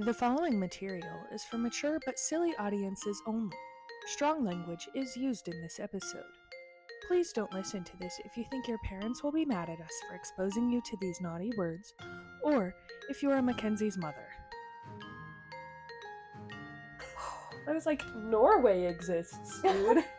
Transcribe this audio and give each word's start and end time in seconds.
The 0.00 0.14
following 0.14 0.60
material 0.60 1.24
is 1.32 1.42
for 1.42 1.58
mature 1.58 1.98
but 2.06 2.20
silly 2.20 2.54
audiences 2.56 3.20
only. 3.26 3.56
Strong 4.06 4.44
language 4.44 4.88
is 4.94 5.16
used 5.16 5.48
in 5.48 5.60
this 5.60 5.80
episode. 5.80 6.22
Please 7.08 7.32
don't 7.32 7.52
listen 7.52 7.82
to 7.82 7.96
this 7.96 8.14
if 8.24 8.36
you 8.36 8.44
think 8.48 8.68
your 8.68 8.78
parents 8.84 9.24
will 9.24 9.32
be 9.32 9.44
mad 9.44 9.68
at 9.68 9.80
us 9.80 9.90
for 10.08 10.14
exposing 10.14 10.70
you 10.70 10.80
to 10.82 10.96
these 11.00 11.20
naughty 11.20 11.50
words, 11.58 11.94
or 12.44 12.76
if 13.10 13.24
you 13.24 13.30
are 13.32 13.42
Mackenzie's 13.42 13.98
mother. 13.98 14.28
I 17.66 17.72
was 17.72 17.84
like, 17.84 18.04
Norway 18.14 18.84
exists, 18.84 19.60
dude. 19.62 20.04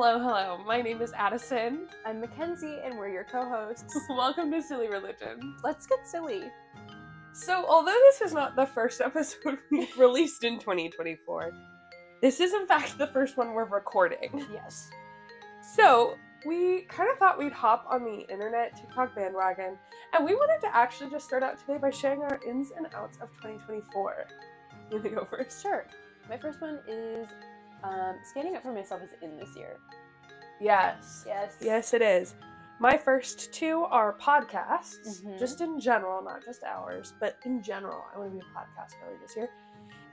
hello, 0.00 0.20
hello. 0.20 0.62
My 0.64 0.80
name 0.80 1.02
is 1.02 1.12
Addison. 1.12 1.88
I'm 2.06 2.20
Mackenzie, 2.20 2.78
and 2.84 2.96
we're 2.96 3.08
your 3.08 3.24
co-hosts. 3.24 3.98
Welcome 4.08 4.52
to 4.52 4.62
Silly 4.62 4.88
Religion. 4.88 5.56
Let's 5.64 5.88
get 5.88 6.06
silly. 6.06 6.44
So, 7.32 7.66
although 7.66 7.98
this 8.06 8.20
is 8.20 8.32
not 8.32 8.54
the 8.54 8.64
first 8.64 9.00
episode 9.04 9.58
we've 9.72 9.98
released 9.98 10.44
in 10.44 10.60
2024, 10.60 11.52
this 12.22 12.38
is 12.38 12.54
in 12.54 12.64
fact 12.68 12.96
the 12.96 13.08
first 13.08 13.36
one 13.36 13.54
we're 13.54 13.64
recording. 13.64 14.46
Yes. 14.52 14.88
So, 15.74 16.16
we 16.46 16.82
kind 16.82 17.10
of 17.10 17.18
thought 17.18 17.36
we'd 17.36 17.50
hop 17.50 17.84
on 17.90 18.04
the 18.04 18.20
internet 18.32 18.76
TikTok 18.76 19.16
bandwagon, 19.16 19.76
and 20.14 20.24
we 20.24 20.36
wanted 20.36 20.64
to 20.64 20.76
actually 20.76 21.10
just 21.10 21.24
start 21.24 21.42
out 21.42 21.58
today 21.58 21.76
by 21.76 21.90
sharing 21.90 22.22
our 22.22 22.38
ins 22.46 22.70
and 22.70 22.86
outs 22.94 23.18
of 23.20 23.30
2024. 23.42 24.26
You 24.92 24.96
wanna 24.98 25.08
go 25.08 25.24
first? 25.24 25.60
Sure. 25.60 25.88
My 26.28 26.38
first 26.38 26.60
one 26.60 26.78
is 26.86 27.26
um, 27.84 28.16
standing 28.24 28.56
up 28.56 28.62
for 28.62 28.72
myself 28.72 29.02
is 29.02 29.10
in 29.22 29.36
this 29.38 29.50
year. 29.56 29.78
Yes. 30.60 31.24
Yes. 31.26 31.56
Yes, 31.60 31.94
it 31.94 32.02
is. 32.02 32.34
My 32.80 32.96
first 32.96 33.52
two 33.52 33.84
are 33.90 34.12
podcasts, 34.18 35.22
Mhm. 35.22 35.38
just 35.38 35.60
in 35.60 35.80
general, 35.80 36.22
not 36.22 36.44
just 36.44 36.62
ours, 36.64 37.12
but 37.20 37.36
in 37.44 37.62
general. 37.62 38.04
I 38.14 38.18
want 38.18 38.30
to 38.32 38.38
be 38.38 38.40
a 38.44 38.50
podcast 38.58 38.94
early 39.04 39.16
this 39.20 39.36
year. 39.36 39.48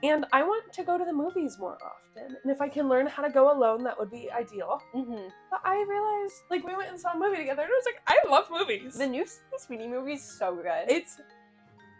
And 0.02 0.26
I 0.32 0.42
want 0.42 0.72
to 0.72 0.82
go 0.84 0.98
to 0.98 1.04
the 1.04 1.12
movies 1.12 1.58
more 1.58 1.78
often. 1.82 2.36
And 2.42 2.50
if 2.52 2.60
I 2.60 2.68
can 2.68 2.88
learn 2.88 3.06
how 3.06 3.22
to 3.22 3.30
go 3.30 3.50
alone, 3.56 3.82
that 3.84 3.98
would 3.98 4.10
be 4.10 4.30
ideal. 4.30 4.82
Mm-hmm. 4.94 5.28
But 5.50 5.60
I 5.64 5.76
realized, 5.88 6.34
like, 6.50 6.66
we 6.66 6.76
went 6.76 6.90
and 6.90 7.00
saw 7.00 7.12
a 7.12 7.18
movie 7.18 7.36
together, 7.38 7.62
and 7.62 7.70
I 7.70 7.74
was 7.74 7.86
like, 7.86 8.02
I 8.06 8.18
love 8.28 8.50
movies. 8.50 8.98
The 8.98 9.06
new 9.06 9.24
Sweeney 9.58 9.88
movie 9.88 10.14
is 10.14 10.22
so 10.24 10.54
good. 10.56 10.84
it's 10.88 11.18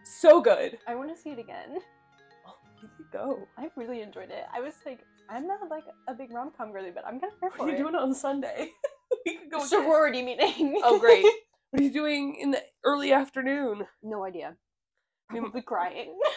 so 0.03 0.39
good. 0.41 0.77
I 0.87 0.95
want 0.95 1.09
to 1.13 1.21
see 1.21 1.31
it 1.31 1.39
again. 1.39 1.79
Oh, 2.45 2.55
you 2.81 3.05
go. 3.11 3.47
I 3.57 3.71
really 3.75 4.01
enjoyed 4.01 4.29
it. 4.31 4.45
I 4.53 4.59
was 4.61 4.75
like, 4.85 5.03
I'm 5.29 5.47
not 5.47 5.59
like 5.69 5.83
a 6.07 6.13
big 6.13 6.31
rom 6.33 6.51
com 6.57 6.71
girly, 6.71 6.91
but 6.91 7.05
I'm 7.05 7.19
kind 7.19 7.33
of 7.33 7.39
here 7.39 7.49
what 7.57 7.67
are 7.67 7.71
you 7.71 7.75
it. 7.75 7.79
doing 7.79 7.95
on 7.95 8.13
Sunday? 8.13 8.69
we 9.25 9.37
could 9.37 9.51
go. 9.51 9.65
Sorority 9.65 10.21
meeting. 10.21 10.79
Oh, 10.83 10.99
great. 10.99 11.25
What 11.71 11.81
are 11.81 11.83
you 11.83 11.91
doing 11.91 12.35
in 12.39 12.51
the 12.51 12.63
early 12.85 13.11
afternoon? 13.11 13.85
no 14.01 14.23
idea. 14.23 14.55
You- 15.33 15.41
Probably 15.41 15.61
crying. 15.61 16.17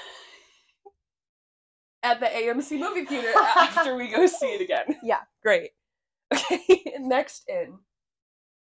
at 2.03 2.19
the 2.19 2.27
AMC 2.27 2.81
movie 2.81 3.05
theater 3.05 3.33
after 3.57 3.95
we 3.95 4.09
go 4.09 4.27
see 4.27 4.47
it 4.55 4.61
again. 4.61 4.97
Yeah. 5.05 5.21
Great. 5.45 5.71
Okay, 6.33 6.83
next 6.99 7.49
in. 7.49 7.79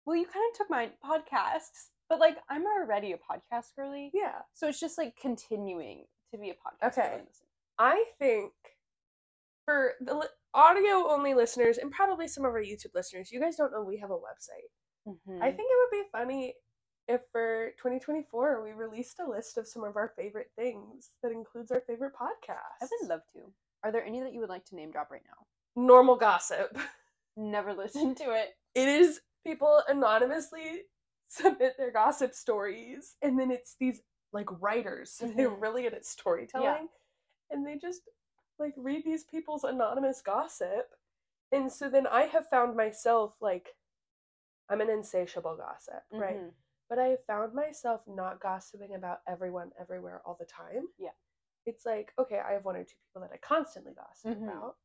well, 0.04 0.16
you 0.16 0.24
kind 0.26 0.44
of 0.52 0.58
took 0.58 0.68
my 0.70 0.90
podcasts, 1.04 1.88
but 2.08 2.18
like 2.20 2.36
I'm 2.50 2.64
already 2.66 3.12
a 3.12 3.16
podcast 3.16 3.74
girly, 3.76 4.10
Yeah. 4.12 4.40
so 4.54 4.68
it's 4.68 4.80
just 4.80 4.98
like 4.98 5.14
continuing 5.20 6.04
to 6.32 6.38
be 6.38 6.50
a 6.50 6.54
podcast. 6.54 6.98
Okay. 6.98 7.08
girly 7.16 7.22
I 7.78 8.04
think 8.18 8.52
for 9.72 9.94
the 10.04 10.14
li- 10.14 10.26
audio 10.54 11.08
only 11.10 11.34
listeners 11.34 11.78
and 11.78 11.90
probably 11.90 12.28
some 12.28 12.44
of 12.44 12.52
our 12.52 12.60
YouTube 12.62 12.94
listeners, 12.94 13.30
you 13.32 13.40
guys 13.40 13.56
don't 13.56 13.72
know 13.72 13.82
we 13.82 13.98
have 13.98 14.10
a 14.10 14.14
website. 14.14 14.70
Mhm. 15.08 15.42
I 15.42 15.50
think 15.50 15.70
it 15.70 15.78
would 15.78 16.02
be 16.04 16.08
funny 16.12 16.54
if 17.08 17.22
for 17.32 17.70
2024 17.78 18.62
we 18.62 18.72
released 18.72 19.18
a 19.18 19.28
list 19.28 19.56
of 19.58 19.66
some 19.66 19.82
of 19.84 19.96
our 19.96 20.12
favorite 20.16 20.50
things 20.56 21.10
that 21.22 21.32
includes 21.32 21.72
our 21.72 21.80
favorite 21.86 22.12
podcasts. 22.14 22.82
I 22.82 22.86
would 23.00 23.08
love 23.08 23.22
to. 23.34 23.52
Are 23.82 23.90
there 23.90 24.04
any 24.04 24.20
that 24.20 24.32
you 24.32 24.40
would 24.40 24.48
like 24.50 24.64
to 24.66 24.76
name 24.76 24.90
drop 24.92 25.10
right 25.10 25.22
now? 25.26 25.46
Normal 25.82 26.16
gossip. 26.16 26.76
Never 27.36 27.72
listened 27.74 28.18
to 28.18 28.32
it. 28.32 28.50
it 28.74 28.88
is 28.88 29.20
people 29.44 29.82
anonymously 29.88 30.82
submit 31.28 31.74
their 31.78 31.90
gossip 31.90 32.34
stories 32.34 33.16
and 33.22 33.38
then 33.38 33.50
it's 33.50 33.74
these 33.80 34.02
like 34.34 34.46
writers 34.60 35.10
so 35.12 35.26
they're 35.36 35.50
Mhm. 35.50 35.60
really 35.62 35.82
good 35.82 35.94
at 35.94 36.04
storytelling 36.04 36.88
and 37.50 37.66
they 37.66 37.76
just 37.78 38.02
like 38.58 38.74
read 38.76 39.04
these 39.04 39.24
people's 39.24 39.64
anonymous 39.64 40.20
gossip 40.22 40.94
and 41.52 41.70
so 41.72 41.88
then 41.88 42.06
i 42.06 42.22
have 42.22 42.48
found 42.48 42.76
myself 42.76 43.36
like 43.40 43.70
i'm 44.68 44.80
an 44.80 44.90
insatiable 44.90 45.56
gossip 45.56 46.02
right 46.12 46.36
Mhm. 46.36 46.52
but 46.88 46.98
i 46.98 47.08
have 47.08 47.24
found 47.26 47.54
myself 47.54 48.02
not 48.06 48.40
gossiping 48.40 48.94
about 48.94 49.20
everyone 49.26 49.72
everywhere 49.78 50.22
all 50.24 50.34
the 50.38 50.46
time 50.46 50.88
Yeah. 50.98 51.10
it's 51.66 51.84
like 51.86 52.12
okay 52.18 52.38
i 52.40 52.52
have 52.52 52.64
one 52.64 52.76
or 52.76 52.84
two 52.84 52.96
people 53.08 53.22
that 53.22 53.32
i 53.34 53.38
constantly 53.38 53.92
gossip 53.94 54.38
Mhm. 54.38 54.48
about 54.48 54.76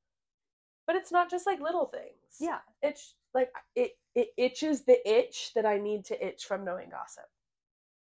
but 0.86 0.96
it's 0.96 1.12
not 1.12 1.30
just 1.30 1.46
like 1.46 1.60
little 1.60 1.86
things 1.88 2.38
Yeah. 2.40 2.62
it's 2.82 3.16
like 3.34 3.54
it 3.76 3.98
it 4.16 4.30
itches 4.36 4.84
the 4.84 4.98
itch 5.08 5.54
that 5.54 5.66
I 5.68 5.78
need 5.78 6.06
to 6.06 6.26
itch 6.28 6.46
from 6.46 6.66
knowing 6.66 6.90
gossip. 6.90 7.30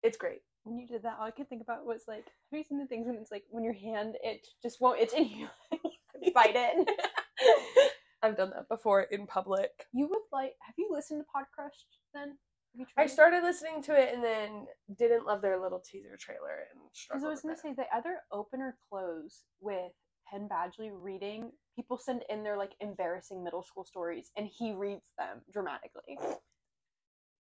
It's 0.05 0.17
great. 0.17 0.43
When 0.69 0.79
you 0.79 0.87
did 0.87 1.03
that, 1.03 1.17
all 1.19 1.27
I 1.27 1.31
could 1.31 1.49
think 1.49 1.63
about 1.63 1.87
was 1.87 2.03
like, 2.07 2.25
have 2.27 2.59
you 2.59 2.63
seen 2.65 2.79
the 2.79 2.87
things 2.87 3.07
when 3.07 3.17
it's 3.17 3.31
like 3.31 3.45
when 3.51 3.65
your 3.65 3.73
hand 3.73 4.17
it 4.23 4.47
just 4.63 4.81
won't 4.81 5.01
itch 5.01 5.13
and 5.17 5.27
you 5.27 5.49
bite 6.35 6.55
it? 6.57 6.89
I've 8.23 8.37
done 8.37 8.51
that 8.51 8.69
before 8.69 9.03
in 9.03 9.27
public. 9.27 9.87
you 9.93 10.09
would 10.09 10.23
like. 10.33 10.55
Have 10.67 10.75
you 10.77 10.89
listened 10.91 11.21
to 11.21 11.27
Pod 11.33 11.45
Crushed 11.55 11.99
then? 12.13 12.31
Have 12.31 12.81
you 12.81 12.87
I 12.97 13.07
started 13.07 13.43
listening 13.45 13.81
to 13.85 13.95
it 13.99 14.13
and 14.15 14.23
then 14.23 14.67
didn't 14.99 15.25
love 15.25 15.41
their 15.41 15.59
little 15.61 15.81
teaser 15.81 16.17
trailer 16.19 16.67
and 16.73 16.81
Because. 17.09 17.25
I 17.25 17.29
was 17.29 17.41
gonna 17.43 17.57
say 17.57 17.73
they 17.77 17.87
either 17.95 18.19
open 18.33 18.61
or 18.61 18.77
close 18.91 19.45
with 19.61 19.93
Penn 20.31 20.49
Badgley 20.53 20.91
reading. 20.93 21.53
People 21.77 21.97
send 21.97 22.25
in 22.29 22.43
their 22.43 22.57
like 22.59 22.73
embarrassing 22.81 23.43
middle 23.45 23.63
school 23.63 23.85
stories, 23.85 24.31
and 24.37 24.47
he 24.49 24.73
reads 24.73 25.13
them 25.17 25.41
dramatically. 25.53 26.19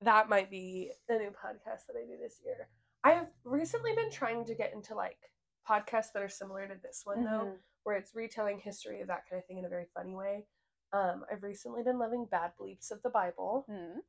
that 0.01 0.29
might 0.29 0.49
be 0.49 0.91
the 1.07 1.15
new 1.15 1.29
podcast 1.29 1.85
that 1.87 1.95
I 2.01 2.05
do 2.07 2.17
this 2.19 2.39
year. 2.43 2.69
I 3.03 3.11
have 3.11 3.29
recently 3.43 3.93
been 3.95 4.11
trying 4.11 4.45
to 4.45 4.55
get 4.55 4.73
into 4.73 4.95
like 4.95 5.17
podcasts 5.67 6.11
that 6.13 6.21
are 6.23 6.29
similar 6.29 6.67
to 6.67 6.75
this 6.81 7.01
one 7.05 7.23
though, 7.23 7.45
Mhm. 7.45 7.59
where 7.83 7.95
it's 7.95 8.13
retelling 8.15 8.59
history 8.59 9.01
of 9.01 9.07
that 9.07 9.27
kind 9.29 9.39
of 9.41 9.45
thing 9.47 9.57
in 9.57 9.65
a 9.65 9.69
very 9.69 9.85
funny 9.93 10.13
way. 10.15 10.47
Um, 10.93 11.25
I've 11.31 11.43
recently 11.43 11.83
been 11.83 11.97
loving 11.99 12.25
Bad 12.25 12.55
Beliefs 12.57 12.91
of 12.91 13.01
the 13.01 13.09
Bible. 13.09 13.65
Mhm. 13.69 14.03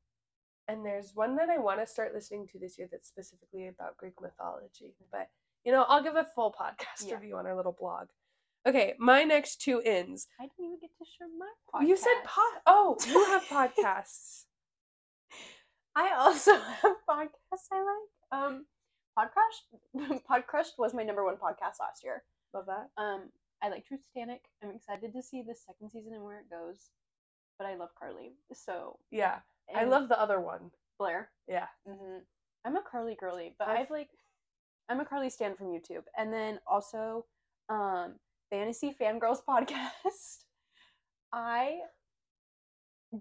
And 0.69 0.85
there's 0.87 1.15
one 1.15 1.37
that 1.37 1.49
I 1.51 1.59
want 1.59 1.81
to 1.81 1.87
start 1.87 2.13
listening 2.15 2.47
to 2.49 2.59
this 2.59 2.79
year 2.79 2.89
that's 2.91 3.09
specifically 3.09 3.67
about 3.69 3.97
Greek 3.97 4.21
mythology. 4.21 4.95
But, 5.11 5.31
you 5.65 5.73
know, 5.73 5.85
I'll 5.85 6.03
give 6.03 6.17
a 6.17 6.25
full 6.25 6.53
podcast 6.53 7.07
Yeah. 7.07 7.15
review 7.15 7.37
on 7.37 7.47
our 7.47 7.55
little 7.57 7.73
blog. 7.73 8.11
Okay, 8.67 8.95
my 8.99 9.25
next 9.25 9.57
two 9.61 9.81
ins. 9.83 10.29
I 10.39 10.47
didn't 10.47 10.65
even 10.67 10.79
get 10.79 10.97
to 10.99 11.05
share 11.05 11.29
my 11.29 11.53
podcast. 11.73 11.87
You 11.89 11.97
said 11.97 12.23
pod. 12.25 12.63
Oh, 12.67 12.97
you 13.07 13.25
have 13.27 13.43
podcasts. 13.45 14.47
I 15.95 16.11
also 16.15 16.55
have 16.59 16.97
podcasts 17.09 17.69
I 17.73 17.83
like. 17.83 18.11
Um, 18.41 18.67
Podcrushed. 19.19 20.21
Podcrushed 20.31 20.79
was 20.79 20.95
my 20.95 21.03
number 21.03 21.25
one 21.25 21.37
podcast 21.37 21.81
last 21.81 22.03
year. 22.03 22.23
Love 22.55 22.67
that. 22.67 22.89
Um, 23.03 23.31
I 23.63 23.69
like 23.69 23.87
Truth 23.87 24.01
Titanic. 24.15 24.43
I'm 24.63 24.71
excited 24.71 25.13
to 25.13 25.23
see 25.23 25.43
the 25.43 25.55
second 25.55 25.91
season 25.91 26.15
and 26.15 26.25
where 26.25 26.39
it 26.41 26.51
goes. 26.51 26.91
But 27.59 27.67
I 27.67 27.75
love 27.77 27.91
Carly. 27.99 28.33
So 28.53 28.99
Yeah. 29.11 29.39
I 29.75 29.85
love 29.85 30.09
the 30.09 30.21
other 30.21 30.41
one. 30.41 30.71
Blair. 30.99 31.31
Yeah. 31.49 31.67
hmm 31.87 32.19
I'm 32.65 32.77
a 32.77 32.83
Carly 32.83 33.17
girly, 33.19 33.55
but 33.59 33.69
I've- 33.69 33.83
I've 33.83 33.91
like, 33.91 34.11
I'm 34.89 35.01
a 35.01 35.05
Carly 35.05 35.31
stan 35.31 35.57
from 35.57 35.69
YouTube, 35.69 36.05
and 36.17 36.33
then 36.33 36.61
also, 36.67 37.27
um, 37.69 38.15
Fantasy 38.51 38.95
Fangirls 39.01 39.43
podcast. 39.49 40.45
I 41.33 41.81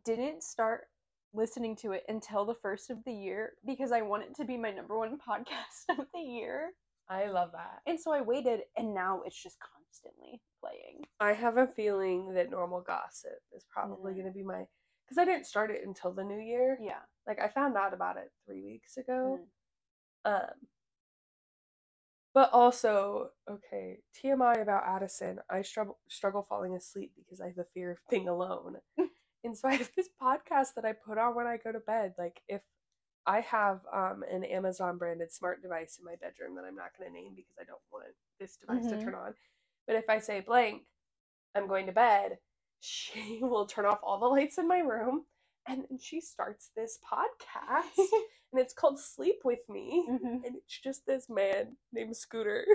didn't 0.05 0.43
start 0.43 0.87
listening 1.33 1.75
to 1.77 1.91
it 1.93 2.03
until 2.09 2.45
the 2.45 2.55
first 2.55 2.89
of 2.89 2.97
the 3.05 3.13
year 3.13 3.53
because 3.65 3.91
I 3.91 4.01
want 4.01 4.23
it 4.23 4.35
to 4.35 4.45
be 4.45 4.57
my 4.57 4.71
number 4.71 4.97
one 4.97 5.17
podcast 5.29 5.97
of 5.99 6.05
the 6.13 6.19
year, 6.19 6.71
I 7.09 7.27
love 7.27 7.51
that. 7.53 7.79
and 7.87 7.99
so 7.99 8.11
I 8.13 8.21
waited, 8.21 8.61
and 8.77 8.93
now 8.93 9.21
it's 9.25 9.41
just 9.41 9.57
constantly 9.59 10.41
playing. 10.61 11.03
I 11.19 11.33
have 11.33 11.57
a 11.57 11.67
feeling 11.67 12.33
that 12.35 12.49
normal 12.49 12.81
gossip 12.81 13.39
is 13.55 13.65
probably 13.69 14.13
Mhm. 14.13 14.15
going 14.15 14.27
to 14.27 14.33
be 14.33 14.43
my. 14.43 14.65
Because 15.05 15.17
I 15.17 15.25
didn't 15.25 15.45
start 15.45 15.71
it 15.71 15.85
until 15.85 16.13
the 16.13 16.23
new 16.23 16.39
year. 16.39 16.77
Yeah. 16.81 17.01
Like, 17.27 17.39
I 17.41 17.49
found 17.49 17.75
out 17.75 17.93
about 17.93 18.15
it 18.17 18.31
three 18.45 18.63
weeks 18.63 18.95
ago. 18.95 19.39
Mm. 20.25 20.31
Um, 20.33 20.67
but 22.33 22.49
also, 22.53 23.31
okay, 23.49 23.97
TMI 24.15 24.61
about 24.61 24.87
Addison. 24.87 25.39
I 25.49 25.63
struggle 25.63 25.99
struggle 26.07 26.43
falling 26.47 26.75
asleep 26.75 27.11
because 27.17 27.41
I 27.41 27.47
have 27.47 27.57
a 27.57 27.65
fear 27.73 27.91
of 27.91 27.97
being 28.09 28.29
alone, 28.29 28.77
and 29.43 29.57
so 29.57 29.67
I 29.69 29.75
have 29.75 29.91
this 29.95 30.09
podcast 30.21 30.75
that 30.75 30.85
I 30.85 30.93
put 30.93 31.17
on 31.17 31.35
when 31.35 31.47
I 31.47 31.57
go 31.57 31.71
to 31.71 31.79
bed. 31.79 32.13
Like 32.17 32.41
if 32.47 32.61
I 33.27 33.41
have 33.41 33.81
um 33.93 34.23
an 34.31 34.43
Amazon 34.45 34.97
branded 34.97 35.31
smart 35.31 35.61
device 35.61 35.97
in 35.99 36.05
my 36.05 36.15
bedroom 36.21 36.55
that 36.55 36.65
I'm 36.65 36.75
not 36.75 36.91
going 36.97 37.11
to 37.11 37.15
name 37.17 37.33
because 37.35 37.55
I 37.59 37.65
don't 37.65 37.81
want 37.91 38.05
this 38.39 38.57
device 38.57 38.85
Mhm. 38.85 38.89
to 38.99 39.05
turn 39.05 39.15
on, 39.15 39.33
but 39.87 39.95
if 39.95 40.09
I 40.09 40.19
say 40.19 40.41
blank, 40.41 40.83
I'm 41.55 41.67
going 41.67 41.85
to 41.87 41.91
bed, 41.91 42.39
she 42.81 43.39
will 43.43 43.65
turn 43.67 43.85
off 43.85 43.99
all 44.03 44.19
the 44.19 44.27
lights 44.27 44.57
in 44.57 44.67
my 44.67 44.79
room, 44.79 45.25
and 45.67 45.85
then 45.89 45.99
she 45.99 46.21
starts 46.21 46.71
this 46.75 46.99
podcast 47.11 47.97
and 48.53 48.61
it's 48.61 48.73
called 48.73 48.99
Sleep 48.99 49.41
with 49.45 49.67
Me, 49.69 50.05
Mhm. 50.09 50.43
and 50.45 50.55
it's 50.57 50.79
just 50.79 51.05
this 51.05 51.29
man 51.29 51.77
named 51.93 52.17
Scooter 52.17 52.65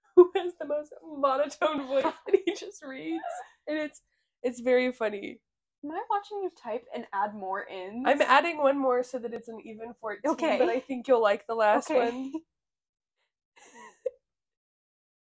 who 0.16 0.30
has 0.36 0.54
the 0.60 0.66
most 0.66 0.92
monotone 1.04 1.86
voice, 1.88 2.04
and 2.28 2.38
he 2.46 2.54
just 2.54 2.82
reads, 2.84 3.22
and 3.68 3.78
it's 3.78 4.02
it's 4.42 4.60
very 4.60 4.92
funny. 4.92 5.40
Am 5.84 5.90
I 5.92 6.02
watching 6.10 6.42
you 6.42 6.50
type 6.62 6.84
and 6.94 7.06
add 7.12 7.34
more 7.34 7.62
in? 7.62 8.04
I'm 8.06 8.20
adding 8.20 8.58
one 8.58 8.78
more 8.78 9.02
so 9.02 9.18
that 9.18 9.32
it's 9.32 9.48
an 9.48 9.60
even 9.64 9.94
14, 10.00 10.20
okay. 10.32 10.58
but 10.58 10.68
I 10.68 10.80
think 10.80 11.08
you'll 11.08 11.22
like 11.22 11.46
the 11.46 11.54
last 11.54 11.90
Okay. 11.90 12.10
one. 12.10 12.32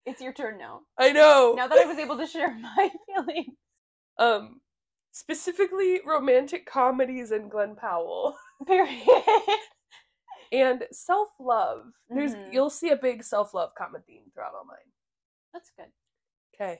It's 0.06 0.21
your 0.21 0.31
turn 0.31 0.57
now. 0.57 0.83
I 0.98 1.12
know. 1.12 1.54
Now 1.57 1.68
that 1.68 1.77
I 1.77 1.86
was 1.86 1.98
able 1.98 2.18
to 2.18 2.25
share 2.25 2.54
my 2.62 2.89
feelings. 3.07 3.57
um, 4.18 4.62
specifically 5.12 6.00
romantic 6.06 6.65
comedies 6.65 7.31
and 7.31 7.51
Glenn 7.51 7.75
Powell 7.75 8.38
Period. 8.65 9.06
and 10.54 10.86
self 10.94 11.27
love. 11.42 11.92
There's 12.09 12.36
Mhm. 12.36 12.54
you'll 12.54 12.69
see 12.69 12.92
a 12.92 12.95
big 12.95 13.21
self 13.21 13.54
love 13.54 13.71
common 13.77 14.01
theme 14.07 14.31
throughout 14.33 14.54
all 14.56 14.63
mine. 14.63 14.77
That's 15.54 15.71
good. 15.77 15.92
Okay. 16.56 16.80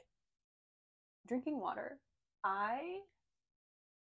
Drinking 1.28 1.60
water. 1.60 2.00
I 2.46 3.02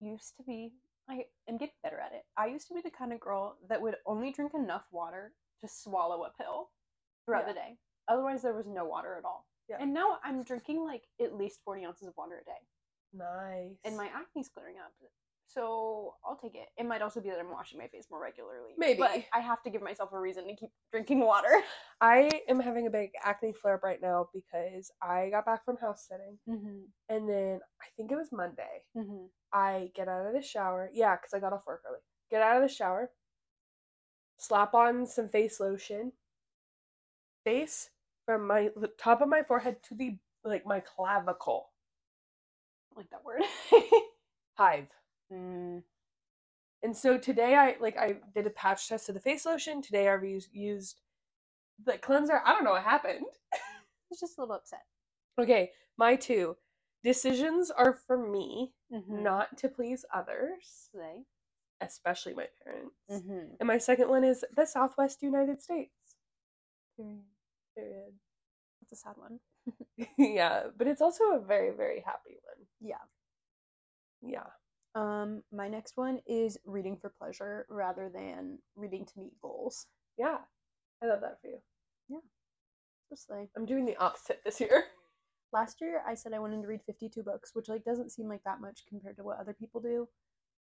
used 0.01 0.36
to 0.38 0.44
be 0.44 0.74
I 1.10 1.25
am 1.48 1.57
getting 1.57 1.74
better 1.81 1.98
at 2.00 2.13
it. 2.13 2.22
I 2.38 2.46
used 2.48 2.68
to 2.68 2.75
be 2.75 2.81
the 2.81 2.92
kind 2.92 3.12
of 3.12 3.19
girl 3.19 3.57
that 3.68 3.81
would 3.81 3.96
only 4.06 4.31
drink 4.31 4.54
enough 4.54 4.84
water 4.92 5.34
to 5.62 5.68
swallow 5.68 6.24
a 6.25 6.31
pill 6.42 6.69
throughout 7.25 7.46
Yeah. 7.48 7.54
the 7.54 7.60
day. 7.60 7.78
Otherwise 8.07 8.44
there 8.44 8.54
was 8.54 8.68
no 8.68 8.86
water 8.86 9.16
at 9.18 9.25
all. 9.25 9.48
Yeah. 9.68 9.78
And 9.80 9.92
now 9.92 10.19
I'm 10.24 10.44
drinking 10.44 10.84
like 10.86 11.04
at 11.19 11.34
least 11.36 11.62
40 11.66 11.86
ounces 11.86 12.07
of 12.07 12.13
water 12.16 12.40
a 12.42 12.46
day. 12.46 12.62
Nice. 13.13 13.78
And 13.86 13.98
my 13.98 14.07
acne's 14.13 14.50
clearing 14.50 14.75
up. 14.78 14.92
So 15.51 16.13
I'll 16.24 16.36
take 16.38 16.54
it. 16.54 16.68
It 16.78 16.86
might 16.86 17.01
also 17.01 17.19
be 17.22 17.30
that 17.30 17.40
I'm 17.40 17.50
washing 17.51 17.80
my 17.80 17.88
face 17.88 18.06
more 18.12 18.22
regularly. 18.22 18.74
Maybe. 18.78 19.00
But 19.00 19.24
I 19.34 19.40
have 19.40 19.63
to 19.63 19.72
give 19.72 19.81
myself 19.81 20.12
a 20.13 20.19
reason 20.19 20.46
to 20.48 20.56
keep 20.56 20.69
drinking 20.92 21.22
water. 21.22 21.50
I 22.01 22.30
am 22.48 22.60
having 22.60 22.86
a 22.86 22.92
big 22.92 23.10
acne 23.24 23.54
flare 23.54 23.74
up 23.75 23.84
right 23.84 24.00
now 24.00 24.30
because 24.31 24.92
I 25.01 25.30
got 25.31 25.46
back 25.48 25.66
from 25.66 25.78
house 25.78 26.06
sitting 26.07 26.38
Mm-hmm. 26.48 26.80
and 27.10 27.28
then 27.28 27.60
I 27.81 27.86
think 27.98 28.12
it 28.12 28.16
was 28.16 28.31
Monday. 28.31 28.84
Mm-hmm. 28.96 29.25
I 29.51 29.90
get 29.96 30.07
out 30.07 30.28
of 30.28 30.34
the 30.34 30.42
shower. 30.44 30.92
Yeah, 30.94 31.16
because 31.16 31.34
I 31.34 31.40
got 31.40 31.52
off 31.54 31.66
work 31.66 31.81
early. 31.90 32.00
Get 32.30 32.44
out 32.44 32.62
of 32.62 32.62
the 32.62 32.74
shower, 32.74 33.10
slap 34.38 34.75
on 34.75 35.07
some 35.07 35.30
face 35.30 35.60
lotion. 35.60 36.12
Face 37.44 37.90
from 38.28 38.45
my 38.45 38.69
the 38.75 38.92
top 39.00 39.22
of 39.22 39.30
my 39.30 39.42
forehead 39.42 39.78
to 39.88 39.95
the 39.95 40.16
like 40.44 40.63
my 40.68 40.80
clavicle. 40.81 41.69
like 42.95 43.10
that 43.10 43.25
word. 43.25 43.42
Hive. 44.54 44.88
Mm. 45.31 45.84
And 46.84 46.96
so 46.96 47.18
today 47.18 47.56
I 47.56 47.76
like 47.81 47.98
I 47.98 48.16
did 48.36 48.48
a 48.48 48.52
patch 48.52 48.88
test 48.88 49.10
of 49.10 49.16
the 49.16 49.22
face 49.22 49.46
lotion. 49.46 49.81
Today 49.81 50.10
I've 50.10 50.24
used, 50.24 50.50
used 50.54 51.02
the 51.86 51.98
cleanser. 51.98 52.42
I 52.46 52.54
don't 52.54 52.64
know 52.64 52.72
what 52.72 52.84
happened. 52.84 53.26
I 53.54 53.58
was 54.10 54.20
just 54.20 54.38
a 54.38 54.42
little 54.42 54.56
upset. 54.56 54.84
Okay, 55.40 55.72
my 55.98 56.16
two 56.16 56.56
decisions 57.04 57.72
are 57.72 57.94
for 58.08 58.18
me, 58.18 58.74
Mm-hmm. 58.94 59.24
not 59.24 59.56
to 59.60 59.70
please 59.70 60.04
others, 60.14 60.90
They. 60.96 61.24
especially 61.81 62.34
my 62.34 62.48
parents. 62.64 62.96
Mm-hmm. 63.12 63.56
And 63.60 63.68
my 63.68 63.78
second 63.78 64.10
one 64.10 64.24
is 64.24 64.44
the 64.56 64.66
Southwest 64.66 65.22
United 65.22 65.62
States. 65.62 65.94
Period. 66.98 67.22
Period. 67.78 68.14
That's 68.81 68.94
a 68.94 68.96
sad 68.96 69.16
one. 69.18 69.40
yeah, 70.18 70.64
but 70.78 70.88
it's 70.88 71.02
also 71.02 71.26
a 71.34 71.40
very 71.40 71.72
very 71.76 72.02
happy 72.06 72.38
one. 72.44 72.66
Yeah. 72.81 73.06
Yeah. 74.22 74.48
Um, 74.95 75.44
my 75.51 75.68
next 75.68 75.97
one 75.97 76.19
is 76.27 76.57
reading 76.65 76.97
for 76.97 77.09
pleasure 77.09 77.65
rather 77.69 78.09
than 78.09 78.57
reading 78.75 79.06
to 79.06 79.13
meet 79.18 79.39
goals. 79.41 79.86
Yeah. 80.18 80.38
I 81.01 81.06
love 81.06 81.21
that 81.21 81.39
for 81.41 81.47
you. 81.47 81.59
Just 83.09 83.30
like 83.30 83.50
I'm 83.57 83.65
doing 83.65 83.86
the 83.86 83.97
opposite 83.97 84.41
this 84.45 84.59
year. 84.59 84.83
last 85.53 85.81
year, 85.81 86.01
I 86.07 86.13
said 86.13 86.33
I 86.33 86.39
wanted 86.39 86.62
to 86.62 86.68
read 86.68 86.81
52 86.86 87.24
books, 87.24 87.51
which 87.53 87.68
like 87.68 87.83
doesn't 87.83 88.12
seem 88.12 88.27
like 88.27 88.44
that 88.44 88.62
much 88.62 88.83
compared 88.88 89.15
to 89.18 89.24
what 89.24 89.39
other 89.39 89.53
people 89.53 89.81
do, 89.81 90.07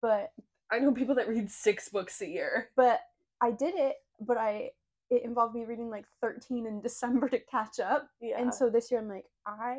but 0.03 0.31
I 0.71 0.79
know 0.79 0.93
people 0.93 1.15
that 1.15 1.29
read 1.29 1.51
six 1.51 1.89
books 1.89 2.21
a 2.21 2.29
year. 2.29 2.69
but 2.77 3.01
I 3.41 3.51
did 3.51 3.75
it. 3.77 3.97
But 4.21 4.37
I 4.39 4.71
it 5.11 5.25
involved 5.25 5.55
me 5.55 5.65
reading 5.65 5.89
like 5.89 6.05
13 6.21 6.67
in 6.67 6.81
December 6.83 7.29
to 7.31 7.39
catch 7.39 7.79
up, 7.81 8.09
Yeah. 8.21 8.39
and 8.41 8.53
so 8.55 8.69
this 8.69 8.91
year 8.91 9.01
I'm 9.01 9.09
like 9.09 9.27
I 9.47 9.79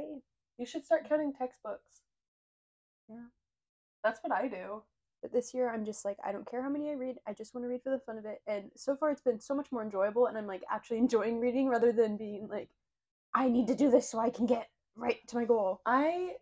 you 0.57 0.65
should 0.65 0.86
start 0.86 1.07
counting 1.07 1.33
textbooks. 1.33 2.01
Yeah. 3.09 3.25
That's 4.06 4.19
what 4.22 4.31
I 4.31 4.48
do. 4.48 4.84
But 5.24 5.34
this 5.34 5.52
year, 5.52 5.74
I'm 5.74 5.84
just 5.84 6.06
like, 6.06 6.18
I 6.24 6.31
don't 6.31 6.50
care 6.50 6.62
how 6.62 6.69
many 6.69 6.92
I 6.92 6.94
read. 6.94 7.16
I 7.28 7.34
just 7.34 7.56
want 7.56 7.66
to 7.66 7.68
read 7.69 7.81
for 7.81 7.90
the 7.90 7.98
fun 7.98 8.19
of 8.19 8.25
it. 8.25 8.42
And 8.46 8.69
so 8.75 8.96
far, 8.96 9.10
it's 9.10 9.22
been 9.22 9.40
so 9.40 9.56
much 9.56 9.72
more 9.72 9.81
enjoyable. 9.81 10.28
And 10.28 10.38
I'm 10.38 10.46
like 10.46 10.62
actually 10.72 10.98
enjoying 11.07 11.40
reading 11.40 11.68
rather 11.68 11.92
than 11.92 12.16
being 12.16 12.48
like, 12.48 12.69
I 13.34 13.50
need 13.50 13.66
to 13.68 13.75
do 13.75 13.90
this 13.90 14.07
so 14.07 14.19
I 14.19 14.30
can 14.30 14.46
get 14.46 14.69
right 14.96 15.18
to 15.28 15.36
my 15.38 15.46
goal. 15.46 15.81
I 15.88 16.34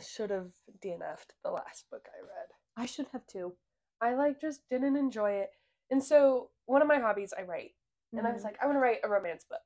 should 0.00 0.30
have 0.30 0.50
DNF'd 0.82 1.34
the 1.44 1.50
last 1.52 1.88
book 1.90 2.08
I 2.08 2.20
read. 2.22 2.48
I 2.76 2.86
should 2.86 3.06
have 3.12 3.26
too. 3.28 3.54
I 4.00 4.14
like 4.14 4.40
just 4.40 4.68
didn't 4.68 4.96
enjoy 4.96 5.30
it. 5.32 5.50
And 5.92 6.02
so 6.02 6.50
one 6.66 6.82
of 6.82 6.88
my 6.88 6.98
hobbies 6.98 7.32
I 7.38 7.42
write. 7.42 7.72
And 8.16 8.26
I 8.26 8.32
was 8.32 8.42
Mhm. 8.42 8.46
like, 8.46 8.58
I 8.60 8.66
want 8.66 8.74
to 8.76 8.80
write 8.80 9.00
a 9.04 9.08
romance 9.08 9.44
book. 9.44 9.60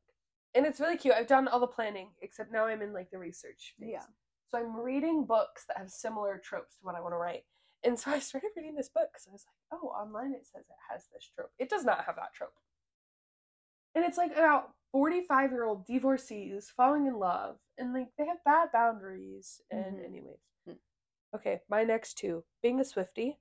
And 0.55 0.67
it's 0.67 0.79
really 0.81 0.99
cute. 0.99 1.15
I've 1.15 1.27
done 1.27 1.49
all 1.49 1.61
the 1.61 1.67
planning, 1.67 2.11
except 2.21 2.53
now 2.53 2.67
I'm 2.67 2.83
in 2.83 2.93
like 2.93 3.11
the 3.11 3.19
research 3.19 3.75
phase. 3.79 3.89
Yeah. 3.93 4.05
So 4.51 4.59
I'm 4.59 4.77
reading 4.77 5.25
books 5.25 5.65
that 5.69 5.79
have 5.79 5.91
similar 5.91 6.41
tropes 6.43 6.77
to 6.77 6.81
what 6.85 6.95
I 6.95 7.01
want 7.01 7.13
to 7.13 7.19
write. 7.19 7.45
And 7.83 7.99
so 7.99 8.11
I 8.11 8.19
started 8.19 8.51
reading 8.57 8.75
this 8.77 8.89
book 8.89 9.09
because 9.13 9.27
I 9.29 9.33
was 9.33 9.45
like, 9.47 9.81
oh, 9.81 9.89
online 9.89 10.33
it 10.33 10.47
says 10.47 10.65
it 10.69 10.93
has 10.93 11.05
this 11.13 11.29
trope. 11.35 11.51
It 11.59 11.69
does 11.71 11.85
not 11.85 12.05
have 12.05 12.17
that 12.17 12.35
trope. 12.35 12.55
And 13.95 14.05
it's 14.05 14.19
like 14.19 14.33
about 14.33 14.71
45 14.93 15.51
year 15.51 15.65
old 15.65 15.87
divorcees 15.87 16.73
falling 16.77 17.07
in 17.07 17.19
love 17.19 17.57
and 17.79 17.93
like 17.93 18.09
they 18.19 18.27
have 18.27 18.43
bad 18.45 18.71
boundaries. 18.73 19.61
And, 19.71 19.97
Mhm. 19.97 20.05
anyways. 20.05 20.39
Mm. 20.69 20.79
Okay, 21.35 21.61
my 21.69 21.85
next 21.85 22.15
two 22.15 22.45
being 22.63 22.81
a 22.81 22.85
Swifty 22.85 23.39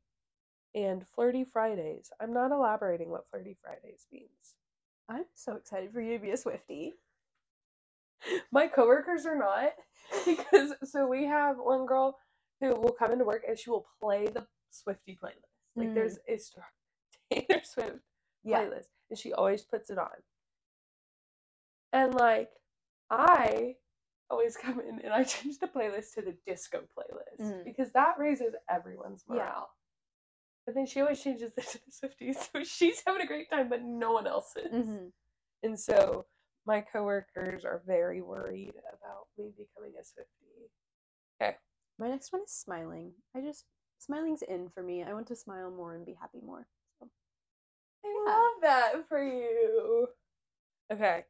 and 0.75 1.07
Flirty 1.07 1.43
Fridays. 1.43 2.11
I'm 2.19 2.33
not 2.33 2.51
elaborating 2.51 3.09
what 3.09 3.27
Flirty 3.29 3.53
Fridays 3.61 4.07
means. 4.11 4.55
I'm 5.07 5.25
so 5.35 5.55
excited 5.55 5.91
for 5.91 6.01
you 6.01 6.17
to 6.17 6.23
be 6.23 6.31
a 6.31 6.37
Swifty. 6.37 6.95
My 8.51 8.67
coworkers 8.67 9.25
are 9.25 9.37
not 9.37 9.71
because 10.25 10.73
so 10.83 11.07
we 11.07 11.25
have 11.25 11.57
one 11.57 11.85
girl 11.85 12.17
who 12.61 12.69
will 12.69 12.93
come 12.97 13.11
into 13.11 13.25
work 13.25 13.43
and 13.47 13.57
she 13.57 13.69
will 13.69 13.85
play 14.01 14.27
the 14.27 14.45
Swifty 14.71 15.17
playlist. 15.21 15.49
Like 15.75 15.89
Mm. 15.89 15.93
there's 15.95 16.19
a 16.27 16.37
Star- 16.37 16.71
Taylor 17.31 17.61
Swift 17.63 17.99
Yeah. 18.43 18.61
playlist 18.63 18.87
and 19.09 19.17
she 19.19 19.33
always 19.33 19.63
puts 19.63 19.89
it 19.89 19.97
on. 19.97 20.07
And 21.91 22.13
like 22.15 22.49
I 23.09 23.75
always 24.29 24.55
come 24.63 24.79
in 24.79 24.99
and 24.99 25.13
I 25.13 25.23
change 25.23 25.59
the 25.59 25.67
playlist 25.67 26.13
to 26.15 26.21
the 26.21 26.35
disco 26.47 26.81
playlist 26.97 27.41
Mhm. 27.51 27.65
because 27.65 27.91
that 27.91 28.17
raises 28.17 28.53
everyone's 28.69 29.23
Yeah. 29.29 29.35
morale. 29.35 29.69
But 30.65 30.75
then 30.75 30.85
she 30.85 31.01
always 31.01 31.21
changes 31.21 31.51
it 31.57 31.67
to 31.67 31.79
the 31.85 31.91
Swifties, 31.91 32.49
so 32.51 32.63
she's 32.63 33.03
having 33.05 33.21
a 33.21 33.27
great 33.27 33.49
time, 33.49 33.67
but 33.67 33.81
no 33.81 34.13
one 34.13 34.27
else 34.27 34.55
is. 34.55 34.71
Mm-hmm. 34.71 35.07
And 35.63 35.77
so 35.79 36.25
my 36.65 36.81
coworkers 36.81 37.65
are 37.65 37.81
very 37.85 38.21
worried 38.21 38.73
about 38.89 39.27
me 39.37 39.51
becoming 39.57 39.93
a 39.99 40.03
Swifty. 40.03 40.69
Okay. 41.41 41.57
My 41.99 42.09
next 42.09 42.31
one 42.31 42.43
is 42.43 42.51
smiling. 42.51 43.11
I 43.35 43.41
just 43.41 43.65
smiling's 43.99 44.41
in 44.43 44.69
for 44.69 44.83
me. 44.83 45.03
I 45.03 45.13
want 45.13 45.27
to 45.27 45.35
smile 45.35 45.71
more 45.71 45.95
and 45.95 46.05
be 46.05 46.15
happy 46.19 46.39
more. 46.45 46.67
So 46.99 47.09
I 48.03 48.09
Yeah. 48.25 48.35
love 48.35 48.61
that 48.61 49.07
for 49.07 49.23
you. 49.23 50.07
Okay. 50.91 51.25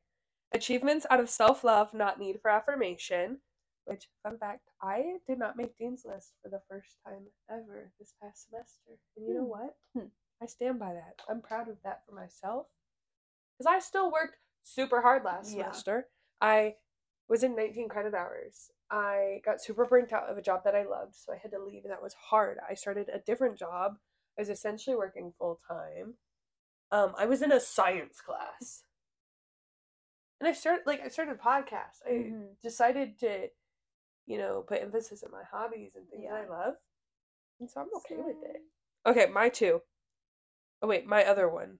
Achievements 0.54 1.06
out 1.10 1.20
of 1.20 1.30
self 1.30 1.64
love, 1.64 1.94
not 1.94 2.20
need 2.20 2.40
for 2.42 2.52
affirmation. 2.52 3.40
Which, 3.86 4.08
fun 4.24 4.38
fact, 4.38 4.70
I 4.82 5.18
did 5.28 5.40
not 5.40 5.58
make 5.58 5.78
Dean's 5.78 6.06
List 6.06 6.34
for 6.42 6.50
the 6.50 6.62
first 6.70 6.98
time 7.06 7.28
ever 7.50 7.92
this 8.00 8.14
past 8.22 8.48
semester. 8.50 8.98
And 9.18 9.28
you 9.28 9.34
know 9.34 9.44
Hmm. 9.44 9.50
what? 9.50 9.78
Hmm. 9.94 10.08
I 10.42 10.46
stand 10.46 10.80
by 10.80 10.94
that. 10.94 11.22
I'm 11.30 11.42
proud 11.42 11.70
of 11.70 11.78
that 11.84 12.06
for 12.06 12.14
myself. 12.16 12.68
Because 13.58 13.68
I 13.74 13.80
still 13.80 14.12
worked 14.12 14.38
super 14.64 15.02
hard 15.02 15.24
last 15.24 15.56
Yeah. 15.56 15.64
semester. 15.72 16.08
I 16.42 16.76
was 17.28 17.44
in 17.44 17.56
19 17.56 17.90
credit 17.90 18.14
hours. 18.14 18.72
I 18.90 19.42
got 19.46 19.62
super 19.62 19.86
burnt 19.86 20.12
out 20.14 20.30
of 20.30 20.38
a 20.38 20.42
job 20.42 20.64
that 20.66 20.76
I 20.76 20.84
loved, 20.84 21.16
so 21.16 21.34
I 21.34 21.38
had 21.38 21.52
to 21.52 21.60
leave, 21.60 21.84
and 21.84 21.92
that 21.92 22.02
was 22.02 22.14
hard. 22.14 22.60
I 22.68 22.74
started 22.74 23.10
a 23.10 23.20
different 23.20 23.58
job. 23.58 23.98
I 24.38 24.42
was 24.42 24.50
essentially 24.50 24.96
working 24.96 25.32
full 25.38 25.60
time. 25.68 26.16
Um, 26.92 27.14
I 27.18 27.26
was 27.26 27.42
in 27.42 27.52
a 27.52 27.60
science 27.60 28.22
class, 28.22 28.84
and 30.40 30.48
I 30.48 30.54
started 30.54 30.86
like 30.86 31.02
I 31.02 31.08
started 31.08 31.34
a 31.40 31.44
podcast. 31.44 32.04
I 32.06 32.10
Mhm. 32.10 32.60
decided 32.62 33.18
to, 33.20 33.50
you 34.26 34.38
know, 34.38 34.62
put 34.62 34.82
emphasis 34.82 35.24
on 35.24 35.32
my 35.32 35.44
hobbies 35.44 35.96
and 35.96 36.08
things 36.10 36.28
that 36.30 36.36
I 36.36 36.46
love, 36.48 36.76
and 37.60 37.70
so 37.70 37.82
I'm 37.82 37.94
okay 37.98 38.18
with 38.18 38.44
it. 38.44 38.62
Okay, 39.06 39.26
my 39.28 39.50
two. 39.50 39.82
Oh 40.82 40.88
wait, 40.88 41.06
my 41.06 41.26
other 41.26 41.48
one. 41.50 41.80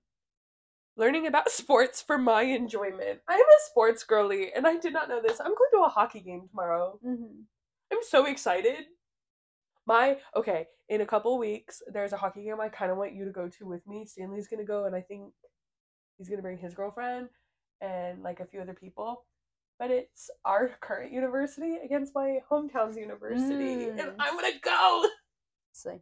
Learning 0.96 1.28
about 1.28 1.50
sports 1.62 2.02
for 2.02 2.18
my 2.18 2.44
enjoyment. 2.44 3.20
I'm 3.28 3.40
a 3.40 3.60
sports 3.70 4.04
girly, 4.04 4.54
and 4.54 4.68
I 4.68 4.78
did 4.78 4.94
not 4.94 5.10
know 5.10 5.22
this. 5.22 5.40
I'm 5.40 5.48
going 5.56 5.70
to 5.74 5.84
a 5.86 5.90
hockey 5.90 6.20
game 6.20 6.48
tomorrow. 6.50 7.00
Mhm. 7.06 7.44
I'm 7.92 8.04
so 8.04 8.26
excited. 8.26 8.86
My 9.86 10.18
okay, 10.36 10.68
in 10.90 11.02
a 11.02 11.06
couple 11.06 11.38
weeks, 11.38 11.82
there's 11.92 12.14
a 12.14 12.18
hockey 12.18 12.44
game 12.44 12.62
I 12.62 12.70
kind 12.70 12.92
of 12.92 12.98
want 12.98 13.14
you 13.14 13.26
to 13.26 13.32
go 13.32 13.50
to 13.50 13.66
with 13.68 13.86
me. 13.88 14.06
Stanley's 14.06 14.48
gonna 14.48 14.64
go, 14.64 14.86
and 14.86 14.96
I 14.96 15.02
think 15.02 15.34
he's 16.18 16.30
gonna 16.30 16.42
bring 16.42 16.58
his 16.58 16.74
girlfriend 16.74 17.30
and 17.82 18.24
like 18.24 18.40
a 18.40 18.46
few 18.46 18.62
other 18.62 18.74
people. 18.74 19.26
But 19.80 19.92
it's 19.92 20.30
our 20.46 20.70
current 20.80 21.12
university 21.12 21.78
against 21.84 22.14
my 22.16 22.40
hometown's 22.50 22.96
university, 22.96 23.90
and 23.90 24.00
Mm. 24.00 24.16
I'm 24.20 24.36
gonna 24.36 24.60
go 24.62 25.06
Slay. 25.74 26.02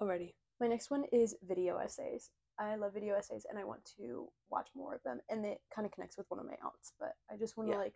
already. 0.00 0.34
My 0.60 0.66
next 0.68 0.90
one 0.90 1.04
is 1.12 1.34
video 1.42 1.76
essays. 1.78 2.30
I 2.60 2.76
love 2.76 2.92
video 2.94 3.14
essays 3.16 3.46
and 3.48 3.58
I 3.58 3.64
want 3.64 3.80
to 3.96 4.28
watch 4.50 4.68
more 4.76 4.94
of 4.94 5.02
them. 5.02 5.20
And 5.30 5.44
it 5.46 5.60
kind 5.74 5.86
of 5.86 5.92
connects 5.92 6.18
with 6.18 6.26
one 6.30 6.38
of 6.38 6.46
my 6.46 6.56
outs, 6.64 6.92
but 7.00 7.14
I 7.30 7.36
just 7.36 7.56
want 7.56 7.70
to 7.70 7.74
Yeah. 7.74 7.78
like 7.80 7.94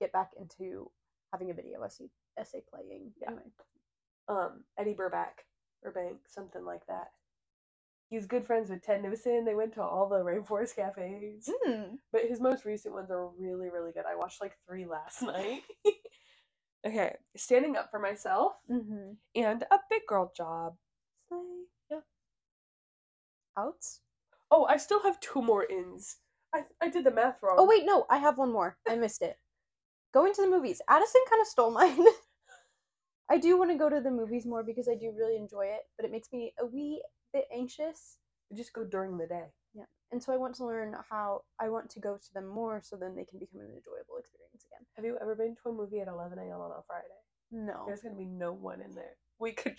get 0.00 0.12
back 0.12 0.30
into 0.38 0.90
having 1.32 1.50
a 1.50 1.54
video 1.54 1.82
essay 1.82 2.08
essay 2.38 2.62
playing. 2.72 3.12
Yeah. 3.20 3.28
Anyway. 3.28 3.42
Um, 4.28 4.64
Eddy 4.78 4.94
Burback, 4.94 5.44
Burbank, 5.82 6.18
something 6.28 6.64
like 6.64 6.86
that. 6.86 7.10
He's 8.08 8.26
good 8.26 8.46
friends 8.46 8.70
with 8.70 8.82
Ted 8.82 9.02
Nivison. 9.02 9.44
They 9.44 9.54
went 9.54 9.74
to 9.74 9.82
all 9.82 10.08
the 10.08 10.16
rainforest 10.24 10.74
cafes. 10.76 11.48
Mm. 11.66 11.98
But 12.10 12.22
his 12.24 12.40
most 12.40 12.64
recent 12.64 12.94
ones 12.94 13.10
are 13.10 13.28
really, 13.38 13.68
really 13.70 13.92
good. 13.92 14.04
I 14.10 14.16
watched 14.16 14.40
like 14.40 14.56
three 14.66 14.86
last 14.86 15.22
night. 15.22 15.62
okay, 16.86 17.16
standing 17.36 17.76
up 17.76 17.90
for 17.90 17.98
myself 18.00 18.54
Mm-hmm. 18.70 19.12
and 19.36 19.62
a 19.70 19.78
big 19.90 20.02
girl 20.08 20.32
job. 20.36 20.74
Outs? 23.60 24.00
Oh, 24.50 24.64
I 24.64 24.76
still 24.78 25.02
have 25.02 25.20
two 25.20 25.42
more 25.42 25.64
ins. 25.64 26.16
I 26.54 26.64
I 26.80 26.88
did 26.88 27.04
the 27.04 27.10
math 27.10 27.42
wrong. 27.42 27.56
Oh 27.58 27.66
wait, 27.66 27.84
no, 27.84 28.06
I 28.10 28.18
have 28.18 28.38
one 28.38 28.52
more. 28.52 28.76
I 28.88 28.96
missed 28.96 29.22
it. 29.22 29.36
Going 30.12 30.32
to 30.34 30.42
the 30.42 30.48
movies. 30.48 30.80
Addison 30.88 31.22
kind 31.30 31.40
of 31.40 31.46
stole 31.46 31.70
mine. 31.70 32.04
I 33.30 33.38
do 33.38 33.56
want 33.58 33.70
to 33.70 33.78
go 33.78 33.88
to 33.88 34.00
the 34.00 34.10
movies 34.10 34.44
more 34.44 34.64
because 34.64 34.88
I 34.88 34.96
do 34.96 35.12
really 35.16 35.36
enjoy 35.36 35.66
it, 35.66 35.82
but 35.96 36.04
it 36.04 36.10
makes 36.10 36.32
me 36.32 36.52
a 36.58 36.66
wee 36.66 37.00
bit 37.32 37.44
anxious. 37.54 38.18
just 38.56 38.72
go 38.72 38.82
during 38.84 39.16
the 39.18 39.26
day. 39.26 39.46
Yeah. 39.72 39.84
And 40.10 40.20
so 40.20 40.32
I 40.32 40.36
want 40.36 40.56
to 40.56 40.66
learn 40.66 40.96
how 41.08 41.42
I 41.60 41.68
want 41.68 41.90
to 41.90 42.00
go 42.00 42.16
to 42.16 42.34
them 42.34 42.48
more 42.48 42.80
so 42.82 42.96
then 42.96 43.14
they 43.14 43.24
can 43.24 43.38
become 43.38 43.60
an 43.60 43.68
enjoyable 43.68 44.18
experience 44.18 44.64
again. 44.66 44.84
Have 44.96 45.04
you 45.04 45.16
ever 45.22 45.36
been 45.36 45.54
to 45.62 45.68
a 45.68 45.72
movie 45.72 46.00
at 46.00 46.08
11 46.08 46.38
a.m. 46.38 46.60
on 46.60 46.72
a 46.72 46.82
Friday? 46.88 47.20
No. 47.52 47.84
There's 47.86 48.00
gonna 48.02 48.16
be 48.16 48.24
no 48.24 48.52
one 48.52 48.80
in 48.80 48.94
there. 48.96 49.16
We 49.38 49.52
could 49.52 49.78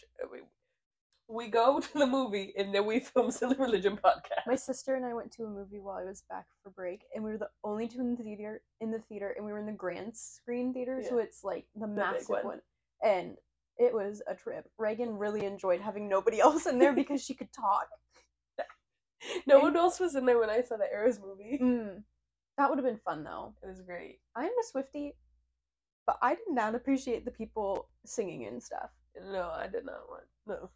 we, 1.31 1.47
go 1.47 1.79
to 1.93 1.97
the 1.97 2.07
movie 2.07 2.53
and 2.57 2.73
then 2.73 2.85
we 2.85 2.99
film 3.13 3.31
Silly 3.31 3.55
Religion 3.57 3.97
podcast. 3.97 4.47
My 4.47 4.55
sister 4.55 4.95
and 4.95 5.05
I 5.05 5.13
went 5.13 5.31
to 5.33 5.43
a 5.43 5.49
movie 5.49 5.79
while 5.79 5.97
I 5.97 6.03
was 6.03 6.23
back 6.29 6.45
for 6.63 6.71
break, 6.71 7.01
and 7.15 7.23
we 7.23 7.31
were 7.31 7.37
the 7.37 7.49
only 7.63 7.87
two 7.87 7.99
in 7.99 8.15
the 8.15 8.23
theater. 8.23 8.61
In 8.79 8.91
the 8.91 8.99
theater, 8.99 9.33
and 9.35 9.45
we 9.45 9.51
were 9.51 9.59
in 9.59 9.65
the 9.65 9.71
grand 9.71 10.15
screen 10.15 10.73
theater, 10.73 11.01
so 11.07 11.17
it's 11.17 11.43
like 11.43 11.65
the 11.75 11.87
big 11.87 11.97
massive 11.97 12.29
one. 12.29 12.45
one. 12.45 12.59
And 13.03 13.37
it 13.77 13.93
was 13.93 14.21
a 14.27 14.35
trip. 14.35 14.69
Reagan 14.77 15.17
really 15.17 15.45
enjoyed 15.45 15.81
having 15.81 16.07
nobody 16.07 16.39
else 16.41 16.65
in 16.65 16.79
there 16.79 16.93
because 16.93 17.23
she 17.23 17.33
could 17.33 17.51
talk. 17.53 17.87
no 19.47 19.59
one 19.59 19.75
else 19.75 19.99
was 19.99 20.15
in 20.15 20.25
there 20.25 20.39
when 20.39 20.49
I 20.49 20.61
saw 20.61 20.77
the 20.77 20.91
Eras 20.91 21.19
movie. 21.19 21.59
Mm. 21.61 22.03
That 22.57 22.69
would 22.69 22.77
have 22.77 22.85
been 22.85 22.99
fun 23.03 23.23
though. 23.23 23.55
It 23.63 23.67
was 23.67 23.81
great. 23.81 24.19
I'm 24.35 24.45
a 24.45 24.63
Swifty, 24.69 25.15
but 26.05 26.17
I 26.21 26.35
did 26.35 26.49
not 26.49 26.75
appreciate 26.75 27.25
the 27.25 27.31
people 27.31 27.87
singing 28.05 28.45
and 28.45 28.61
stuff. 28.61 28.89
No, 29.31 29.51
I 29.53 29.67
did 29.67 29.85
not 29.85 30.01
want. 30.09 30.23
No. 30.47 30.69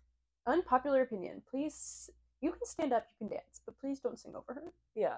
Unpopular 0.48 1.02
opinion. 1.02 1.42
Please, 1.50 2.10
you 2.42 2.52
can 2.52 2.66
stand 2.66 2.94
up, 2.94 3.08
you 3.10 3.28
can 3.28 3.36
dance, 3.36 3.62
but 3.66 3.78
please 3.80 4.00
don't 4.00 4.20
sing 4.20 4.36
over 4.36 4.54
her. 4.54 4.74
Yeah. 4.96 5.18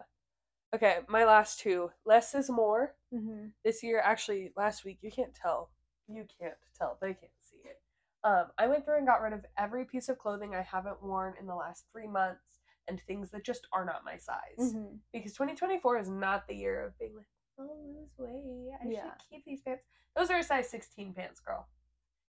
Okay, 0.75 1.00
my 1.07 1.24
last 1.25 1.60
two. 1.60 1.91
Less 2.05 2.36
is 2.36 2.50
more. 2.50 2.93
Mm-hmm. 3.13 3.48
This 3.63 3.84
year, 3.84 4.01
actually, 4.03 4.51
last 4.57 4.84
week, 4.86 5.00
you 5.01 5.12
can't 5.12 5.34
tell. 5.34 5.69
You 6.07 6.25
can't 6.39 6.53
tell. 6.77 6.98
They 7.01 7.07
can't 7.13 7.31
see 7.43 7.57
it. 7.65 7.79
Um, 8.24 8.46
I 8.57 8.67
went 8.67 8.86
through 8.86 8.98
and 8.98 9.07
got 9.07 9.22
rid 9.22 9.34
of 9.34 9.46
every 9.57 9.86
piece 9.86 10.10
of 10.10 10.17
clothing 10.17 10.55
I 10.55 10.62
haven't 10.62 11.01
worn 11.03 11.34
in 11.39 11.46
the 11.48 11.55
last 11.55 11.86
three 11.91 12.07
months 12.07 12.60
and 12.88 13.01
things 13.01 13.31
that 13.31 13.46
just 13.46 13.67
are 13.74 13.86
not 13.86 14.03
my 14.05 14.17
size. 14.17 14.57
Mm-hmm. 14.74 14.96
Because 15.13 15.34
2024 15.34 16.00
is 16.00 16.10
not 16.10 16.48
the 16.48 16.55
year 16.55 16.86
of 16.86 16.98
being 17.00 17.15
like, 17.15 17.25
oh, 17.60 17.69
lose 17.86 18.10
weight. 18.17 18.74
I 18.81 18.89
Yeah. 18.89 19.03
should 19.03 19.29
keep 19.29 19.46
these 19.46 19.62
pants. 19.62 19.84
Those 20.15 20.29
are 20.31 20.38
a 20.39 20.43
size 20.43 20.69
16 20.69 21.13
pants, 21.13 21.39
girl. 21.39 21.67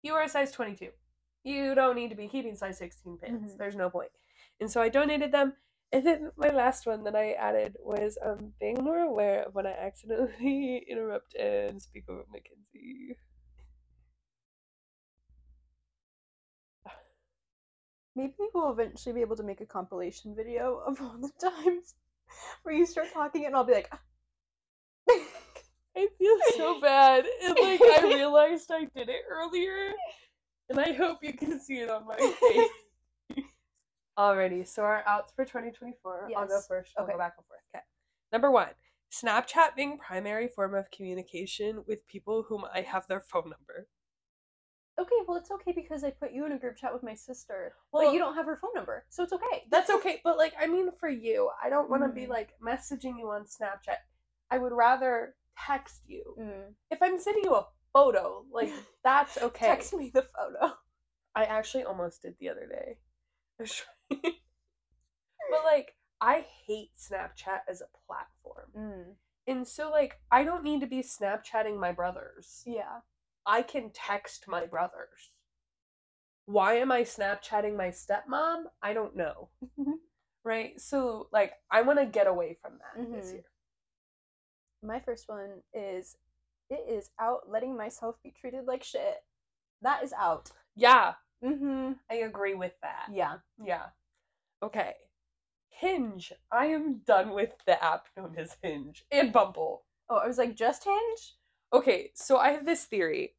You 0.02 0.14
are 0.14 0.22
a 0.22 0.28
size 0.28 0.52
22. 0.52 0.88
You 1.44 1.74
don't 1.74 1.94
need 1.96 2.08
to 2.10 2.16
be 2.16 2.26
keeping 2.28 2.56
size 2.56 2.78
16 2.78 3.18
pants. 3.18 3.52
Mhm. 3.54 3.58
There's 3.58 3.76
no 3.76 3.90
point. 3.90 4.10
And 4.60 4.70
so 4.70 4.80
I 4.80 4.88
donated 4.88 5.30
them. 5.30 5.54
And 5.92 6.04
then 6.06 6.32
my 6.36 6.48
last 6.48 6.86
one 6.86 7.04
that 7.04 7.14
I 7.14 7.32
added 7.32 7.76
was 7.80 8.18
um, 8.24 8.52
being 8.58 8.82
more 8.82 8.98
aware 9.00 9.42
of 9.44 9.54
when 9.54 9.66
I 9.66 9.72
accidentally 9.72 10.78
interrupt 10.88 11.34
and 11.34 11.80
speak 11.80 12.08
over 12.08 12.24
Mackenzie. 12.32 13.18
Maybe 18.16 18.34
we'll 18.54 18.70
eventually 18.70 19.12
be 19.12 19.20
able 19.22 19.36
to 19.36 19.42
make 19.42 19.60
a 19.60 19.66
compilation 19.66 20.34
video 20.36 20.78
of 20.86 21.00
all 21.00 21.16
the 21.18 21.30
times 21.50 21.94
where 22.62 22.74
you 22.74 22.86
start 22.86 23.12
talking 23.12 23.44
and 23.46 23.54
I'll 23.56 23.64
be 23.64 23.74
like, 23.74 23.92
I 25.96 26.08
feel 26.18 26.38
so 26.56 26.80
bad. 26.80 27.24
And 27.44 27.56
like 27.60 27.80
I 27.82 28.02
realized 28.04 28.70
I 28.72 28.84
did 28.96 29.08
it 29.08 29.22
earlier. 29.28 29.92
And 30.70 30.80
I 30.80 30.92
hope 30.92 31.18
you 31.22 31.32
can 31.34 31.60
see 31.60 31.78
it 31.80 31.90
on 31.90 32.06
my 32.06 32.16
face. 33.36 33.44
Alrighty, 34.18 34.66
so 34.66 34.82
our 34.82 35.02
outs 35.06 35.32
for 35.34 35.44
2024. 35.44 36.30
I'll 36.36 36.46
go 36.46 36.60
first. 36.68 36.92
I'll 36.96 37.04
Okay. 37.04 37.12
go 37.12 37.18
back 37.18 37.34
and 37.36 37.46
forth. 37.46 37.60
Okay. 37.74 37.82
Number 38.32 38.50
one, 38.50 38.68
Snapchat 39.12 39.74
being 39.76 39.98
primary 39.98 40.48
form 40.48 40.74
of 40.74 40.90
communication 40.90 41.84
with 41.86 42.06
people 42.06 42.44
whom 42.48 42.64
I 42.72 42.80
have 42.82 43.06
their 43.08 43.20
phone 43.20 43.44
number. 43.50 43.88
okay, 44.96 45.16
well, 45.26 45.36
it's 45.36 45.50
okay 45.50 45.72
because 45.72 46.04
I 46.04 46.10
put 46.12 46.30
you 46.32 46.46
in 46.46 46.52
a 46.52 46.58
group 46.58 46.76
chat 46.76 46.92
with 46.92 47.02
my 47.02 47.14
sister, 47.16 47.74
Well- 47.92 48.04
but 48.04 48.12
you 48.12 48.20
don't 48.20 48.36
have 48.36 48.46
her 48.46 48.56
phone 48.62 48.70
number, 48.76 49.04
so 49.10 49.24
it's 49.24 49.32
okay. 49.32 49.64
That's 49.68 49.90
okay, 49.90 50.20
but 50.22 50.38
like 50.38 50.54
I 50.58 50.68
mean 50.68 50.90
for 51.00 51.08
you, 51.08 51.50
I 51.62 51.68
don't 51.68 51.90
want 51.90 52.04
to 52.04 52.08
be 52.08 52.26
Mm. 52.26 52.28
like 52.28 52.50
messaging 52.60 53.18
you 53.18 53.28
on 53.30 53.44
Snapchat. 53.44 53.98
I 54.52 54.58
would 54.58 54.72
rather 54.72 55.34
text 55.58 56.02
you. 56.06 56.36
Mm. 56.38 56.74
If 56.92 57.02
I'm 57.02 57.18
sending 57.18 57.42
you 57.42 57.54
a 57.56 57.66
photo, 57.94 58.44
like 58.52 58.70
that's 59.04 59.38
okay. 59.40 59.66
Text 59.66 59.94
me 59.94 60.10
the 60.12 60.26
photo. 60.36 60.74
I 61.34 61.44
actually 61.44 61.84
almost 61.84 62.20
did 62.22 62.34
the 62.38 62.50
other 62.50 62.66
day. 62.66 62.98
I 63.58 63.62
was 63.62 63.72
trying- 63.72 64.34
but 65.50 65.64
like 65.64 65.94
I 66.20 66.44
hate 66.66 66.90
Snapchat 66.98 67.60
as 67.68 67.80
a 67.80 67.88
platform. 68.06 68.70
Mm. 68.76 69.14
And 69.46 69.66
so 69.66 69.90
like 69.90 70.18
I 70.30 70.44
don't 70.44 70.64
need 70.64 70.80
to 70.80 70.86
be 70.86 71.00
Snapchatting 71.02 71.78
my 71.78 71.92
brothers. 71.92 72.62
Yeah. 72.66 73.00
I 73.46 73.62
can 73.62 73.90
text 73.92 74.44
my 74.48 74.66
brothers. 74.66 75.30
Why 76.46 76.74
am 76.74 76.92
I 76.92 77.02
Snapchatting 77.02 77.76
my 77.76 77.88
stepmom? 77.88 78.64
I 78.82 78.92
don't 78.92 79.16
know. 79.16 79.48
Right? 80.46 80.78
So 80.78 81.28
like 81.32 81.54
I 81.70 81.80
want 81.80 81.98
to 82.00 82.04
get 82.04 82.26
away 82.26 82.58
from 82.60 82.72
that 82.78 83.10
this 83.10 83.28
Mhm. 83.30 83.32
year. 83.32 83.44
My 84.82 85.00
first 85.00 85.26
one 85.26 85.62
is 85.72 86.16
it 86.74 86.84
is 86.88 87.10
out 87.20 87.48
letting 87.48 87.76
myself 87.76 88.16
be 88.22 88.30
treated 88.30 88.66
like 88.66 88.82
shit. 88.82 89.22
That 89.82 90.02
is 90.02 90.12
out. 90.12 90.50
Yeah, 90.76 91.14
Mm-hmm. 91.44 91.92
I 92.10 92.14
agree 92.14 92.54
with 92.54 92.72
that. 92.82 93.06
Yeah. 93.12 93.34
Yeah. 93.62 93.86
Okay. 94.62 94.94
Hinge. 95.68 96.32
I 96.50 96.66
am 96.66 97.00
done 97.06 97.32
with 97.34 97.52
the 97.66 97.82
app 97.84 98.06
known 98.16 98.34
as 98.38 98.56
Hinge 98.62 99.04
and 99.10 99.30
Bumble. 99.32 99.82
Oh, 100.08 100.16
I 100.16 100.26
was 100.26 100.38
like, 100.38 100.54
just 100.54 100.84
Hinge? 100.84 101.34
Okay, 101.72 102.12
so 102.14 102.38
I 102.38 102.50
have 102.52 102.64
this 102.64 102.84
theory 102.84 103.34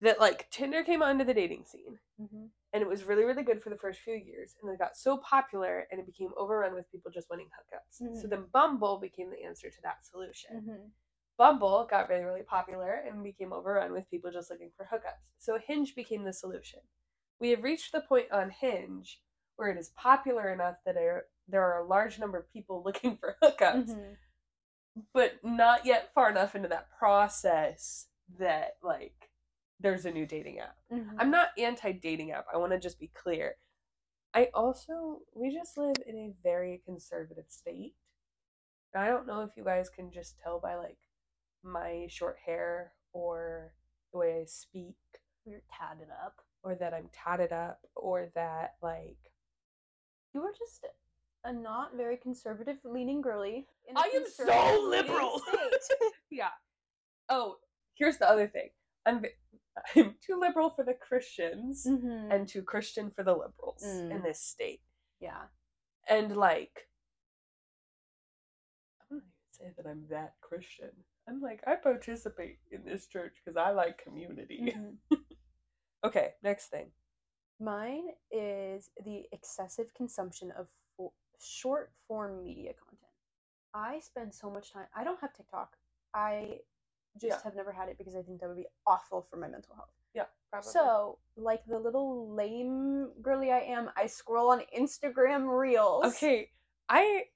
that 0.00 0.18
like 0.20 0.48
Tinder 0.50 0.82
came 0.82 1.02
onto 1.02 1.24
the 1.24 1.34
dating 1.34 1.64
scene 1.64 1.98
Mm-hmm. 2.20 2.44
and 2.72 2.82
it 2.82 2.88
was 2.88 3.04
really 3.04 3.24
really 3.24 3.42
good 3.42 3.62
for 3.62 3.70
the 3.70 3.76
first 3.78 4.00
few 4.00 4.14
years 4.14 4.54
and 4.62 4.70
it 4.72 4.78
got 4.78 4.96
so 4.96 5.16
popular 5.18 5.86
and 5.90 5.98
it 5.98 6.06
became 6.06 6.28
overrun 6.36 6.74
with 6.74 6.90
people 6.92 7.10
just 7.10 7.28
wanting 7.30 7.48
hookups. 7.48 8.20
So 8.20 8.26
Mhm. 8.26 8.30
then 8.30 8.44
Bumble 8.52 8.98
became 8.98 9.30
the 9.30 9.42
answer 9.42 9.68
to 9.70 9.82
that 9.82 10.06
solution. 10.06 10.90
Bumble 11.38 11.86
got 11.90 12.08
really, 12.08 12.24
really 12.24 12.42
popular 12.42 13.02
and 13.06 13.22
became 13.24 13.52
overrun 13.52 13.92
with 13.92 14.10
people 14.10 14.30
just 14.30 14.50
looking 14.50 14.70
for 14.76 14.84
hookups. 14.92 15.22
So 15.38 15.58
Hinge 15.66 15.94
became 15.94 16.24
the 16.24 16.32
solution. 16.32 16.80
We 17.40 17.50
have 17.50 17.62
reached 17.62 17.92
the 17.92 18.00
point 18.02 18.30
on 18.32 18.50
Hinge 18.50 19.20
where 19.56 19.70
it 19.70 19.78
is 19.78 19.90
popular 19.96 20.52
enough 20.52 20.76
that 20.86 20.94
there, 20.94 21.24
there 21.48 21.62
are 21.62 21.82
a 21.82 21.86
large 21.86 22.18
number 22.18 22.38
of 22.38 22.52
people 22.52 22.82
looking 22.86 23.16
for 23.16 23.36
hookups, 23.42 23.90
Mm-hmm. 23.90 24.12
but 25.14 25.34
not 25.42 25.84
yet 25.86 26.10
far 26.14 26.30
enough 26.30 26.54
into 26.54 26.68
that 26.68 26.88
process 26.98 28.06
that, 28.38 28.76
like, 28.82 29.30
there's 29.80 30.04
a 30.04 30.10
new 30.12 30.26
dating 30.26 30.60
app. 30.60 30.76
Mm-hmm. 30.92 31.16
I'm 31.18 31.30
not 31.30 31.48
anti 31.58 31.92
dating 31.92 32.30
app. 32.30 32.46
I 32.52 32.58
want 32.58 32.72
to 32.72 32.78
just 32.78 33.00
be 33.00 33.10
clear. 33.14 33.56
I 34.34 34.48
also, 34.54 35.20
we 35.34 35.52
just 35.52 35.76
live 35.76 35.96
in 36.06 36.16
a 36.16 36.34
very 36.42 36.80
conservative 36.86 37.46
state. 37.48 37.94
I 38.94 39.08
don't 39.08 39.26
know 39.26 39.40
if 39.42 39.56
you 39.56 39.64
guys 39.64 39.88
can 39.88 40.10
just 40.12 40.38
tell 40.42 40.60
by 40.60 40.74
like 40.76 40.98
my 41.64 42.06
short 42.08 42.36
hair 42.44 42.92
or 43.12 43.72
the 44.12 44.18
way 44.18 44.40
I 44.40 44.44
speak 44.46 44.96
We're 45.44 45.62
tatted 45.70 46.08
up. 46.24 46.36
or 46.62 46.74
that 46.76 46.94
I'm 46.94 47.08
tatted 47.12 47.52
up 47.52 47.80
or 47.96 48.30
that 48.34 48.74
like 48.82 49.18
You 50.34 50.42
are 50.42 50.52
just 50.58 50.86
a 51.44 51.52
not 51.52 51.96
very 51.96 52.16
conservative 52.16 52.78
leaning 52.84 53.20
girly. 53.20 53.66
in 53.88 53.96
I 53.96 54.10
am 54.14 54.24
so 54.26 54.86
liberal. 54.88 55.42
yeah. 56.30 56.50
Oh, 57.28 57.56
here's 57.94 58.18
the 58.18 58.28
other 58.28 58.46
thing. 58.48 58.70
I'm 59.06 59.24
I'm 59.96 60.14
too 60.24 60.38
liberal 60.38 60.70
for 60.70 60.84
the 60.84 60.94
Christians 60.94 61.86
Mhm. 61.86 62.30
and 62.32 62.46
too 62.48 62.62
Christian 62.62 63.10
for 63.10 63.22
the 63.24 63.34
liberals 63.34 63.82
in 63.82 64.20
Mm. 64.20 64.22
this 64.22 64.40
state. 64.40 64.82
yeah. 65.18 65.46
And 66.08 66.36
like, 66.36 66.88
I 69.00 69.04
don't 69.08 69.18
even 69.18 69.30
say 69.50 69.72
that 69.76 69.86
I'm 69.88 70.06
that 70.08 70.34
Christian. 70.40 70.90
I'm 71.28 71.40
like, 71.40 71.60
I 71.66 71.76
participate 71.76 72.58
in 72.70 72.84
this 72.84 73.06
church 73.06 73.34
because 73.44 73.56
I 73.56 73.70
like 73.70 74.02
community. 74.02 74.74
Mhm. 74.76 74.96
Okay, 76.04 76.34
next 76.42 76.66
thing. 76.66 76.90
Mine 77.60 78.08
is 78.32 78.90
the 79.04 79.22
excessive 79.30 79.94
consumption 79.94 80.50
of 80.58 80.66
fo- 80.96 81.12
short 81.40 81.92
form 82.08 82.42
media 82.42 82.72
content. 82.74 83.12
I 83.72 84.00
spend 84.00 84.34
so 84.34 84.50
much 84.50 84.72
time. 84.72 84.86
I 84.96 85.04
don't 85.04 85.20
have 85.20 85.32
TikTok. 85.32 85.76
I 86.12 86.58
just 87.20 87.38
Yeah. 87.38 87.42
have 87.44 87.54
never 87.54 87.70
had 87.70 87.88
it 87.88 87.98
because 87.98 88.16
I 88.16 88.22
think 88.22 88.40
that 88.40 88.48
would 88.48 88.56
be 88.56 88.66
awful 88.84 89.22
for 89.22 89.36
my 89.36 89.46
mental 89.46 89.76
health. 89.76 89.92
Yeah, 90.12 90.26
probably. 90.50 90.72
So, 90.72 91.20
like 91.36 91.64
the 91.66 91.78
little 91.78 92.28
lame 92.34 93.12
girly 93.22 93.52
I 93.52 93.60
am, 93.60 93.90
I 93.96 94.06
scroll 94.08 94.50
on 94.50 94.62
Instagram 94.76 95.46
Reels. 95.56 96.04
okay, 96.16 96.50
I 96.88 97.26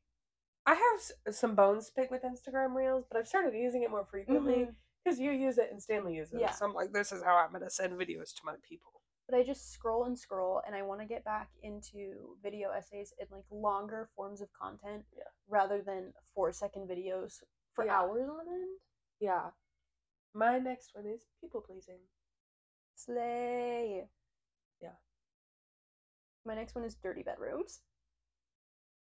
I 0.67 0.75
have 0.75 1.35
some 1.35 1.55
bones 1.55 1.87
to 1.87 1.93
pick 1.93 2.11
with 2.11 2.23
Instagram 2.23 2.75
Reels, 2.75 3.05
but 3.09 3.19
I've 3.19 3.29
started 3.29 3.55
using 3.55 3.85
it 3.85 3.91
more 3.91 4.05
frequently 4.05 4.55
mm-hmm. 4.55 4.71
because 5.05 5.21
you 5.21 5.31
use 5.31 5.59
it 5.59 5.69
and 5.71 5.81
Stanley 5.81 6.15
uses 6.17 6.41
Yeah. 6.41 6.51
it. 6.51 6.57
So 6.57 6.67
I'm 6.67 6.75
like, 6.75 6.93
this 6.93 7.13
is 7.13 7.23
how 7.23 7.37
I'm 7.37 7.53
gonna 7.53 7.71
send 7.71 7.93
videos 7.95 8.35
to 8.35 8.41
my 8.45 8.55
people. 8.69 9.01
But 9.29 9.39
I 9.39 9.45
just 9.45 9.73
scroll 9.73 10.05
and 10.05 10.17
scroll, 10.19 10.63
and 10.67 10.75
I 10.75 10.83
want 10.83 11.01
to 11.01 11.07
get 11.07 11.25
back 11.25 11.51
into 11.63 12.37
video 12.43 12.71
essays 12.71 13.13
and 13.19 13.29
like 13.31 13.45
longer 13.51 14.09
forms 14.15 14.41
of 14.41 14.49
content 14.53 15.05
Yeah. 15.17 15.25
rather 15.49 15.83
than 15.83 16.13
four 16.35 16.53
second 16.53 16.89
videos 16.89 17.43
for 17.75 17.85
Yeah. 17.85 17.99
hours 17.99 18.29
on 18.29 18.49
end. 18.49 18.81
Yeah. 19.21 19.51
My 20.33 20.59
next 20.59 20.95
one 20.95 21.07
is 21.07 21.27
people 21.41 21.61
pleasing. 21.61 22.01
Slay. 22.95 24.09
Yeah. 24.81 24.97
My 26.45 26.55
next 26.55 26.75
one 26.75 26.85
is 26.85 26.95
dirty 26.97 27.23
bedrooms. 27.23 27.83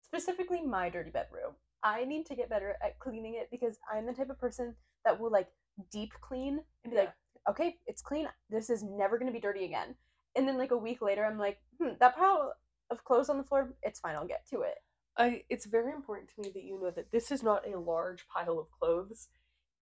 Specifically, 0.05 0.61
my 0.61 0.89
dirty 0.89 1.09
bedroom. 1.09 1.53
I 1.83 2.05
need 2.05 2.25
to 2.27 2.35
get 2.35 2.49
better 2.49 2.75
at 2.83 2.99
cleaning 2.99 3.35
it 3.35 3.49
because 3.51 3.77
I'm 3.91 4.05
the 4.05 4.13
type 4.13 4.29
of 4.29 4.39
person 4.39 4.75
that 5.03 5.19
will 5.19 5.31
like 5.31 5.47
deep 5.91 6.13
clean 6.21 6.59
and 6.83 6.91
be 6.91 6.97
like, 6.97 7.13
okay, 7.49 7.77
it's 7.87 8.01
clean. 8.01 8.27
This 8.49 8.69
is 8.69 8.83
never 8.83 9.17
going 9.17 9.31
to 9.31 9.33
be 9.33 9.41
dirty 9.41 9.65
again. 9.65 9.95
And 10.35 10.47
then 10.47 10.57
like 10.57 10.71
a 10.71 10.77
week 10.77 11.01
later, 11.01 11.25
I'm 11.25 11.37
like, 11.37 11.59
hmm, 11.79 11.93
that 11.99 12.15
pile 12.15 12.53
of 12.91 13.03
clothes 13.03 13.29
on 13.29 13.37
the 13.37 13.43
floor, 13.43 13.73
it's 13.83 13.99
fine. 13.99 14.15
I'll 14.15 14.27
get 14.27 14.47
to 14.49 14.61
it. 14.61 14.75
I 15.17 15.43
it's 15.49 15.65
very 15.65 15.93
important 15.93 16.29
to 16.29 16.41
me 16.41 16.51
that 16.53 16.63
you 16.63 16.79
know 16.79 16.91
that 16.91 17.11
this 17.11 17.31
is 17.31 17.41
not 17.41 17.67
a 17.67 17.79
large 17.79 18.27
pile 18.27 18.59
of 18.59 18.71
clothes. 18.71 19.29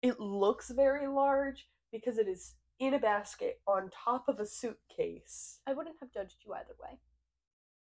It 0.03 0.21
looks 0.21 0.71
very 0.71 1.07
large 1.07 1.67
because 1.91 2.19
it 2.19 2.29
is 2.29 2.55
in 2.79 2.95
a 2.95 2.99
basket 2.99 3.61
on 3.67 3.91
top 4.05 4.29
of 4.29 4.41
a 4.41 4.47
suitcase 4.47 5.61
I 5.67 5.73
wouldn't 5.73 5.97
have 6.01 6.13
judged 6.13 6.39
you 6.45 6.53
either 6.53 6.75
way. 6.83 6.99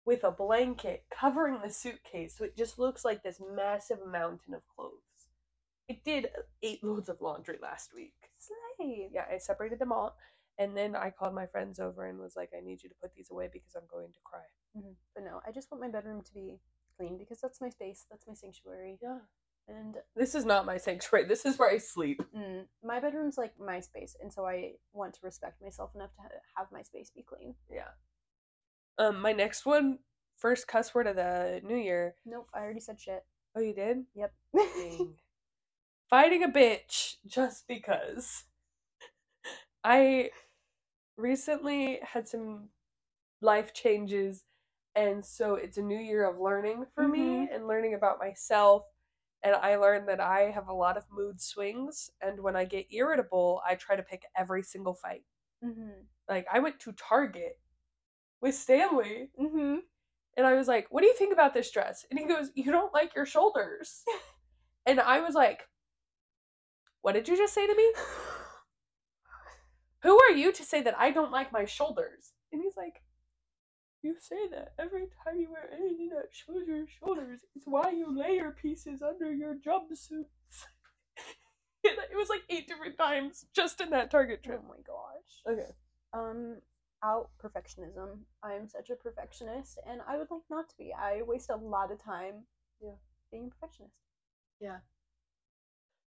With 0.07 0.25
a 0.25 0.31
blanket 0.31 1.05
covering 1.11 1.61
the 1.63 1.71
suitcase, 1.71 2.37
so 2.37 2.45
it 2.45 2.57
just 2.57 2.79
looks 2.79 3.05
like 3.05 3.23
this 3.23 3.41
massive 3.55 3.99
mountain 4.07 4.55
of 4.55 4.63
clothes. 4.75 4.93
It 5.89 6.05
did 6.05 6.29
eight 6.63 6.83
loads 6.83 7.09
of 7.09 7.21
laundry 7.21 7.59
last 7.61 7.95
week. 7.95 8.15
Slay. 8.39 9.11
Yeah, 9.13 9.25
I 9.31 9.39
separated 9.39 9.79
them 9.79 9.93
all, 9.93 10.17
and 10.59 10.77
then 10.77 10.97
I 10.97 11.11
called 11.11 11.35
my 11.35 11.47
friends 11.47 11.79
over 11.81 12.07
and 12.07 12.19
was 12.19 12.37
like, 12.37 12.51
"I 12.57 12.61
need 12.61 12.83
you 12.83 12.89
to 12.89 12.95
put 13.03 13.15
these 13.15 13.31
away 13.31 13.49
because 13.53 13.75
I'm 13.75 13.87
going 13.87 14.13
to 14.13 14.21
cry." 14.25 14.45
Mhm. 14.77 14.97
But 15.15 15.25
no, 15.25 15.41
I 15.47 15.53
just 15.53 15.71
want 15.71 15.83
my 15.83 15.89
bedroom 15.91 16.23
to 16.23 16.35
be 16.35 16.61
clean 16.97 17.19
because 17.19 17.41
that's 17.41 17.61
my 17.61 17.69
space. 17.69 18.07
That's 18.11 18.27
my 18.27 18.35
sanctuary. 18.35 18.99
Yeah, 19.03 19.21
And 19.69 19.97
this 20.15 20.35
is 20.35 20.45
not 20.45 20.67
my 20.67 20.77
sanctuary. 20.77 21.25
This 21.27 21.47
is 21.47 21.59
where 21.59 21.71
I 21.71 21.79
sleep. 21.79 22.21
Mm, 22.35 22.69
my 22.83 23.01
bedroom's 23.01 23.39
like 23.39 23.59
my 23.59 23.81
space, 23.81 24.15
and 24.21 24.33
so 24.33 24.47
I 24.47 24.75
want 24.93 25.15
to 25.15 25.21
respect 25.23 25.61
myself 25.63 25.95
enough 25.95 26.15
to 26.17 26.23
ha- 26.23 26.29
have 26.57 26.71
my 26.73 26.83
space 26.83 27.11
be 27.11 27.23
clean. 27.23 27.55
Yeah. 27.71 27.89
Um, 28.99 29.21
my 29.21 29.33
next 29.33 29.67
one, 29.67 29.99
first 30.37 30.69
cuss 30.69 30.95
word 30.95 31.07
of 31.07 31.17
the 31.17 31.61
new 31.65 31.77
year. 31.77 32.15
Nope, 32.25 32.49
I 32.55 32.61
already 32.61 32.81
said 32.81 33.01
shit. 33.01 33.25
Oh, 33.57 33.61
you 33.61 33.75
did? 33.75 34.05
Yep. 34.15 34.33
Fighting 36.11 36.45
a 36.45 36.49
bitch 36.49 37.17
just 37.27 37.67
because. 37.67 38.45
I 39.83 40.31
recently 41.17 42.01
had 42.03 42.29
some 42.29 42.69
life 43.41 43.73
changes, 43.75 44.45
and 44.95 45.25
so 45.25 45.55
it's 45.55 45.77
a 45.77 45.83
new 45.83 45.99
year 45.99 46.29
of 46.29 46.39
learning 46.39 46.87
for 46.95 47.07
me 47.07 47.49
and 47.53 47.67
learning 47.67 47.95
about 47.95 48.19
myself. 48.19 48.85
And 49.43 49.55
I 49.55 49.77
learned 49.77 50.09
that 50.09 50.21
I 50.21 50.51
have 50.55 50.69
a 50.69 50.73
lot 50.75 50.97
of 50.97 51.05
mood 51.13 51.41
swings, 51.41 52.11
and 52.23 52.41
when 52.41 52.57
I 52.57 52.65
get 52.65 52.87
irritable, 52.91 53.61
I 53.69 53.75
try 53.75 53.95
to 53.97 54.03
pick 54.03 54.23
every 54.37 54.63
single 54.63 54.95
fight. 54.95 55.25
mm-hmm. 55.65 55.91
Like, 56.29 56.47
I 56.53 56.61
went 56.61 56.81
to 56.81 56.93
Target 56.93 57.59
with 58.41 58.55
Stanley 58.55 59.31
Mm-hmm. 59.41 59.77
and 60.37 60.47
I 60.47 60.55
was 60.55 60.69
like, 60.69 60.87
What 60.91 61.01
do 61.03 61.07
you 61.07 61.15
think 61.15 61.33
about 61.33 61.55
this 61.55 61.71
dress? 61.71 62.05
And 62.11 62.19
he 62.19 62.27
goes, 62.27 62.51
You 62.55 62.73
don't 62.73 62.95
like 62.95 63.15
your 63.15 63.27
shoulders. 63.27 64.03
and 64.87 65.01
I 65.01 65.21
was 65.21 65.35
like, 65.35 65.63
What 67.03 67.13
did 67.13 67.29
you 67.29 67.37
just 67.37 67.55
say 67.55 67.67
to 67.67 67.75
me? 67.75 67.93
Who 70.03 70.21
are 70.21 70.33
you 70.33 70.53
to 70.53 70.65
say 70.65 70.83
that 70.83 70.99
I 70.99 71.11
don't 71.11 71.33
like 71.33 71.53
my 71.53 71.65
shoulders? 71.65 72.33
And 72.53 72.61
he's 72.63 72.77
like, 72.77 73.01
You 74.03 74.17
say 74.21 74.49
that 74.51 74.75
every 74.79 75.07
time 75.25 75.41
you 75.41 75.51
wear 75.51 75.71
anything 75.73 76.11
that 76.11 76.29
shows 76.31 76.67
your 76.69 76.85
shoulders. 76.87 77.41
It's 77.57 77.67
why 77.67 77.91
you 77.91 78.15
layer 78.17 78.55
pieces 78.61 79.03
under 79.03 79.33
your 79.33 79.55
jumpsuits. 79.55 80.25
It 81.87 82.17
was 82.17 82.31
like 82.31 82.41
eight 82.49 82.67
different 82.67 82.97
times 82.97 83.45
just 83.55 83.79
in 83.83 83.91
that 83.91 84.11
Target 84.11 84.43
trip. 84.43 84.63
Oh 84.65 84.69
my 84.69 84.81
gosh. 84.87 85.59
Okay. 85.59 85.71
Um, 86.15 86.57
out 87.05 87.29
perfectionism. 87.43 88.19
I'm 88.43 88.67
such 88.69 88.91
a 88.91 88.97
perfectionist, 88.97 89.79
and 89.89 90.01
I 90.09 90.17
would 90.17 90.31
like 90.31 90.43
not 90.51 90.69
to 90.71 90.77
be. 90.79 90.93
I 90.93 91.23
waste 91.23 91.51
a 91.51 91.57
lot 91.57 91.93
of 91.93 92.03
time. 92.03 92.45
Yeah. 92.81 92.97
Being 93.31 93.47
a 93.47 93.51
perfectionist. 93.51 93.95
Yeah. 94.61 94.79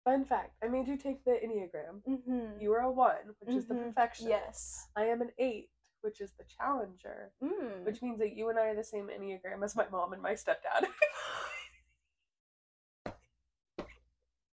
Fun 0.03 0.25
fact 0.25 0.55
I 0.63 0.67
made 0.67 0.87
you 0.87 0.97
take 0.97 1.23
the 1.23 1.31
Enneagram. 1.31 2.01
Mm-hmm. 2.07 2.59
You 2.59 2.73
are 2.73 2.81
a 2.81 2.91
one, 2.91 3.35
which 3.39 3.55
is 3.55 3.67
the 3.67 3.75
Mhm. 3.75 3.83
perfectionist. 3.83 4.29
Yes. 4.29 4.87
I 4.95 5.05
am 5.05 5.21
an 5.21 5.31
eight, 5.37 5.69
which 6.01 6.19
is 6.21 6.33
the 6.33 6.43
challenger, 6.45 7.31
Mm. 7.41 7.85
which 7.85 8.01
means 8.01 8.17
that 8.19 8.35
you 8.35 8.49
and 8.49 8.57
I 8.59 8.67
are 8.69 8.75
the 8.75 8.83
same 8.83 9.07
Enneagram 9.07 9.63
as 9.63 9.75
my 9.75 9.87
mom 9.89 10.13
and 10.13 10.21
my 10.21 10.33
stepdad. 10.33 10.87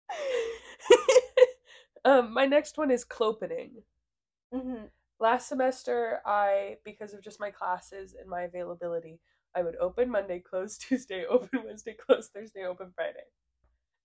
um, 2.06 2.34
my 2.34 2.46
next 2.46 2.78
one 2.78 2.91
is 2.91 3.04
clopening. 3.06 3.84
mm-hmm. 4.54 4.86
Last 5.19 5.47
semester, 5.47 6.19
I, 6.26 6.78
because 6.84 7.13
of 7.13 7.21
just 7.21 7.39
my 7.39 7.52
classes 7.52 8.15
and 8.19 8.30
my 8.30 8.41
availability, 8.41 9.19
I 9.56 9.63
would 9.63 9.76
open 9.78 10.10
Monday, 10.10 10.39
close 10.39 10.78
Tuesday, 10.80 11.26
open 11.26 11.63
Wednesday, 11.65 11.95
close 11.95 12.30
Thursday, 12.30 12.65
open 12.65 12.91
Friday. 12.95 13.26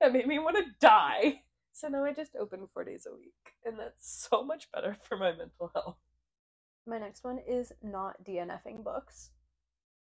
That 0.00 0.12
made 0.12 0.26
me 0.26 0.38
want 0.38 0.56
to 0.56 0.64
die. 0.80 1.42
So 1.72 1.88
now 1.88 2.04
I 2.04 2.12
just 2.12 2.36
open 2.36 2.68
four 2.72 2.84
days 2.84 3.06
a 3.10 3.14
week, 3.14 3.34
and 3.64 3.78
that's 3.78 4.28
so 4.30 4.42
much 4.42 4.70
better 4.72 4.96
for 5.02 5.16
my 5.16 5.30
mental 5.30 5.70
health. 5.74 5.96
My 6.86 6.98
next 6.98 7.24
one 7.24 7.38
is 7.46 7.72
not 7.82 8.24
DNFing 8.24 8.82
books. 8.82 9.30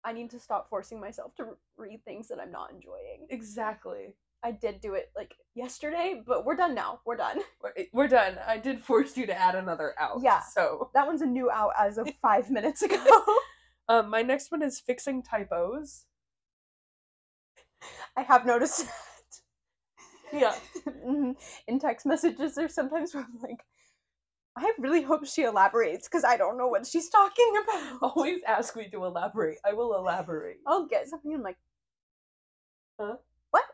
I 0.05 0.13
need 0.13 0.31
to 0.31 0.39
stop 0.41 0.69
forcing 0.69 1.01
myself 1.01 1.35
to 1.37 1.57
read 1.77 2.05
things 2.05 2.29
that 2.29 2.39
I'm 2.39 2.51
not 2.51 2.73
enjoying. 2.73 3.27
Exactly. 3.31 4.15
I 4.45 4.51
did 4.53 4.81
do 4.81 4.93
it 4.95 5.11
like 5.17 5.35
yesterday, 5.55 6.23
but 6.27 6.45
we're 6.45 6.55
done 6.57 6.75
now. 6.75 7.01
We're 7.07 7.17
done. 7.17 7.39
We're, 7.63 7.73
we're 7.95 8.09
done. 8.09 8.39
I 8.47 8.59
did 8.59 8.85
force 8.85 9.17
you 9.17 9.25
to 9.27 9.35
add 9.37 9.55
another 9.55 9.95
out. 9.99 10.19
Yeah. 10.23 10.41
So, 10.41 10.91
That 10.95 11.07
one's 11.07 11.23
a 11.23 11.27
new 11.27 11.51
out 11.51 11.73
as 11.79 11.97
of 11.97 12.11
five 12.23 12.51
minutes 12.51 12.83
ago. 12.83 13.03
um, 13.89 14.11
my 14.11 14.21
next 14.23 14.53
one 14.53 14.63
is 14.63 14.79
fixing 14.79 15.23
typos. 15.23 16.05
I 18.17 18.23
have 18.23 18.45
noticed 18.45 18.85
that. 18.85 20.41
Yeah. 20.41 20.55
Mhm. 20.87 21.37
In 21.69 21.79
text 21.79 22.05
messages, 22.07 22.55
there's 22.55 22.75
sometimes 22.75 23.15
where 23.15 23.25
I'm 23.25 23.39
like, 23.41 23.65
I 24.57 24.73
really 24.79 25.03
hope 25.03 25.27
she 25.27 25.43
elaborates 25.45 26.07
because 26.09 26.25
I 26.25 26.37
don't 26.37 26.59
know 26.59 26.69
what 26.69 26.87
she's 26.87 27.09
talking 27.09 27.53
about. 27.63 27.99
Always 28.15 28.41
ask 28.47 28.77
me 28.77 28.89
to 28.91 29.05
elaborate. 29.05 29.59
I 29.65 29.73
will 29.73 29.95
elaborate. 29.97 30.59
I'll 30.67 30.87
get 30.87 31.09
something. 31.09 31.35
I'm 31.35 31.43
like, 31.43 31.57
Huh? 33.01 33.17
What? 33.51 33.65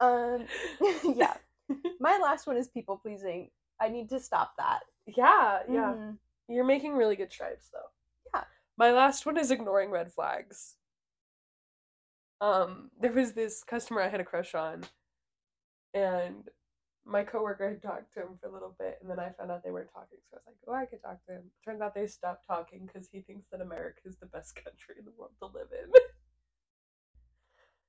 Um, 0.00 0.46
yeah. 1.16 1.34
My 2.00 2.18
last 2.22 2.46
one 2.46 2.56
is 2.56 2.68
people 2.68 2.96
pleasing. 2.96 3.50
I 3.80 3.88
need 3.88 4.08
to 4.10 4.20
stop 4.20 4.52
that. 4.58 4.80
Yeah, 5.06 5.60
yeah. 5.70 5.94
Mhm. 5.94 6.18
You're 6.48 6.64
making 6.64 6.94
really 6.94 7.16
good 7.16 7.32
strides 7.32 7.68
though. 7.72 7.90
Yeah. 8.34 8.44
My 8.76 8.90
last 8.92 9.26
one 9.26 9.36
is 9.36 9.50
ignoring 9.50 9.90
red 9.90 10.12
flags. 10.12 10.76
Um, 12.40 12.90
there 13.00 13.12
was 13.12 13.32
this 13.32 13.64
customer 13.64 14.00
I 14.00 14.08
had 14.08 14.20
a 14.20 14.24
crush 14.24 14.54
on, 14.54 14.84
and 15.94 16.48
my 17.04 17.24
coworker 17.24 17.68
had 17.70 17.82
talked 17.82 18.14
to 18.14 18.20
him 18.20 18.38
for 18.40 18.48
a 18.48 18.52
little 18.52 18.76
bit, 18.78 18.98
and 19.00 19.10
then 19.10 19.18
I 19.18 19.30
found 19.30 19.50
out 19.50 19.64
they 19.64 19.70
weren't 19.72 19.90
talking, 19.92 20.18
so 20.30 20.36
I 20.36 20.40
was 20.46 20.46
like, 20.46 20.56
"Oh, 20.68 20.74
I 20.74 20.86
could 20.86 21.02
talk 21.02 21.24
to 21.26 21.32
him." 21.32 21.50
Turns 21.64 21.80
out 21.80 21.94
they 21.94 22.06
stopped 22.06 22.46
talking 22.46 22.86
because 22.86 23.08
he 23.10 23.22
thinks 23.22 23.48
that 23.50 23.60
America 23.60 24.00
is 24.04 24.16
the 24.18 24.26
best 24.26 24.54
country 24.64 24.96
in 24.98 25.04
the 25.04 25.12
world 25.12 25.32
to 25.40 25.46
live 25.46 25.72
in. 25.72 25.90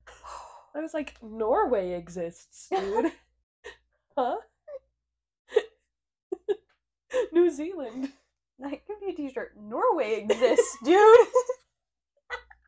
I 0.76 0.80
was 0.80 0.94
like, 0.94 1.16
"Norway 1.22 1.94
exists, 1.94 2.68
dude." 2.70 3.12
huh? 4.18 4.38
New 7.34 7.50
Zealand. 7.50 8.12
That 8.60 8.86
could 8.86 9.00
be 9.00 9.14
a 9.14 9.16
t-shirt. 9.16 9.54
Norway 9.60 10.22
exists, 10.22 10.78
dude. 10.84 10.96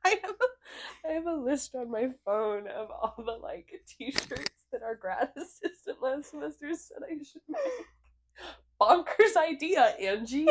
I 0.06 0.10
have 0.22 0.32
a, 0.32 1.08
I 1.08 1.12
have 1.14 1.28
a 1.28 1.36
list 1.36 1.76
on 1.76 1.92
my 1.92 2.10
phone 2.26 2.68
of 2.68 2.90
all 2.90 3.16
the 3.18 3.34
like 3.34 3.70
t-shirts 3.88 4.66
that 4.72 4.84
our 4.84 4.96
grad 4.96 5.32
assistant 5.38 6.02
last 6.02 6.32
semester 6.32 6.74
said 6.74 7.00
I 7.04 7.22
should 7.24 7.42
make. 7.48 7.62
Bonkers 8.80 9.38
idea, 9.38 9.94
Angie. 10.02 10.48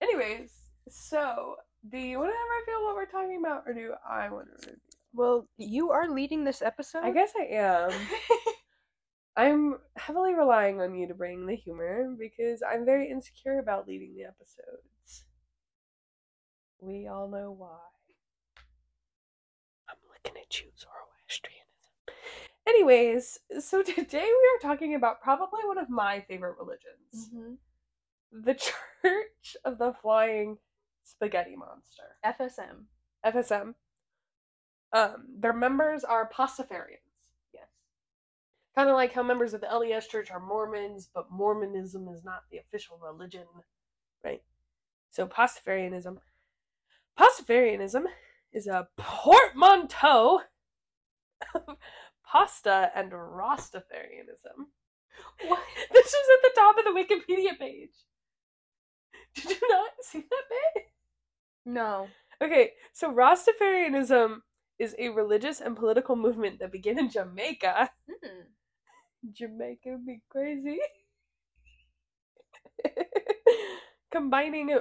Anyways, 0.00 0.52
so 0.88 1.56
do 1.90 1.98
you 1.98 2.18
want 2.18 2.30
to 2.30 2.36
have 2.36 2.48
reveal 2.66 2.86
what 2.86 2.96
we're 2.96 3.06
talking 3.06 3.38
about, 3.38 3.64
or 3.66 3.74
do 3.74 3.92
I 4.08 4.30
want 4.30 4.46
to 4.46 4.66
reveal? 4.66 4.91
Well, 5.12 5.46
you 5.58 5.90
are 5.90 6.08
leading 6.08 6.44
this 6.44 6.62
episode. 6.62 7.04
I 7.04 7.10
guess 7.12 7.32
I 7.38 7.44
am. 7.54 7.90
I'm 9.36 9.78
heavily 9.96 10.34
relying 10.34 10.80
on 10.80 10.94
you 10.94 11.08
to 11.08 11.14
bring 11.14 11.46
the 11.46 11.56
humor 11.56 12.14
because 12.18 12.62
I'm 12.62 12.84
very 12.84 13.10
insecure 13.10 13.58
about 13.58 13.88
leading 13.88 14.14
the 14.14 14.24
episodes. 14.24 15.24
We 16.80 17.06
all 17.06 17.28
know 17.28 17.54
why. 17.56 17.78
I'm 19.88 19.96
looking 20.12 20.38
at 20.40 20.60
you, 20.60 20.66
Zoroastrianism. 20.76 21.62
Anyways, 22.66 23.38
so 23.60 23.82
today 23.82 24.24
we 24.24 24.50
are 24.68 24.68
talking 24.68 24.94
about 24.94 25.22
probably 25.22 25.60
one 25.64 25.78
of 25.78 25.88
my 25.88 26.20
favorite 26.28 26.56
religions 26.58 27.30
Mhm. 27.34 27.56
the 28.32 28.54
Church 29.02 29.56
of 29.64 29.78
the 29.78 29.94
Flying 30.02 30.58
Spaghetti 31.04 31.56
Monster. 31.56 32.16
FSM. 32.24 32.86
FSM. 33.24 33.74
Um, 34.92 35.24
their 35.38 35.52
members 35.52 36.04
are 36.04 36.28
Pastafarians. 36.28 36.98
Yes. 37.54 37.68
Kind 38.74 38.90
of 38.90 38.94
like 38.94 39.12
how 39.12 39.22
members 39.22 39.54
of 39.54 39.60
the 39.60 39.66
LDS 39.66 40.08
Church 40.08 40.30
are 40.30 40.40
Mormons, 40.40 41.08
but 41.14 41.30
Mormonism 41.30 42.08
is 42.08 42.24
not 42.24 42.42
the 42.50 42.58
official 42.58 42.98
religion, 42.98 43.46
right? 44.22 44.42
So 45.10 45.26
Pastafarianism. 45.26 46.18
Pastafarianism 47.18 48.04
is 48.52 48.66
a 48.66 48.88
portmanteau 48.96 50.40
of 51.54 51.76
pasta 52.26 52.90
and 52.94 53.12
Rastafarianism. 53.12 54.66
What? 55.46 55.60
This 55.92 56.14
was 56.14 56.28
at 56.34 56.42
the 56.42 56.60
top 56.60 56.78
of 56.78 56.84
the 56.84 56.90
Wikipedia 56.90 57.58
page. 57.58 57.90
Did 59.34 59.50
you 59.50 59.68
not 59.68 59.90
see 60.00 60.20
that 60.20 60.44
bit? 60.74 60.84
No. 61.64 62.08
Okay, 62.40 62.72
so 62.92 63.12
Rastafarianism 63.12 64.38
is 64.82 64.96
a 64.98 65.10
religious 65.10 65.60
and 65.60 65.76
political 65.76 66.16
movement 66.16 66.58
that 66.58 66.72
began 66.72 66.98
in 66.98 67.08
Jamaica. 67.08 67.90
Mm. 68.10 69.32
Jamaica 69.32 69.90
would 69.90 70.04
be 70.06 70.20
crazy. 70.28 70.78
Combining 74.10 74.76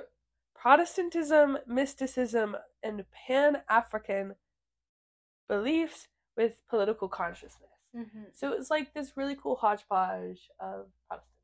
Protestantism, 0.56 1.60
mysticism, 1.68 2.58
and 2.82 3.06
Pan 3.12 3.62
African 3.70 4.36
beliefs 5.48 6.08
with 6.36 6.54
political 6.68 7.08
consciousness. 7.08 7.70
Mm-hmm. 7.96 8.24
So 8.34 8.54
it's 8.54 8.72
like 8.72 8.94
this 8.94 9.14
really 9.16 9.36
cool 9.36 9.56
hodgepodge 9.56 10.50
of 10.60 10.88
Protestants 11.08 11.38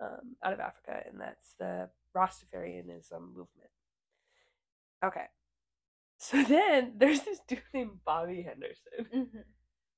um, 0.00 0.36
out 0.44 0.52
of 0.52 0.60
Africa, 0.60 1.02
and 1.10 1.20
that's 1.20 1.54
the 1.58 1.88
Rastafarianism 2.16 3.20
movement. 3.20 3.70
Okay. 5.04 5.26
So 6.18 6.42
then 6.42 6.94
there's 6.96 7.20
this 7.20 7.40
dude 7.46 7.62
named 7.74 7.98
Bobby 8.04 8.42
Henderson. 8.42 9.06
Mm-hmm. 9.14 9.38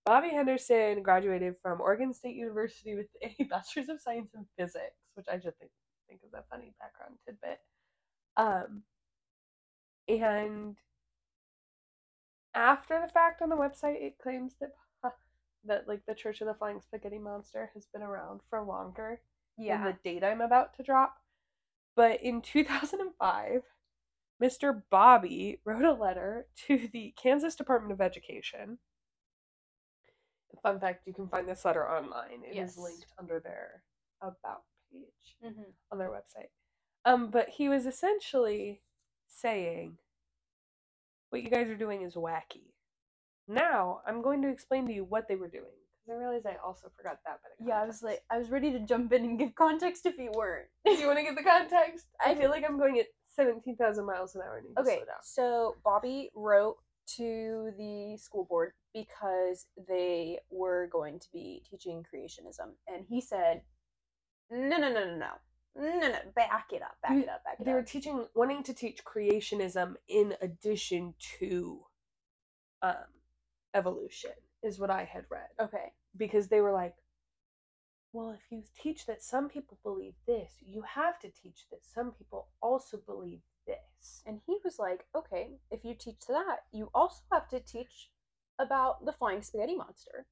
Bobby 0.04 0.30
Henderson 0.30 1.02
graduated 1.02 1.54
from 1.62 1.80
Oregon 1.80 2.12
State 2.14 2.34
University 2.36 2.94
with 2.94 3.06
a 3.22 3.44
Bachelor's 3.50 3.88
of 3.88 4.00
Science 4.00 4.30
in 4.34 4.46
Physics, 4.58 4.96
which 5.14 5.26
I 5.30 5.36
just 5.36 5.58
think, 5.58 5.70
think 6.08 6.20
is 6.26 6.32
a 6.32 6.42
funny 6.50 6.72
background 6.80 7.16
tidbit. 7.26 7.60
Um, 8.36 8.82
and 10.08 10.76
after 12.54 13.00
the 13.00 13.12
fact 13.12 13.42
on 13.42 13.50
the 13.50 13.56
website, 13.56 14.00
it 14.02 14.18
claims 14.22 14.54
that 14.60 14.70
that 15.66 15.86
like 15.86 16.00
the 16.06 16.14
Church 16.14 16.40
of 16.40 16.46
the 16.46 16.54
Flying 16.54 16.80
Spaghetti 16.80 17.18
Monster 17.18 17.70
has 17.74 17.86
been 17.92 18.02
around 18.02 18.40
for 18.48 18.62
longer 18.62 19.20
than 19.56 19.66
Yeah. 19.66 19.84
the 19.84 19.96
date 20.02 20.24
I'm 20.24 20.40
about 20.40 20.74
to 20.76 20.82
drop. 20.82 21.16
But 21.96 22.22
in 22.22 22.40
2005, 22.42 23.62
Mr. 24.42 24.82
Bobby 24.90 25.60
wrote 25.64 25.84
a 25.84 25.92
letter 25.92 26.46
to 26.66 26.88
the 26.92 27.14
Kansas 27.20 27.54
Department 27.56 27.92
of 27.92 28.00
Education. 28.00 28.78
Fun 30.62 30.80
fact, 30.80 31.06
you 31.06 31.14
can 31.14 31.28
find 31.28 31.48
this 31.48 31.64
letter 31.64 31.88
online. 31.88 32.42
It 32.44 32.50
is 32.50 32.56
Yes. 32.56 32.78
linked 32.78 33.06
under 33.18 33.40
their 33.40 33.82
about 34.20 34.64
page 34.92 35.36
Mm-hmm. 35.44 35.70
on 35.92 35.98
their 35.98 36.10
website. 36.10 36.50
Um, 37.04 37.30
but 37.30 37.48
he 37.48 37.68
was 37.68 37.86
essentially 37.86 38.82
saying, 39.28 39.98
what 41.30 41.42
you 41.42 41.50
guys 41.50 41.68
are 41.68 41.76
doing 41.76 42.02
is 42.02 42.14
wacky. 42.14 42.72
Now, 43.46 44.00
I'm 44.06 44.22
going 44.22 44.42
to 44.42 44.48
explain 44.48 44.86
to 44.86 44.92
you 44.92 45.04
what 45.04 45.28
they 45.28 45.36
were 45.36 45.48
doing. 45.48 45.64
I 46.10 46.14
realized 46.14 46.46
I 46.46 46.56
also 46.64 46.90
forgot 46.96 47.18
that 47.26 47.40
bit 47.42 47.66
Yeah, 47.68 47.82
I 47.82 47.86
was 47.86 48.02
like, 48.02 48.22
I 48.30 48.38
was 48.38 48.50
ready 48.50 48.72
to 48.72 48.80
jump 48.80 49.12
in 49.12 49.24
and 49.24 49.38
give 49.38 49.54
context 49.54 50.06
if 50.06 50.16
you 50.18 50.30
weren't. 50.34 50.68
Do 50.86 50.92
you 50.94 51.06
want 51.06 51.18
to 51.18 51.24
get 51.24 51.36
the 51.36 51.42
context? 51.42 52.06
I 52.24 52.34
feel 52.34 52.50
like 52.50 52.64
I'm 52.66 52.78
going 52.78 52.98
at 52.98 53.06
17,000 53.38 54.04
miles 54.04 54.34
an 54.34 54.42
hour. 54.42 54.58
I 54.58 54.66
need 54.66 54.74
to 54.74 54.80
Okay, 54.82 55.02
so 55.22 55.76
Bobby 55.84 56.30
wrote 56.34 56.76
to 57.16 57.72
the 57.78 58.16
school 58.18 58.44
board 58.44 58.72
because 58.92 59.66
they 59.88 60.40
were 60.50 60.88
going 60.92 61.18
to 61.20 61.26
be 61.32 61.62
teaching 61.70 62.04
creationism, 62.04 62.72
and 62.86 63.06
he 63.08 63.20
said, 63.20 63.62
"No, 64.50 64.76
no, 64.76 64.92
no, 64.92 65.04
no, 65.04 65.16
no, 65.16 65.28
no, 65.76 65.98
no, 66.00 66.18
back 66.34 66.66
it 66.72 66.82
up, 66.82 66.96
back 67.02 67.12
it 67.12 67.28
up, 67.28 67.44
back 67.44 67.54
it 67.54 67.60
up. 67.60 67.64
They 67.64 67.72
were 67.72 67.82
teaching, 67.82 68.26
wanting 68.34 68.62
to 68.64 68.74
teach 68.74 69.04
creationism 69.04 69.94
in 70.08 70.34
addition 70.42 71.14
to 71.38 71.80
um, 72.82 72.94
evolution, 73.74 74.32
is 74.62 74.78
what 74.78 74.90
I 74.90 75.04
had 75.04 75.24
read. 75.30 75.48
okay, 75.60 75.92
because 76.16 76.48
they 76.48 76.60
were 76.60 76.72
like, 76.72 76.94
well, 78.12 78.30
if 78.30 78.50
you 78.50 78.62
teach 78.80 79.06
that 79.06 79.22
some 79.22 79.48
people 79.48 79.78
believe 79.82 80.14
this, 80.26 80.52
you 80.64 80.82
have 80.82 81.18
to 81.20 81.30
teach 81.30 81.66
that 81.70 81.84
some 81.84 82.12
people 82.12 82.48
also 82.60 82.98
believe 82.98 83.40
this. 83.66 84.22
and 84.26 84.40
he 84.46 84.58
was 84.64 84.78
like, 84.78 85.06
"Okay, 85.14 85.58
if 85.70 85.84
you 85.84 85.94
teach 85.94 86.26
that, 86.28 86.64
you 86.72 86.90
also 86.94 87.22
have 87.32 87.48
to 87.48 87.60
teach 87.60 88.10
about 88.58 89.04
the 89.04 89.12
flying 89.12 89.42
spaghetti 89.42 89.76
monster. 89.76 90.26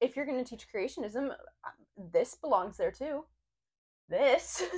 If 0.00 0.14
you're 0.16 0.26
going 0.26 0.42
to 0.42 0.48
teach 0.48 0.68
creationism, 0.72 1.30
uh, 1.32 1.70
this 1.96 2.34
belongs 2.36 2.76
there 2.76 2.92
too. 2.92 3.24
This." 4.08 4.62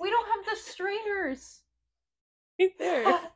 We 0.00 0.10
don't 0.10 0.28
have 0.28 0.44
the 0.44 0.56
strainers. 0.60 1.62
right 2.60 2.70
there. 2.78 3.20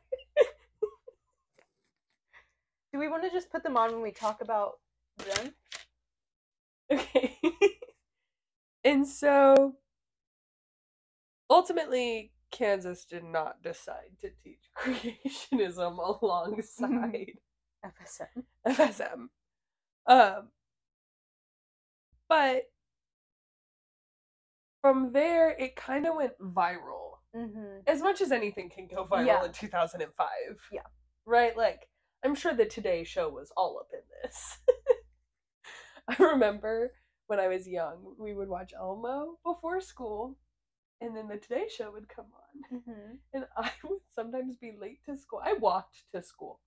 Do 2.93 2.99
we 2.99 3.07
want 3.07 3.23
to 3.23 3.29
just 3.29 3.49
put 3.49 3.63
them 3.63 3.77
on 3.77 3.91
when 3.93 4.01
we 4.01 4.11
talk 4.11 4.41
about 4.41 4.73
them? 5.17 5.53
okay. 6.91 7.37
and 8.83 9.07
so 9.07 9.75
ultimately, 11.49 12.31
Kansas 12.51 13.05
did 13.05 13.23
not 13.23 13.63
decide 13.63 14.17
to 14.21 14.29
teach 14.43 14.59
creationism 14.77 15.97
alongside 16.21 17.31
FSM. 17.85 18.43
FSM. 18.67 19.27
Um, 20.07 20.49
but 22.27 22.63
from 24.81 25.13
there, 25.13 25.51
it 25.51 25.75
kind 25.75 26.05
of 26.07 26.15
went 26.15 26.33
viral. 26.41 27.19
Mm-hmm. 27.35 27.81
As 27.87 28.01
much 28.01 28.19
as 28.19 28.31
anything 28.31 28.69
can 28.69 28.87
go 28.87 29.05
viral 29.05 29.25
Yeah. 29.25 29.45
in 29.45 29.51
2005. 29.53 30.27
Yeah. 30.73 30.81
Right? 31.25 31.55
Like, 31.55 31.87
I'm 32.23 32.35
sure 32.35 32.53
the 32.53 32.65
Today 32.65 33.03
Show 33.03 33.29
was 33.29 33.51
all 33.57 33.79
up 33.79 33.89
in 33.93 34.01
this. 34.23 34.57
I 36.07 36.23
remember 36.23 36.91
when 37.27 37.39
I 37.39 37.47
was 37.47 37.67
young, 37.67 38.15
we 38.19 38.33
would 38.33 38.49
watch 38.49 38.73
Elmo 38.77 39.37
before 39.45 39.81
school, 39.81 40.37
and 40.99 41.15
then 41.15 41.27
the 41.27 41.37
Today 41.37 41.65
Show 41.75 41.91
would 41.91 42.09
come 42.09 42.25
on 42.25 42.41
Mm-hmm. 42.77 43.15
and 43.33 43.45
I 43.57 43.71
would 43.83 44.01
sometimes 44.13 44.57
be 44.57 44.73
late 44.79 44.99
to 45.05 45.17
school. 45.17 45.41
I 45.43 45.53
walked 45.53 46.03
to 46.13 46.21
school. 46.21 46.59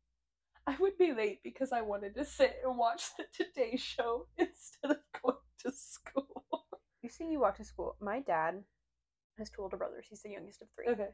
I 0.67 0.77
would 0.81 0.97
be 0.97 1.13
late 1.13 1.41
because 1.45 1.73
I 1.73 1.83
wanted 1.83 2.15
to 2.15 2.25
sit 2.25 2.57
and 2.65 2.79
watch 2.79 3.05
the 3.19 3.25
Today 3.35 3.77
Show 3.77 4.27
instead 4.39 4.91
of 4.93 4.97
going 5.23 5.37
to 5.65 5.73
school. 5.73 6.67
You 7.03 7.11
see, 7.11 7.29
you 7.31 7.41
walk 7.41 7.59
to 7.59 7.65
school. 7.65 7.97
My 8.01 8.21
dad 8.21 8.63
has 9.39 9.51
two 9.51 9.63
older 9.63 9.77
brothers. 9.77 10.07
He's 10.09 10.23
the 10.23 10.31
youngest 10.31 10.63
of 10.63 10.69
three. 10.75 10.89
Okay. 10.93 11.09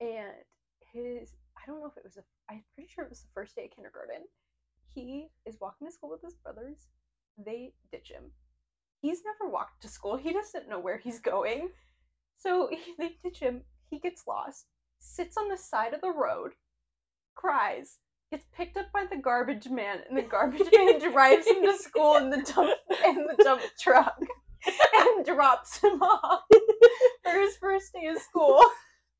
And 0.00 0.34
his, 0.92 1.32
I 1.62 1.66
don't 1.66 1.80
know 1.80 1.86
if 1.86 1.96
it 1.96 2.04
was, 2.04 2.16
a, 2.16 2.22
I'm 2.50 2.62
pretty 2.74 2.88
sure 2.92 3.04
it 3.04 3.10
was 3.10 3.20
the 3.20 3.34
first 3.34 3.54
day 3.54 3.64
of 3.64 3.70
kindergarten. 3.70 4.24
He 4.94 5.28
is 5.46 5.60
walking 5.60 5.86
to 5.86 5.92
school 5.92 6.10
with 6.10 6.22
his 6.22 6.34
brothers. 6.34 6.88
They 7.38 7.72
ditch 7.92 8.10
him. 8.10 8.30
He's 9.02 9.22
never 9.24 9.50
walked 9.50 9.82
to 9.82 9.88
school. 9.88 10.16
He 10.16 10.32
doesn't 10.32 10.68
know 10.68 10.80
where 10.80 10.98
he's 10.98 11.20
going. 11.20 11.70
So 12.38 12.70
they 12.98 13.16
ditch 13.22 13.38
him. 13.38 13.62
He 13.90 13.98
gets 13.98 14.26
lost, 14.26 14.66
sits 14.98 15.36
on 15.36 15.48
the 15.48 15.56
side 15.56 15.94
of 15.94 16.00
the 16.00 16.12
road, 16.12 16.52
cries, 17.34 17.98
gets 18.30 18.46
picked 18.54 18.76
up 18.76 18.92
by 18.92 19.04
the 19.10 19.16
garbage 19.16 19.68
man, 19.68 19.98
and 20.08 20.16
the 20.16 20.22
garbage 20.22 20.68
man 20.72 21.00
drives 21.12 21.46
him 21.46 21.62
to 21.64 21.76
school 21.76 22.16
in 22.16 22.30
the 22.30 22.42
dump 22.42 22.78
in 23.04 23.26
the 23.26 23.42
dump 23.42 23.62
truck 23.78 24.20
and 24.94 25.26
drops 25.26 25.78
him 25.78 26.00
off 26.02 26.42
for 27.24 27.40
his 27.40 27.56
first 27.56 27.92
day 27.92 28.06
of 28.06 28.18
school. 28.18 28.62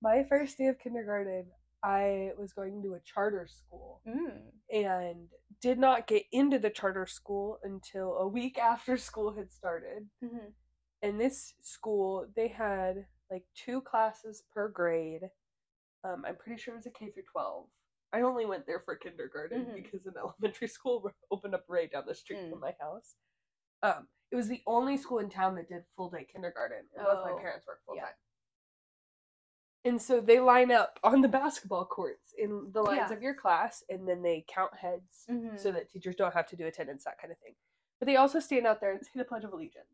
My 0.02 0.24
first 0.28 0.56
day 0.56 0.66
of 0.68 0.78
kindergarten, 0.78 1.46
I 1.82 2.30
was 2.38 2.52
going 2.52 2.82
to 2.82 2.94
a 2.94 3.00
charter 3.00 3.46
school 3.48 4.02
Mm. 4.06 4.40
and 4.72 5.28
did 5.60 5.78
not 5.78 6.06
get 6.06 6.24
into 6.32 6.58
the 6.58 6.70
charter 6.70 7.06
school 7.06 7.58
until 7.64 8.16
a 8.18 8.28
week 8.28 8.58
after 8.72 8.96
school 8.96 9.32
had 9.32 9.50
started. 9.50 10.08
Mm-hmm. 10.24 10.48
in 11.02 11.16
this 11.18 11.54
school 11.62 12.26
they 12.36 12.48
had 12.48 13.06
like 13.30 13.44
two 13.54 13.80
classes 13.80 14.42
per 14.52 14.68
grade 14.68 15.22
um, 16.04 16.24
i'm 16.26 16.36
pretty 16.36 16.60
sure 16.60 16.74
it 16.74 16.76
was 16.76 16.86
a 16.86 16.90
k 16.90 17.10
through 17.10 17.22
12 17.32 17.66
i 18.12 18.20
only 18.20 18.44
went 18.44 18.66
there 18.66 18.80
for 18.84 18.96
kindergarten 18.96 19.64
Mhm. 19.64 19.74
because 19.74 20.04
an 20.06 20.14
elementary 20.22 20.68
school 20.68 21.10
opened 21.30 21.54
up 21.54 21.64
right 21.68 21.90
down 21.90 22.04
the 22.06 22.14
street 22.14 22.40
Mm. 22.40 22.50
from 22.50 22.60
my 22.60 22.74
house 22.80 23.14
um, 23.82 24.08
it 24.30 24.36
was 24.36 24.48
the 24.48 24.60
only 24.66 24.96
school 24.98 25.20
in 25.20 25.30
town 25.30 25.54
that 25.56 25.68
did 25.70 25.84
full 25.96 26.10
day 26.10 26.24
kindergarten 26.30 26.84
and 26.94 27.04
both 27.04 27.24
my 27.24 27.32
Oh, 27.32 27.38
parents 27.38 27.66
worked 27.66 27.84
full 27.86 27.96
yeah. 27.96 28.08
And 29.84 30.00
so 30.00 30.20
they 30.20 30.40
line 30.40 30.70
up 30.70 30.98
on 31.02 31.22
the 31.22 31.28
basketball 31.28 31.86
courts 31.86 32.34
in 32.36 32.70
the 32.72 32.82
lines 32.82 33.10
Yeah. 33.10 33.16
of 33.16 33.22
your 33.22 33.34
class 33.34 33.82
and 33.88 34.06
then 34.06 34.20
they 34.22 34.44
count 34.46 34.74
heads 34.76 35.24
Mhm. 35.28 35.58
so 35.58 35.72
that 35.72 35.88
teachers 35.90 36.16
don't 36.16 36.34
have 36.34 36.46
to 36.48 36.56
do 36.56 36.66
attendance, 36.66 37.04
that 37.04 37.18
kind 37.18 37.32
of 37.32 37.38
thing. 37.38 37.56
But 37.98 38.06
they 38.06 38.16
also 38.16 38.40
stand 38.40 38.66
out 38.66 38.80
there 38.80 38.92
and 38.92 39.04
say 39.04 39.10
the 39.16 39.24
Pledge 39.24 39.44
of 39.44 39.52
Allegiance. 39.52 39.86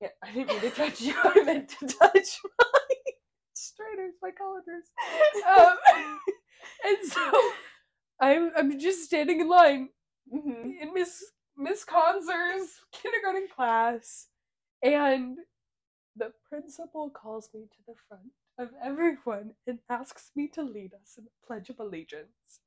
Yeah, 0.00 0.10
I 0.22 0.32
didn't 0.32 0.48
mean 0.48 0.60
to 0.60 0.70
touch 0.70 1.00
you. 1.00 1.14
I 1.16 1.42
meant 1.44 1.68
to 1.70 1.86
touch 1.86 2.40
my 2.58 2.94
strainers, 3.54 4.14
my 4.22 4.30
colanders. 4.32 4.90
Um, 5.46 5.78
and 6.84 6.98
so 7.04 7.52
I'm 8.20 8.52
I'm 8.56 8.78
just 8.78 9.04
standing 9.04 9.40
in 9.40 9.48
line 9.48 9.90
Mhm. 10.32 10.78
in 10.80 10.92
Miss 10.94 11.22
Miss 11.56 11.84
Conser's 11.84 12.80
kindergarten 12.92 13.48
class, 13.48 14.28
and 14.82 15.38
the 16.16 16.32
principal 16.48 17.10
calls 17.10 17.52
me 17.54 17.66
to 17.66 17.82
the 17.86 17.94
front 18.08 18.32
of 18.60 18.70
everyone 18.84 19.52
and 19.66 19.78
asks 19.88 20.30
me 20.36 20.48
to 20.48 20.62
lead 20.62 20.92
us 20.94 21.14
in 21.16 21.24
the 21.24 21.30
Pledge 21.46 21.70
of 21.70 21.80
Allegiance. 21.80 22.60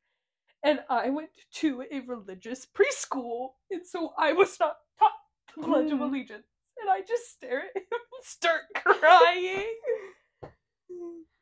And 0.64 0.80
I 0.90 1.10
went 1.10 1.30
to 1.56 1.84
a 1.92 2.00
religious 2.02 2.66
preschool, 2.66 3.52
and 3.70 3.86
so 3.86 4.14
I 4.18 4.34
was 4.34 4.58
not 4.60 4.78
taught 4.98 5.12
the 5.56 5.64
Pledge 5.64 5.92
of 5.92 6.00
Mm. 6.00 6.10
Allegiance. 6.10 6.48
And 6.82 6.90
I 6.90 7.02
just 7.02 7.32
stare 7.32 7.60
at 7.60 7.76
him 7.76 7.84
and 7.92 8.24
start 8.24 8.62
crying. 8.76 9.76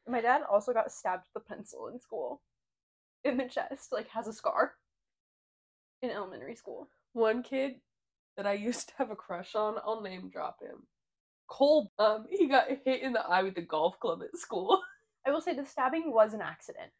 My 0.08 0.22
dad 0.22 0.42
also 0.52 0.74
got 0.74 0.92
stabbed 0.92 1.28
with 1.34 1.44
a 1.44 1.46
pencil 1.48 1.88
in 1.88 2.00
school, 2.00 2.42
in 3.24 3.38
the 3.38 3.46
chest, 3.46 3.92
like 3.92 4.10
has 4.10 4.28
a 4.28 4.34
scar. 4.34 4.74
In 6.02 6.10
elementary 6.10 6.56
school. 6.56 6.90
One 7.14 7.44
kid 7.44 7.76
that 8.36 8.48
I 8.48 8.54
used 8.54 8.90
to 8.90 8.96
have 8.98 9.12
a 9.12 9.16
crush 9.16 9.56
on, 9.56 9.76
I'll 9.86 10.02
name 10.02 10.30
drop 10.30 10.58
him. 10.62 10.88
Cole, 11.52 11.92
um, 12.00 12.26
he 12.32 12.48
got 12.48 12.68
hit 12.86 13.02
in 13.02 13.14
the 13.14 13.20
eye 13.22 13.44
with 13.44 13.58
a 13.58 13.62
golf 13.62 14.00
club 14.00 14.22
at 14.24 14.40
school. 14.40 14.82
I 15.28 15.32
will 15.32 15.42
say 15.42 15.54
the 15.54 15.66
stabbing 15.66 16.12
was 16.12 16.34
an 16.34 16.42
accident. 16.42 16.92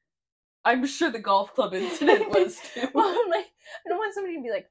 I'm 0.64 0.86
sure 0.86 1.10
the 1.10 1.18
golf 1.18 1.56
club 1.56 1.74
incident 1.74 2.30
was 2.30 2.60
too. 2.74 2.88
well, 2.94 3.08
I'm 3.08 3.30
like, 3.32 3.48
I 3.86 3.90
don't 3.90 3.98
want 3.98 4.14
somebody 4.14 4.36
to 4.36 4.44
be 4.44 4.52
like, 4.52 4.68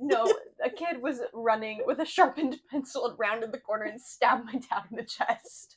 no, 0.00 0.32
a 0.64 0.70
kid 0.70 1.02
was 1.02 1.20
running 1.32 1.82
with 1.86 1.98
a 1.98 2.04
sharpened 2.04 2.58
pencil 2.70 3.08
and 3.08 3.18
rounded 3.18 3.50
the 3.50 3.58
corner 3.58 3.84
and 3.84 4.00
stabbed 4.00 4.44
my 4.44 4.52
dad 4.52 4.84
in 4.90 4.96
the 4.96 5.04
chest. 5.04 5.76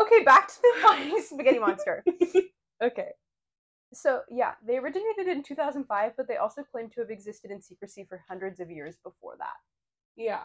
okay, 0.00 0.22
back 0.24 0.48
to 0.48 0.54
the 0.62 0.80
flying 0.80 1.22
spaghetti 1.22 1.58
monster. 1.58 2.04
okay. 2.82 3.08
So, 3.94 4.20
yeah, 4.30 4.52
they 4.66 4.76
originated 4.76 5.28
in 5.28 5.42
2005, 5.42 6.12
but 6.16 6.28
they 6.28 6.36
also 6.36 6.62
claim 6.62 6.88
to 6.90 7.00
have 7.00 7.10
existed 7.10 7.50
in 7.50 7.62
secrecy 7.62 8.04
for 8.08 8.22
hundreds 8.28 8.60
of 8.60 8.70
years 8.70 8.96
before 9.02 9.34
that. 9.38 9.56
Yeah. 10.16 10.42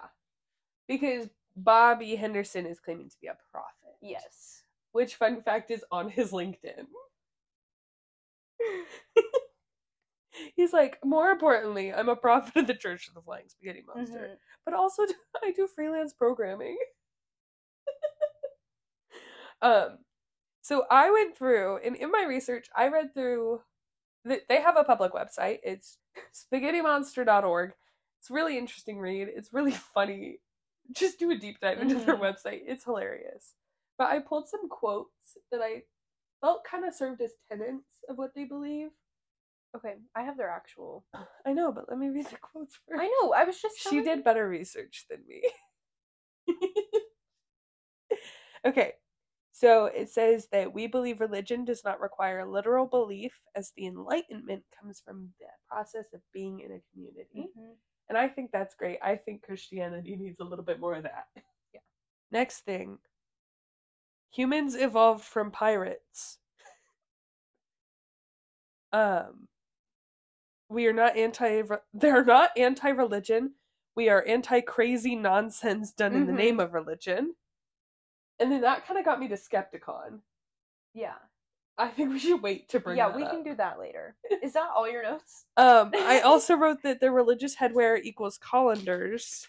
Because 0.87 1.29
Bobby 1.55 2.15
Henderson 2.15 2.65
is 2.65 2.79
claiming 2.79 3.09
to 3.09 3.15
be 3.21 3.27
a 3.27 3.37
prophet. 3.51 3.95
Yes. 4.01 4.63
Which, 4.91 5.15
fun 5.15 5.41
fact, 5.41 5.71
is 5.71 5.83
on 5.91 6.09
his 6.09 6.31
LinkedIn. 6.31 6.85
He's 10.55 10.71
like, 10.73 10.97
more 11.03 11.31
importantly, 11.31 11.93
I'm 11.93 12.09
a 12.09 12.15
prophet 12.15 12.55
of 12.57 12.67
the 12.67 12.75
Church 12.75 13.07
of 13.07 13.15
the 13.15 13.21
Flying 13.21 13.47
Spaghetti 13.49 13.83
Monster. 13.87 14.19
Mhm. 14.33 14.37
But 14.65 14.73
also, 14.75 15.03
I 15.43 15.51
do 15.51 15.67
freelance 15.67 16.13
programming. 16.13 16.77
um, 19.61 19.97
so 20.61 20.85
I 20.91 21.11
went 21.11 21.37
through, 21.37 21.77
and 21.85 21.95
in 21.95 22.11
my 22.11 22.25
research, 22.27 22.67
I 22.75 22.87
read 22.89 23.13
through. 23.13 23.61
th- 24.27 24.43
They 24.49 24.61
have 24.61 24.77
a 24.77 24.83
public 24.83 25.13
website. 25.13 25.59
It's 25.63 25.97
spaghettimonster.org. 26.33 27.73
It's 28.19 28.29
a 28.29 28.33
really 28.33 28.57
interesting 28.57 28.99
read. 28.99 29.29
It's 29.35 29.53
really 29.53 29.71
funny. 29.71 30.39
Just 30.93 31.19
do 31.19 31.31
a 31.31 31.35
deep 31.35 31.59
dive 31.59 31.81
into 31.81 31.95
their 31.95 32.15
Mhm. 32.15 32.19
website. 32.21 32.61
It's 32.65 32.83
hilarious. 32.83 33.55
But 33.97 34.07
I 34.09 34.19
pulled 34.19 34.47
some 34.47 34.69
quotes 34.69 35.37
that 35.51 35.61
I 35.61 35.83
felt 36.41 36.63
kind 36.63 36.85
of 36.85 36.93
served 36.93 37.21
as 37.21 37.33
tenets 37.49 38.03
of 38.09 38.17
what 38.17 38.33
they 38.35 38.45
believe. 38.45 38.91
Okay, 39.75 39.95
I 40.15 40.23
have 40.23 40.37
their 40.37 40.49
actual. 40.49 41.05
I 41.45 41.53
know, 41.53 41.71
but 41.71 41.89
let 41.89 41.97
me 41.97 42.09
read 42.09 42.27
the 42.27 42.37
quotes 42.37 42.75
first. 42.87 43.01
I 43.01 43.07
know, 43.07 43.33
I 43.33 43.43
was 43.43 43.59
just. 43.61 43.79
She 43.79 44.01
did 44.01 44.19
you. 44.19 44.23
better 44.23 44.47
research 44.47 45.05
than 45.09 45.23
me. 45.27 45.43
okay. 48.65 48.93
So 49.51 49.85
it 49.85 50.09
says 50.09 50.47
that 50.51 50.71
we 50.73 50.85
believe 50.85 51.19
religion 51.19 51.65
does 51.65 51.83
not 51.83 51.99
require 51.99 52.45
literal 52.45 52.85
belief 52.85 53.33
as 53.55 53.71
the 53.75 53.87
enlightenment 53.87 54.63
comes 54.79 55.01
from 55.03 55.33
the 55.39 55.47
process 55.67 56.05
of 56.13 56.21
being 56.31 56.59
in 56.59 56.71
a 56.71 56.81
community. 56.93 57.49
Mhm. 57.57 57.75
And 58.09 58.17
I 58.17 58.27
think 58.27 58.51
that's 58.51 58.75
great. 58.75 58.99
I 59.03 59.15
think 59.15 59.41
Christianity 59.43 60.15
needs 60.15 60.39
a 60.39 60.43
little 60.43 60.63
bit 60.63 60.79
more 60.79 60.95
of 60.95 61.03
that. 61.03 61.27
Yeah. 61.73 61.81
Next 62.31 62.59
thing. 62.61 62.99
Humans 64.31 64.75
evolved 64.75 65.23
from 65.23 65.51
pirates. 65.51 66.37
um 68.93 69.47
we 70.69 70.85
are 70.87 70.93
not 70.93 71.15
anti 71.17 71.61
they're 71.93 72.25
not 72.25 72.51
anti-religion. 72.57 73.53
We 73.95 74.09
are 74.09 74.23
anti-crazy 74.27 75.15
nonsense 75.15 75.91
done 75.91 76.13
in 76.13 76.27
the 76.27 76.33
name 76.33 76.59
of 76.59 76.73
religion. 76.73 77.33
And 78.39 78.51
then 78.51 78.61
that 78.61 78.85
kind 78.85 78.99
of 78.99 79.05
got 79.05 79.19
me 79.19 79.27
to 79.29 79.35
Skepticon. 79.35 80.19
Yeah. 80.93 81.15
I 81.77 81.89
think 81.89 82.09
we 82.09 82.19
should 82.19 82.41
wait 82.41 82.69
to 82.69 82.79
bring 82.79 82.97
yeah, 82.97 83.15
we 83.15 83.23
up. 83.23 83.31
can 83.31 83.43
do 83.43 83.55
that 83.55 83.79
later. 83.79 84.15
Is 84.43 84.53
that 84.53 84.69
all 84.75 84.89
your 84.89 85.03
notes? 85.03 85.45
Um, 85.57 85.91
I 85.93 86.21
also 86.25 86.55
wrote 86.55 86.81
that 86.83 86.99
the 86.99 87.11
religious 87.11 87.55
headwear 87.55 88.01
equals 88.01 88.39
colanders, 88.39 89.47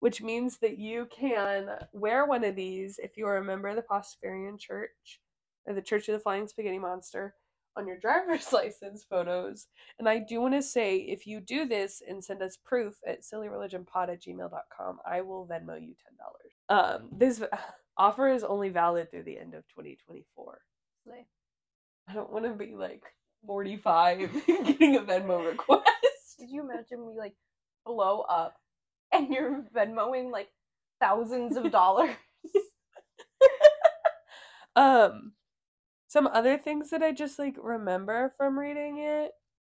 which 0.00 0.20
means 0.20 0.58
that 0.58 0.78
you 0.78 1.08
can 1.10 1.70
wear 1.92 2.26
one 2.26 2.44
of 2.44 2.54
these 2.54 2.98
if 3.02 3.16
you 3.16 3.26
are 3.26 3.38
a 3.38 3.44
member 3.44 3.68
of 3.68 3.76
the 3.76 3.82
Pastafarian 3.82 4.58
Church 4.58 5.20
or 5.66 5.72
the 5.72 5.82
Church 5.82 6.08
of 6.08 6.12
the 6.12 6.20
Flying 6.20 6.46
Spaghetti 6.46 6.78
Monster 6.78 7.34
on 7.76 7.88
your 7.88 7.98
driver's 7.98 8.52
license 8.52 9.04
photos. 9.08 9.68
And 9.98 10.06
I 10.06 10.18
do 10.18 10.42
want 10.42 10.52
to 10.52 10.62
say 10.62 10.98
if 10.98 11.26
you 11.26 11.40
do 11.40 11.66
this 11.66 12.02
and 12.06 12.22
send 12.22 12.42
us 12.42 12.58
proof 12.62 12.96
at 13.06 13.22
sillyreligionpod 13.22 14.10
at 14.10 14.22
gmail.com, 14.22 14.98
I 15.10 15.22
will 15.22 15.46
Venmo 15.46 15.80
you 15.80 15.94
$10. 16.70 16.76
Um, 16.76 17.08
this 17.10 17.42
offer 17.96 18.28
is 18.28 18.44
only 18.44 18.68
valid 18.68 19.10
through 19.10 19.24
the 19.24 19.38
end 19.38 19.54
of 19.54 19.66
2024. 19.68 20.60
I 22.08 22.14
don't 22.14 22.32
want 22.32 22.44
to 22.44 22.52
be 22.52 22.74
like 22.74 23.02
45 23.46 24.18
getting 24.46 24.96
a 24.96 25.00
Venmo 25.00 25.44
request. 25.50 25.84
Did 26.38 26.50
you 26.50 26.62
imagine 26.62 27.06
we 27.06 27.16
like 27.16 27.34
blow 27.86 28.20
up 28.22 28.56
and 29.12 29.28
you're 29.32 29.64
Venmoing 29.74 30.30
like 30.30 30.48
thousands 31.00 31.56
of 31.56 31.70
dollars? 31.70 32.16
Um, 34.76 35.34
some 36.08 36.26
other 36.26 36.58
things 36.58 36.90
that 36.90 37.00
I 37.00 37.12
just 37.12 37.38
like 37.38 37.54
remember 37.62 38.34
from 38.36 38.58
reading 38.58 38.98
it. 38.98 39.30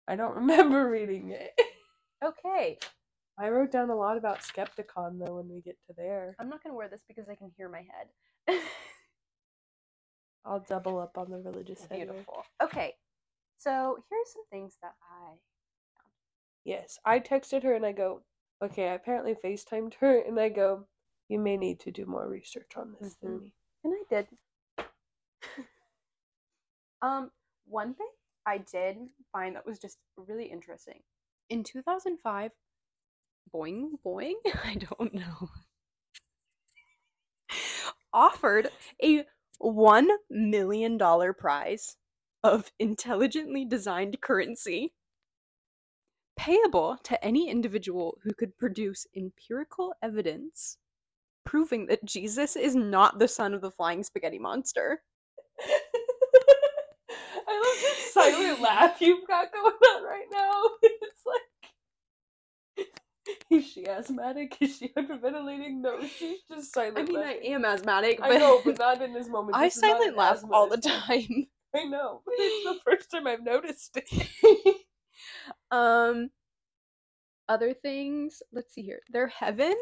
I 0.09 0.17
don't 0.17 0.35
remember 0.35 0.89
reading 0.89 1.29
it. 1.29 1.57
okay. 2.21 2.77
I 3.39 3.47
wrote 3.47 3.71
down 3.71 3.89
a 3.89 3.95
lot 3.95 4.17
about 4.17 4.41
Skepticon 4.41 5.25
though 5.25 5.37
when 5.37 5.47
we 5.47 5.61
get 5.61 5.77
to 5.87 5.93
there. 5.95 6.35
I'm 6.37 6.49
not 6.49 6.61
gonna 6.61 6.75
wear 6.75 6.89
this 6.89 7.03
because 7.07 7.29
I 7.29 7.35
can 7.35 7.49
hear 7.55 7.69
my 7.69 7.85
head. 8.47 8.59
I'll 10.45 10.61
double 10.61 10.99
up 10.99 11.17
on 11.17 11.29
the 11.29 11.37
religious 11.37 11.81
headwear. 11.81 12.05
Beautiful. 12.07 12.43
Okay. 12.61 12.95
So 13.57 13.97
here's 14.09 14.31
some 14.31 14.45
things 14.49 14.77
that 14.81 14.93
I 15.01 15.33
Yes, 16.65 16.99
I 17.05 17.19
texted 17.19 17.63
her 17.63 17.73
and 17.73 17.85
I 17.85 17.93
go, 17.93 18.21
okay, 18.61 18.89
I 18.89 18.93
apparently 18.93 19.33
FaceTimed 19.33 19.95
her 19.95 20.19
and 20.19 20.39
I 20.39 20.49
go, 20.49 20.85
you 21.27 21.39
may 21.39 21.57
need 21.57 21.79
to 21.81 21.91
do 21.91 22.05
more 22.05 22.27
research 22.27 22.71
on 22.75 22.95
this 22.99 23.15
than 23.15 23.31
Mhm. 23.31 23.41
me. 23.41 23.53
and 23.83 23.93
I 23.95 24.03
did. 24.09 24.27
um, 27.01 27.31
one 27.65 27.93
thing 27.93 28.09
I 28.45 28.57
did 28.59 29.09
find 29.31 29.55
that 29.55 29.65
was 29.65 29.79
just 29.79 29.99
really 30.17 30.45
interesting. 30.45 31.01
In 31.49 31.63
2005, 31.63 32.51
Boing 33.53 33.99
Boing, 34.05 34.35
I 34.63 34.75
don't 34.75 35.13
know, 35.13 35.49
offered 38.13 38.69
a 39.01 39.25
$1 39.61 40.07
million 40.29 40.97
prize 41.37 41.97
of 42.43 42.71
intelligently 42.79 43.65
designed 43.65 44.21
currency 44.21 44.93
payable 46.37 46.97
to 47.03 47.23
any 47.23 47.49
individual 47.49 48.17
who 48.23 48.33
could 48.33 48.57
produce 48.57 49.05
empirical 49.15 49.93
evidence 50.01 50.77
proving 51.45 51.87
that 51.87 52.05
Jesus 52.05 52.55
is 52.55 52.75
not 52.75 53.19
the 53.19 53.27
son 53.27 53.53
of 53.53 53.61
the 53.61 53.71
flying 53.71 54.03
spaghetti 54.03 54.39
monster. 54.39 55.01
I 57.47 57.55
love 57.55 57.81
this 57.81 58.13
silent 58.13 58.61
laugh 58.61 59.01
you've 59.01 59.27
got 59.27 59.51
going 59.51 59.73
on 59.73 60.03
right 60.03 60.27
now. 60.31 60.63
Is 63.49 63.65
she 63.65 63.87
asthmatic? 63.87 64.57
Is 64.61 64.77
she 64.77 64.89
hyperventilating? 64.89 65.75
No, 65.81 65.99
she's 66.05 66.39
just 66.49 66.73
silent. 66.73 66.99
I 66.99 67.03
mean, 67.03 67.17
I 67.17 67.39
am 67.45 67.65
asthmatic, 67.65 68.19
but 68.19 68.31
I 68.31 68.37
know, 68.37 68.61
but 68.63 68.77
not 68.79 69.01
in 69.01 69.13
this 69.13 69.27
moment. 69.27 69.57
I 69.57 69.65
This 69.65 69.77
is 69.77 69.83
not 69.83 69.97
silent 69.99 70.17
laugh 70.17 70.43
all 70.51 70.67
the 70.67 70.77
time. 70.77 71.47
I 71.75 71.83
know, 71.83 72.21
but 72.25 72.33
it's 72.37 72.63
the 72.65 72.79
first 72.83 73.11
time 73.11 73.27
I've 73.27 73.43
noticed 73.43 73.97
it. 73.97 74.77
um 75.71 76.29
other 77.47 77.73
things, 77.73 78.41
let's 78.53 78.73
see 78.73 78.81
here. 78.81 79.01
Their 79.11 79.27
heaven 79.27 79.75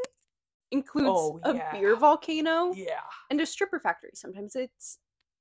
includes 0.71 1.09
Oh, 1.09 1.39
a 1.43 1.53
beer 1.73 1.95
volcano 1.95 2.73
Yeah. 2.75 3.01
and 3.29 3.41
a 3.41 3.45
stripper 3.45 3.79
factory. 3.79 4.11
Sometimes 4.15 4.55
it's 4.55 4.99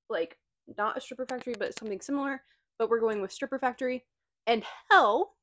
like 0.08 0.36
not 0.76 0.96
a 0.96 1.00
stripper 1.00 1.26
factory, 1.26 1.54
but 1.58 1.78
something 1.78 2.00
similar. 2.00 2.42
But 2.78 2.90
we're 2.90 3.00
going 3.00 3.22
with 3.22 3.32
stripper 3.32 3.58
factory. 3.58 4.04
And 4.46 4.62
hell 4.90 5.35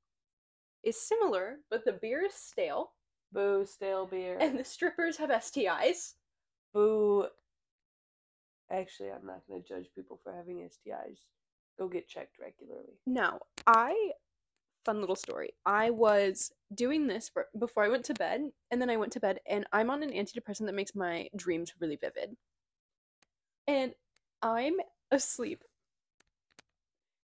is 0.83 0.99
similar, 0.99 1.57
but 1.69 1.85
the 1.85 1.93
beer 1.93 2.23
is 2.25 2.33
stale, 2.33 2.91
Boo, 3.31 3.65
stale 3.65 4.05
beer. 4.05 4.37
and 4.39 4.57
the 4.59 4.63
strippers 4.63 5.17
have 5.17 5.29
STIs. 5.29 6.13
Boo. 6.73 7.27
Actually, 8.71 9.11
I'm 9.11 9.25
not 9.25 9.41
going 9.47 9.61
to 9.61 9.67
judge 9.67 9.87
people 9.95 10.19
for 10.23 10.33
having 10.33 10.57
STIs. 10.57 11.19
Go 11.77 11.87
get 11.87 12.07
checked 12.07 12.37
regularly. 12.39 12.93
No, 13.05 13.39
I 13.67 14.11
fun 14.85 14.99
little 14.99 15.15
story. 15.15 15.53
I 15.65 15.89
was 15.89 16.51
doing 16.73 17.07
this 17.07 17.29
for, 17.29 17.47
before 17.57 17.83
I 17.83 17.89
went 17.89 18.05
to 18.05 18.13
bed, 18.13 18.41
and 18.71 18.81
then 18.81 18.89
I 18.89 18.97
went 18.97 19.13
to 19.13 19.19
bed, 19.19 19.39
and 19.47 19.65
I'm 19.71 19.89
on 19.89 20.03
an 20.03 20.11
antidepressant 20.11 20.65
that 20.65 20.75
makes 20.75 20.95
my 20.95 21.29
dreams 21.35 21.73
really 21.79 21.95
vivid. 21.95 22.35
And 23.67 23.93
I'm 24.41 24.75
asleep, 25.11 25.63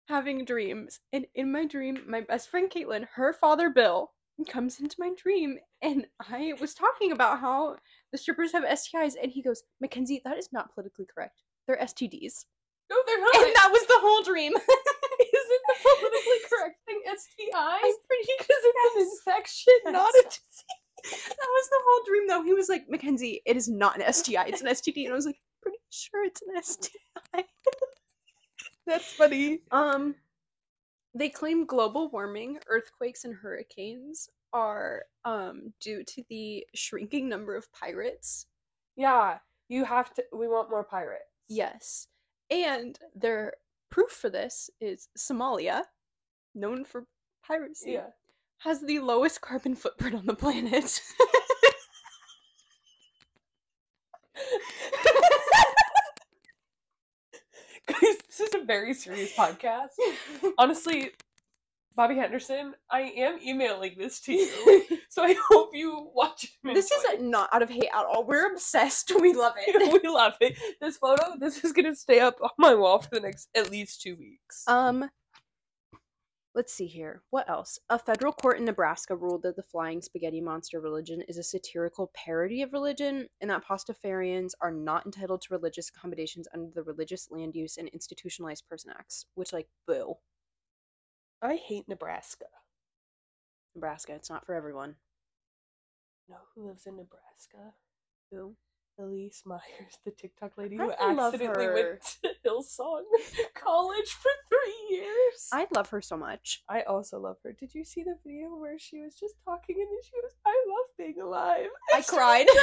having 0.08 0.46
dreams, 0.46 1.00
and 1.13 1.26
in 1.36 1.52
my 1.52 1.65
dream, 1.65 2.04
my 2.08 2.22
best 2.22 2.50
friend 2.50 2.72
Caitlin, 2.72 3.08
her 3.13 3.34
father 3.34 3.70
Bill, 3.70 4.12
comes 4.50 4.80
into 4.80 4.96
my 5.00 5.12
dream, 5.17 5.58
and 5.82 6.06
I 6.30 6.54
was 6.62 6.74
talking 6.74 7.12
about 7.12 7.39
how 7.39 7.76
the 8.12 8.17
strippers 8.17 8.52
have 8.52 8.63
STIs, 8.63 9.13
and 9.22 9.32
he 9.32 9.41
goes, 9.41 9.63
"Mackenzie, 9.82 10.22
that 10.26 10.38
is 10.38 10.50
not 10.52 10.74
politically 10.74 11.06
correct. 11.13 11.43
They're 11.65 11.78
STDs." 11.78 12.46
No, 12.89 12.96
they're 13.06 13.20
not. 13.20 13.36
And 13.36 13.56
that 13.56 13.70
was 13.72 13.86
the 13.88 14.00
whole 14.00 14.24
dream. 14.24 14.54
Isn't 15.20 15.63
the 15.67 15.76
politically 15.84 16.41
correct 16.50 16.80
thing 16.86 17.02
STI? 17.06 17.80
I'm 17.84 17.93
pretty 18.08 18.32
Because 18.38 18.62
it's 18.63 18.96
an 18.96 19.02
infection, 19.02 19.74
not 19.88 20.13
a 20.15 20.24
disease. 20.24 20.63
That 21.04 21.50
was 21.50 21.70
the 21.70 21.82
whole 21.86 22.06
dream, 22.08 22.28
though. 22.28 22.43
He 22.43 22.54
was 22.54 22.70
like, 22.70 22.89
Mackenzie, 22.89 23.41
it 23.46 23.58
is 23.58 23.67
not 23.67 24.00
an 24.00 24.13
STI, 24.13 24.46
it's 24.48 24.62
an 24.62 24.67
STD. 24.67 25.04
And 25.04 25.13
I 25.13 25.15
was 25.15 25.26
like, 25.26 25.39
pretty 25.62 25.80
sure 25.89 26.24
it's 26.24 26.41
an 26.41 26.63
STI. 26.63 27.43
That's 28.88 29.12
funny. 29.13 29.60
Um, 29.71 30.15
they 31.13 31.30
claim 31.30 31.65
global 31.65 32.10
warming, 32.10 32.58
earthquakes, 32.67 33.26
and 33.26 33.36
hurricanes 33.36 34.30
are 34.54 35.04
um 35.26 35.73
due 35.82 36.04
to 36.06 36.23
the 36.30 36.65
shrinking 36.73 37.28
number 37.30 37.56
of 37.56 37.71
pirates. 37.73 38.47
Yeah, 38.95 39.38
you 39.67 39.84
have 39.86 40.13
to. 40.15 40.23
We 40.34 40.47
want 40.47 40.69
more 40.71 40.86
pirates. 40.86 41.26
Yes. 41.50 42.08
And 42.50 42.97
their 43.13 43.54
proof 43.91 44.10
for 44.12 44.30
this 44.30 44.69
is 44.80 45.10
Somalia, 45.17 45.84
known 46.56 46.86
for 46.86 47.06
piracy, 47.45 47.91
Yeah. 47.91 48.08
has 48.60 48.80
the 48.82 49.00
lowest 49.00 49.41
carbon 49.41 49.76
footprint 49.76 50.15
on 50.15 50.26
the 50.26 50.34
planet. 50.34 51.02
Guys, 57.88 58.17
this 58.38 58.50
is 58.50 58.62
a 58.62 58.65
very 58.65 58.93
serious 58.93 59.34
podcast. 59.34 59.89
Honestly, 60.58 61.12
Bobby 61.95 62.15
Henderson, 62.15 62.73
I 62.91 63.02
am 63.17 63.39
emailing 63.43 63.95
this 63.97 64.19
to 64.21 64.34
you, 64.34 64.84
so 65.10 65.23
I 65.23 65.36
hope 65.50 65.71
you 65.73 66.10
watch 66.13 66.43
it. 66.43 66.73
this 66.73 66.91
is 66.91 67.04
not 67.19 67.50
out 67.52 67.63
of 67.63 67.69
hate 67.69 67.89
at 67.93 68.06
all. 68.06 68.26
We're 68.26 68.52
obsessed. 68.52 69.12
We 69.19 69.34
love 69.34 69.54
it. 69.58 69.76
it. 69.76 70.04
we 70.04 70.08
love 70.08 70.34
it. 70.39 70.58
This 70.80 70.97
photo, 70.97 71.34
this 71.39 71.63
is 71.63 71.73
gonna 71.73 71.95
stay 71.95 72.19
up 72.19 72.36
on 72.41 72.52
my 72.60 72.76
wall 72.76 73.02
for 73.02 73.10
the 73.12 73.21
next 73.21 73.50
at 73.56 73.71
least 73.71 74.02
two 74.02 74.15
weeks. 74.15 74.63
Um, 74.67 75.10
let's 76.58 76.74
see 76.74 76.88
here. 76.88 77.22
What 77.30 77.48
else? 77.48 77.78
A 77.89 78.00
federal 78.00 78.34
court 78.34 78.58
in 78.58 78.65
Nebraska 78.65 79.15
ruled 79.15 79.43
that 79.43 79.56
the 79.56 79.62
flying 79.62 80.02
spaghetti 80.02 80.41
monster 80.41 80.82
religion 80.82 81.22
is 81.28 81.38
a 81.38 81.43
satirical 81.43 82.12
parody 82.15 82.63
of 82.63 82.74
religion, 82.74 83.28
and 83.39 83.50
that 83.52 83.63
Pastafarians 83.63 84.54
are 84.60 84.72
not 84.72 85.06
entitled 85.06 85.41
to 85.43 85.54
religious 85.54 85.89
accommodations 85.89 86.48
under 86.56 86.72
the 86.74 86.82
Religious 86.82 87.30
Land 87.30 87.56
Use 87.56 87.78
and 87.78 87.88
Institutionalized 87.89 88.67
Person 88.67 88.91
Acts. 88.98 89.28
Which, 89.36 89.54
like, 89.54 89.67
boo, 89.86 90.15
I 91.43 91.58
hate 91.58 91.88
Nebraska. 91.88 92.48
Nebraska. 93.76 94.15
It's 94.15 94.32
not 94.32 94.43
for 94.43 94.56
everyone. 94.56 94.96
know 96.28 96.38
who 96.56 96.65
lives 96.65 96.88
in 96.88 96.98
Nebraska? 96.98 97.76
Who? 98.32 98.56
Elyse 98.99 99.45
Myers, 99.45 99.99
the 100.05 100.12
TikTok 100.12 100.57
lady 100.57 100.77
I 100.79 100.83
who 100.83 100.89
love 101.15 101.33
accidentally 101.33 101.65
her. 101.65 101.73
went 101.73 102.01
to 102.23 102.29
Hillsong 102.49 103.03
College 103.55 104.10
for 104.10 104.31
three 104.49 104.97
years. 104.97 105.49
I 105.53 105.67
love 105.75 105.89
her 105.89 106.01
so 106.01 106.17
much. 106.17 106.63
I 106.67 106.81
also 106.81 107.19
love 107.19 107.38
her. 107.43 107.53
Did 107.53 107.73
you 107.75 107.83
see 107.83 108.03
the 108.03 108.17
video 108.25 108.55
where 108.55 108.79
she 108.79 108.99
was 108.99 109.15
just 109.15 109.36
talking 109.45 109.75
and 109.77 109.88
then 109.88 109.99
she 110.03 110.12
was, 110.23 110.33
I 110.45 110.65
love 110.67 110.86
being 110.97 111.21
alive? 111.21 111.67
I 111.93 112.01
cried. 112.01 112.47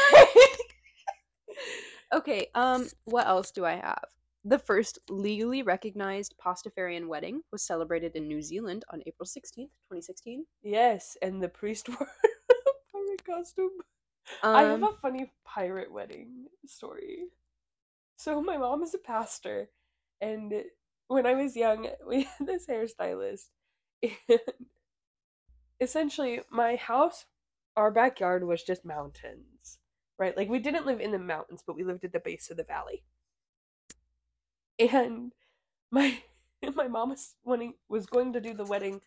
Okay, 2.13 2.47
um, 2.55 2.89
what 3.05 3.27
else 3.27 3.51
do 3.51 3.65
I 3.65 3.73
have? 3.75 4.05
The 4.45 4.59
first 4.59 4.99
legally 5.09 5.63
recognized 5.63 6.35
Pastafarian 6.45 7.07
wedding 7.09 7.43
was 7.51 7.63
celebrated 7.63 8.15
in 8.15 8.29
New 8.29 8.43
Zealand 8.43 8.85
on 8.93 9.03
April 9.07 9.27
16th, 9.27 9.71
2016. 9.91 10.45
yes, 10.63 11.17
and 11.23 11.43
the 11.43 11.49
priest 11.49 11.89
wore 11.89 11.99
a 12.03 12.93
pirate 12.93 13.25
costume. 13.25 13.71
I 14.53 14.65
have 14.65 14.83
Um, 14.83 14.83
a 14.83 14.93
funny 15.03 15.33
pirate 15.45 15.93
wedding 15.93 16.47
story. 16.67 17.29
So 18.17 18.43
my 18.43 18.57
mom 18.57 18.83
is 18.83 18.95
a 18.95 18.99
pastor, 18.99 19.71
and 20.21 20.65
when 21.09 21.27
I 21.27 21.35
was 21.35 21.57
young, 21.57 21.89
we 22.07 22.25
had 22.25 22.47
this 22.47 22.67
hairstylist, 22.67 23.51
and 24.03 24.41
essentially 25.81 26.41
my 26.51 26.77
house, 26.77 27.27
our 27.77 27.91
backyard 27.91 28.45
was 28.45 28.63
just 28.63 28.85
mountains, 28.85 29.79
right? 30.19 30.37
Like 30.37 30.49
we 30.49 30.59
didn't 30.59 30.87
live 30.87 31.01
in 31.01 31.13
the 31.13 31.19
mountains, 31.19 31.63
but 31.67 31.77
we 31.77 31.85
lived 31.85 32.05
at 32.05 32.13
the 32.13 32.21
base 32.21 32.51
of 32.51 32.57
the 32.57 32.65
valley. 32.65 33.05
And 34.79 35.33
my 35.91 36.23
my 36.75 36.89
mom 36.89 37.11
was 37.11 37.37
wanting 37.45 37.75
was 37.89 38.07
going 38.07 38.33
to 38.35 38.41
do 38.41 38.55
the 38.55 38.65
wedding 38.67 39.01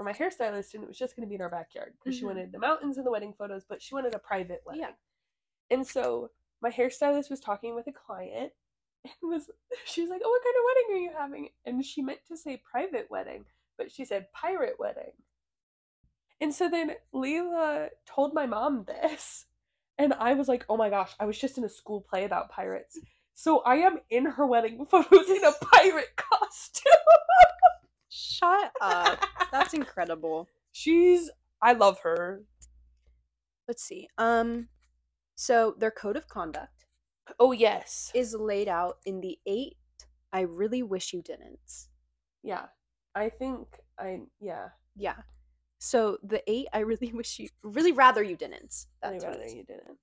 for 0.00 0.04
my 0.04 0.14
hairstylist, 0.14 0.72
and 0.72 0.82
it 0.82 0.86
was 0.88 0.96
just 0.96 1.14
going 1.14 1.26
to 1.26 1.28
be 1.28 1.34
in 1.34 1.42
our 1.42 1.50
backyard 1.50 1.92
because 1.98 2.16
she 2.16 2.24
Mhm. 2.24 2.28
wanted 2.28 2.52
the 2.52 2.58
mountains 2.58 2.96
and 2.96 3.06
the 3.06 3.10
wedding 3.10 3.34
photos, 3.34 3.66
but 3.66 3.82
she 3.82 3.94
wanted 3.94 4.14
a 4.14 4.18
private 4.18 4.62
wedding. 4.64 4.80
Yeah. 4.80 4.94
And 5.68 5.86
so 5.86 6.30
my 6.62 6.70
hairstylist 6.70 7.28
was 7.28 7.38
talking 7.38 7.74
with 7.74 7.86
a 7.86 7.92
client 7.92 8.54
and 9.04 9.12
was 9.30 9.50
she 9.84 10.00
was 10.00 10.08
like, 10.08 10.22
"Oh, 10.24 10.30
what 10.30 10.42
kind 10.42 10.56
of 10.56 10.64
wedding 10.64 10.90
are 10.96 11.04
you 11.04 11.18
having?" 11.18 11.50
And 11.66 11.84
she 11.84 12.00
meant 12.00 12.24
to 12.28 12.36
say 12.38 12.56
private 12.56 13.10
wedding, 13.10 13.44
but 13.76 13.92
she 13.92 14.06
said 14.06 14.32
pirate 14.32 14.78
wedding. 14.78 15.12
And 16.40 16.54
so 16.54 16.70
then 16.70 16.96
Leela 17.12 17.90
told 18.06 18.32
my 18.32 18.46
mom 18.46 18.84
this, 18.84 19.44
and 19.98 20.14
I 20.14 20.32
was 20.32 20.48
like, 20.48 20.64
"Oh 20.70 20.78
my 20.78 20.88
gosh, 20.88 21.14
I 21.20 21.26
was 21.26 21.38
just 21.38 21.58
in 21.58 21.64
a 21.64 21.68
school 21.68 22.00
play 22.00 22.24
about 22.24 22.48
pirates." 22.48 22.98
So 23.34 23.58
I 23.60 23.76
am 23.76 24.00
in 24.08 24.24
her 24.24 24.46
wedding 24.46 24.86
photos 24.90 25.28
in 25.28 25.44
a 25.44 25.52
pirate 25.52 26.16
costume. 26.16 26.90
shut 28.10 28.72
up. 28.80 29.24
That's 29.52 29.74
incredible. 29.80 30.48
She's 30.72 31.30
I 31.62 31.72
love 31.72 31.98
her. 32.02 32.42
Let's 33.68 33.82
see. 33.82 34.08
Um, 34.18 34.68
so 35.36 35.74
their 35.78 35.90
code 35.90 36.16
of 36.16 36.28
conduct 36.28 36.86
Oh 37.38 37.52
yes. 37.52 38.10
is 38.14 38.34
laid 38.34 38.68
out 38.68 38.98
in 39.06 39.20
the 39.20 39.38
eight. 39.46 39.76
I 40.32 40.40
really 40.42 40.82
wish 40.82 41.12
you 41.12 41.22
didn't. 41.22 41.88
Yeah. 42.42 42.66
I 43.14 43.28
think 43.28 43.66
I 43.98 44.20
yeah. 44.40 44.68
Yeah. 44.96 45.16
So 45.78 46.18
the 46.22 46.42
eight, 46.50 46.66
I 46.72 46.80
really 46.80 47.12
wish 47.12 47.38
you, 47.38 47.48
really 47.62 47.92
rather 47.92 48.22
you 48.22 48.36
didn't. 48.36 48.86
I'd 49.02 49.14
That's 49.14 49.24
what 49.24 49.30
rather 49.32 49.42
it 49.44 49.46
is. 49.46 49.54
you 49.54 49.64
didn't. 49.64 49.98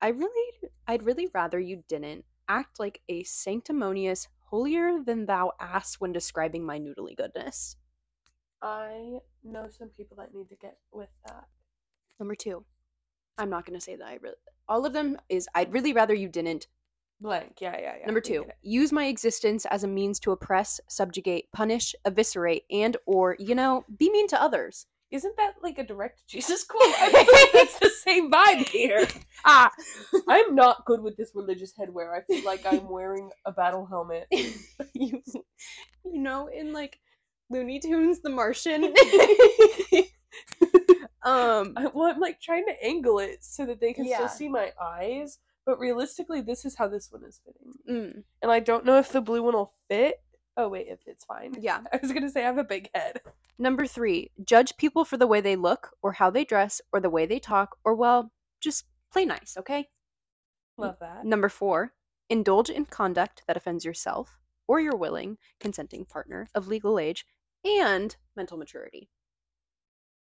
I 0.00 0.08
really, 0.08 0.52
I'd 0.86 1.02
really 1.02 1.28
rather 1.34 1.58
you 1.58 1.82
didn't 1.88 2.24
act 2.48 2.78
like 2.80 3.00
a 3.08 3.22
sanctimonious, 3.24 4.28
holier 4.54 5.00
than 5.04 5.26
thou 5.26 5.50
ass 5.58 5.96
when 5.96 6.12
describing 6.12 6.64
my 6.64 6.78
noodly 6.78 7.16
goodness. 7.16 7.74
I 8.62 9.18
know 9.42 9.66
some 9.68 9.88
people 9.88 10.16
that 10.18 10.32
need 10.32 10.48
to 10.48 10.54
get 10.54 10.76
with 10.92 11.08
that. 11.26 11.46
Number 12.20 12.36
two, 12.36 12.64
I'm 13.36 13.50
not 13.50 13.66
gonna 13.66 13.80
say 13.80 13.96
that 13.96 14.06
I 14.06 14.18
really. 14.22 14.36
All 14.68 14.86
of 14.86 14.92
them 14.92 15.18
is 15.28 15.48
I'd 15.56 15.72
really 15.72 15.92
rather 15.92 16.14
you 16.14 16.28
didn't. 16.28 16.68
Blank. 17.20 17.56
Yeah, 17.60 17.76
yeah, 17.80 17.94
yeah. 17.98 18.06
Number 18.06 18.20
two, 18.20 18.44
use 18.62 18.92
my 18.92 19.06
existence 19.06 19.66
as 19.72 19.82
a 19.82 19.88
means 19.88 20.20
to 20.20 20.30
oppress, 20.30 20.80
subjugate, 20.88 21.46
punish, 21.52 21.92
eviscerate, 22.04 22.62
and 22.70 22.96
or, 23.06 23.34
you 23.40 23.56
know, 23.56 23.84
be 23.98 24.08
mean 24.08 24.28
to 24.28 24.40
others. 24.40 24.86
Isn't 25.14 25.36
that 25.36 25.54
like 25.62 25.78
a 25.78 25.84
direct 25.84 26.22
Jesus 26.28 26.64
quote? 26.64 26.82
I 26.98 27.10
like 27.12 27.52
that's 27.52 27.78
the 27.78 27.88
same 27.90 28.30
vibe 28.30 28.68
here. 28.68 29.06
Ah. 29.46 29.70
I'm 30.26 30.54
not 30.54 30.86
good 30.86 31.02
with 31.02 31.18
this 31.18 31.32
religious 31.34 31.74
headwear. 31.78 32.16
I 32.16 32.22
feel 32.22 32.42
like 32.44 32.64
I'm 32.64 32.88
wearing 32.88 33.28
a 33.44 33.52
battle 33.52 33.84
helmet. 33.84 34.26
you, 34.94 35.22
you 36.04 36.18
know, 36.18 36.48
in 36.48 36.72
like 36.72 36.98
Looney 37.50 37.78
Tunes 37.78 38.20
The 38.22 38.30
Martian. 38.30 38.84
um 41.24 41.74
I, 41.76 41.90
well, 41.92 42.10
I'm 42.12 42.20
like 42.20 42.40
trying 42.40 42.64
to 42.66 42.84
angle 42.84 43.18
it 43.18 43.44
so 43.44 43.66
that 43.66 43.80
they 43.80 43.92
can 43.92 44.06
Yeah. 44.06 44.16
still 44.16 44.28
see 44.28 44.48
my 44.48 44.72
eyes. 44.82 45.38
But 45.66 45.78
realistically, 45.78 46.40
this 46.42 46.64
is 46.64 46.76
how 46.76 46.88
this 46.88 47.08
one 47.10 47.24
is 47.24 47.40
fitting. 47.44 47.72
mm, 47.88 48.22
And 48.42 48.50
I 48.50 48.60
don't 48.60 48.84
know 48.84 48.98
if 48.98 49.10
the 49.12 49.20
blue 49.20 49.42
one 49.42 49.54
will 49.54 49.74
fit. 49.88 50.20
Oh 50.56 50.68
wait, 50.68 50.88
it 50.88 51.00
fits 51.04 51.24
fine. 51.26 51.54
yeah. 51.60 51.80
I 51.92 51.98
was 52.00 52.12
gonna 52.12 52.30
say 52.30 52.42
I 52.42 52.46
have 52.46 52.58
a 52.58 52.64
big 52.64 52.88
head. 52.94 53.20
Number 53.58 53.86
three, 53.86 54.30
judge 54.44 54.76
people 54.76 55.04
for 55.04 55.16
the 55.16 55.26
way 55.26 55.40
they 55.40 55.56
look, 55.56 55.90
or 56.02 56.12
how 56.12 56.30
they 56.30 56.44
dress, 56.44 56.80
or 56.92 57.00
the 57.00 57.10
way 57.10 57.24
they 57.26 57.38
talk, 57.38 57.76
or 57.84 57.94
well, 57.94 58.32
just 58.60 58.84
play 59.12 59.24
nice, 59.24 59.54
okay? 59.58 59.88
Love 60.76 60.96
that. 61.00 61.24
Number 61.24 61.48
four, 61.48 61.92
indulge 62.28 62.68
in 62.70 62.84
conduct 62.86 63.42
that 63.46 63.56
offends 63.56 63.84
yourself 63.84 64.38
or 64.66 64.80
your 64.80 64.96
willing, 64.96 65.36
consenting 65.60 66.04
partner 66.04 66.48
of 66.54 66.66
legal 66.66 66.98
age 66.98 67.24
and 67.64 68.16
mental 68.34 68.58
maturity. 68.58 69.08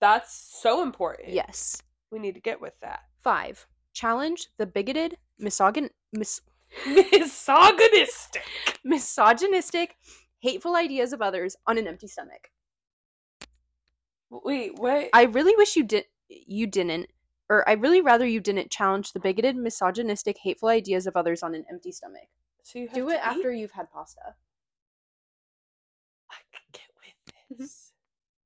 That's 0.01 0.59
so 0.63 0.83
important. 0.83 1.31
Yes. 1.31 1.83
We 2.11 2.19
need 2.19 2.35
to 2.35 2.41
get 2.41 2.61
with 2.61 2.79
that. 2.81 3.01
Five, 3.23 3.67
challenge 3.93 4.47
the 4.59 4.67
bigoted, 4.67 5.19
misogyn- 5.43 5.91
mis- 6.13 6.41
Misogynistic. 6.87 8.43
misogynistic, 8.85 9.97
hateful 10.41 10.77
ideas 10.77 11.13
of 11.13 11.21
others 11.21 11.57
on 11.67 11.79
an 11.79 11.87
empty 11.89 12.07
stomach. 12.07 12.49
Wait, 14.31 14.75
what? 14.79 15.09
I 15.13 15.25
really 15.25 15.55
wish 15.57 15.77
you 15.77 15.85
did 15.85 16.07
you 16.29 16.67
didn't 16.67 17.11
or 17.49 17.67
I 17.69 17.73
really 17.73 18.01
rather 18.03 18.27
you 18.27 18.41
didn't 18.41 18.71
challenge 18.71 19.13
the 19.13 19.21
bigoted, 19.21 19.57
misogynistic, 19.57 20.39
hateful 20.39 20.69
ideas 20.69 21.07
of 21.07 21.17
others 21.17 21.43
on 21.43 21.55
an 21.55 21.65
empty 21.71 21.93
stomach. 21.93 22.29
so 22.63 22.79
you 22.79 22.89
have 22.89 22.95
Do 22.95 23.09
it 23.11 23.21
after 23.25 23.53
you've 23.53 23.73
had 23.73 23.91
pasta. 23.91 24.35
I 26.31 26.37
could 26.53 26.73
get 26.73 26.89
with 26.97 27.35
Mm-hmm. 27.53 27.63
this. 27.63 27.93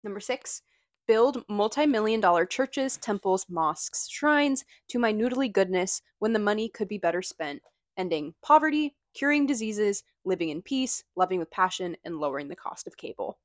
Number 0.04 0.20
six, 0.20 0.62
build 1.06 1.44
multi 1.48 1.86
million 1.86 2.20
dollar 2.20 2.46
churches, 2.46 2.96
temples, 2.96 3.46
mosques, 3.48 4.08
shrines 4.08 4.64
to 4.88 4.98
my 4.98 5.12
noodly 5.12 5.52
goodness 5.52 6.02
when 6.18 6.32
the 6.32 6.38
money 6.38 6.68
could 6.68 6.88
be 6.88 6.98
better 6.98 7.22
spent, 7.22 7.62
ending 7.96 8.34
poverty, 8.42 8.94
curing 9.14 9.46
diseases, 9.46 10.04
living 10.24 10.50
in 10.50 10.62
peace, 10.62 11.04
loving 11.16 11.38
with 11.40 11.50
passion, 11.50 11.96
and 12.04 12.18
lowering 12.18 12.48
the 12.48 12.56
cost 12.56 12.86
of 12.86 12.96
cable. 12.96 13.38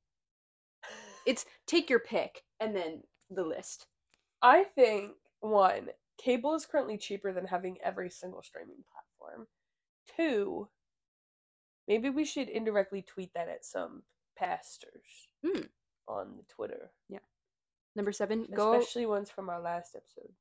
It's 1.28 1.46
take 1.68 1.90
your 1.90 2.00
pick 2.00 2.42
and 2.60 2.76
then 2.76 3.04
the 3.30 3.44
list. 3.44 3.86
I 4.42 4.64
think 4.64 5.12
one, 5.42 5.90
cable 6.18 6.56
is 6.56 6.66
currently 6.66 6.98
cheaper 6.98 7.32
than 7.34 7.46
having 7.46 7.78
every 7.84 8.10
single 8.10 8.42
streaming 8.42 8.84
platform. 8.92 9.48
Two, 10.16 10.70
maybe 11.88 12.10
we 12.10 12.24
should 12.26 12.50
indirectly 12.50 13.02
tweet 13.02 13.34
that 13.36 13.50
at 13.50 13.66
some 13.66 14.04
pastors 14.38 15.28
Hmm. 15.46 15.62
on 16.08 16.40
Twitter, 16.48 16.92
Yeah. 17.10 17.20
Number 17.96 18.12
seven, 18.12 18.46
go. 18.46 18.74
especially 18.76 19.06
ones 19.08 19.30
from 19.30 19.50
our 19.50 19.60
last 19.60 19.96
episode. 19.96 20.32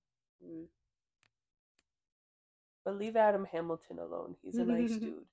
Mm. 0.45 0.67
But 2.85 2.97
leave 2.99 3.17
Adam 3.17 3.45
Hamilton 3.47 3.99
alone. 3.99 4.37
He's 4.43 4.57
a 4.59 4.65
nice 4.65 4.91
dude. 4.97 5.25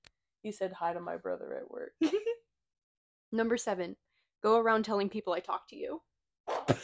He 0.42 0.50
said 0.50 0.72
hi 0.72 0.92
to 0.94 1.00
my 1.00 1.16
brother 1.16 1.54
at 1.54 1.70
work. 1.70 1.92
Number 3.32 3.56
seven, 3.56 3.96
go 4.44 4.58
around 4.58 4.84
telling 4.84 5.08
people 5.08 5.32
I 5.32 5.40
talk 5.40 5.66
to 5.68 5.76
you. 5.76 6.02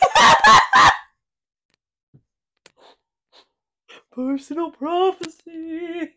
Personal 4.13 4.71
prophecy. 4.71 6.15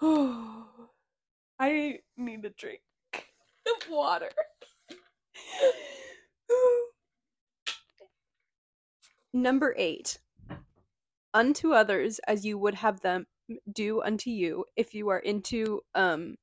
I 1.58 1.98
need 2.16 2.44
a 2.44 2.50
drink 2.50 2.82
of 3.14 3.90
water. 3.90 4.30
Number 9.34 9.74
eight, 9.76 10.18
unto 11.34 11.72
others 11.72 12.20
as 12.28 12.46
you 12.46 12.56
would 12.56 12.74
have 12.76 13.00
them 13.00 13.26
do 13.72 14.02
unto 14.02 14.30
you 14.30 14.64
if 14.76 14.94
you 14.94 15.08
are 15.08 15.18
into 15.18 15.80
um 15.94 16.36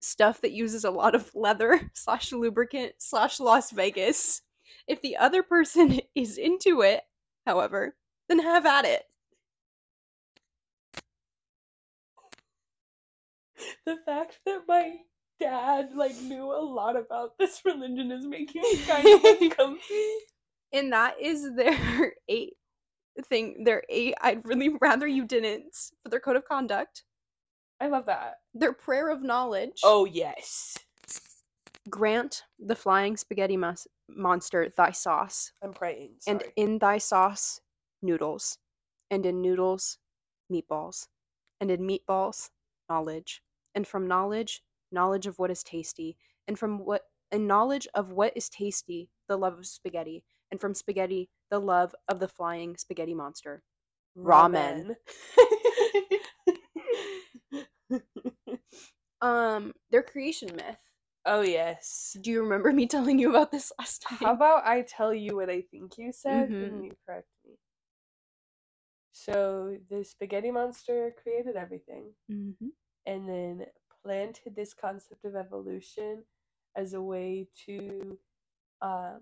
stuff 0.00 0.40
that 0.40 0.52
uses 0.52 0.84
a 0.84 0.90
lot 0.90 1.14
of 1.14 1.30
leather 1.34 1.90
slash 1.94 2.32
lubricant 2.32 2.92
slash 2.98 3.40
Las 3.40 3.70
Vegas. 3.70 4.42
If 4.88 5.00
the 5.00 5.16
other 5.16 5.42
person 5.42 6.00
is 6.14 6.38
into 6.38 6.82
it, 6.82 7.02
however, 7.46 7.94
then 8.28 8.40
have 8.40 8.66
at 8.66 8.84
it. 8.84 9.04
the 13.86 13.96
fact 14.04 14.40
that 14.44 14.62
my 14.66 14.96
dad 15.40 15.90
like 15.94 16.16
knew 16.22 16.44
a 16.44 16.62
lot 16.62 16.96
about 16.96 17.38
this 17.38 17.62
religion 17.64 18.10
is 18.12 18.26
making 18.26 18.62
me 18.62 18.76
kind 18.78 19.06
of 19.06 19.24
uncomfy. 19.24 20.08
And 20.72 20.92
that 20.92 21.16
is 21.20 21.54
their 21.54 22.14
eight 22.28 22.54
thing. 23.20 23.64
Their 23.64 23.82
eight. 23.88 24.14
I'd 24.20 24.46
really 24.46 24.70
rather 24.80 25.06
you 25.06 25.24
didn't 25.24 25.74
for 26.02 26.08
their 26.08 26.20
code 26.20 26.36
of 26.36 26.44
conduct. 26.46 27.04
I 27.80 27.88
love 27.88 28.06
that. 28.06 28.36
Their 28.54 28.72
prayer 28.72 29.08
of 29.10 29.22
knowledge. 29.22 29.80
Oh 29.84 30.04
yes. 30.04 30.76
grant 31.90 32.44
the 32.60 32.76
flying 32.76 33.16
spaghetti 33.16 33.56
mus- 33.56 33.88
monster 34.08 34.72
thy 34.76 34.90
sauce, 34.92 35.52
I'm 35.62 35.72
praying. 35.72 36.10
and 36.26 36.42
in 36.56 36.78
thy 36.78 36.98
sauce 36.98 37.60
noodles, 38.02 38.58
and 39.10 39.26
in 39.26 39.42
noodles 39.42 39.98
meatballs, 40.50 41.08
and 41.60 41.70
in 41.70 41.80
meatballs 41.80 42.50
knowledge, 42.88 43.42
and 43.74 43.86
from 43.86 44.06
knowledge 44.06 44.62
knowledge 44.92 45.26
of 45.26 45.38
what 45.38 45.50
is 45.50 45.62
tasty, 45.62 46.16
and 46.46 46.58
from 46.58 46.78
what 46.78 47.02
and 47.32 47.48
knowledge 47.48 47.88
of 47.94 48.12
what 48.12 48.32
is 48.36 48.48
tasty 48.50 49.08
the 49.28 49.36
love 49.36 49.58
of 49.58 49.66
spaghetti, 49.66 50.22
and 50.52 50.60
from 50.60 50.74
spaghetti 50.74 51.28
the 51.50 51.58
love 51.58 51.94
of 52.08 52.20
the 52.20 52.28
flying 52.28 52.76
spaghetti 52.76 53.14
monster. 53.14 53.64
ramen. 54.16 54.94
um, 59.20 59.72
their 59.90 60.02
creation 60.02 60.50
myth. 60.54 60.78
oh 61.26 61.40
yes. 61.42 62.16
Do 62.20 62.30
you 62.30 62.42
remember 62.42 62.72
me 62.72 62.86
telling 62.94 63.18
you 63.18 63.30
about 63.30 63.50
this 63.50 63.72
last 63.78 64.02
time? 64.02 64.18
How 64.20 64.32
about 64.34 64.64
I 64.66 64.82
tell 64.82 65.12
you 65.14 65.36
what 65.36 65.50
I 65.50 65.62
think 65.62 65.98
you 65.98 66.12
said 66.12 66.50
Mhm. 66.50 66.62
and 66.62 66.84
you 66.84 66.92
correct 67.06 67.28
me? 67.44 67.52
So 69.12 69.76
the 69.90 70.04
spaghetti 70.04 70.50
monster 70.50 71.14
created 71.22 71.56
everything 71.56 72.12
mm-hmm. 72.30 72.68
and 73.06 73.28
then 73.28 73.66
planted 74.04 74.54
this 74.56 74.74
concept 74.74 75.24
of 75.24 75.36
evolution 75.36 76.24
as 76.76 76.92
a 76.94 77.00
way 77.02 77.48
to 77.66 78.18
um 78.80 79.20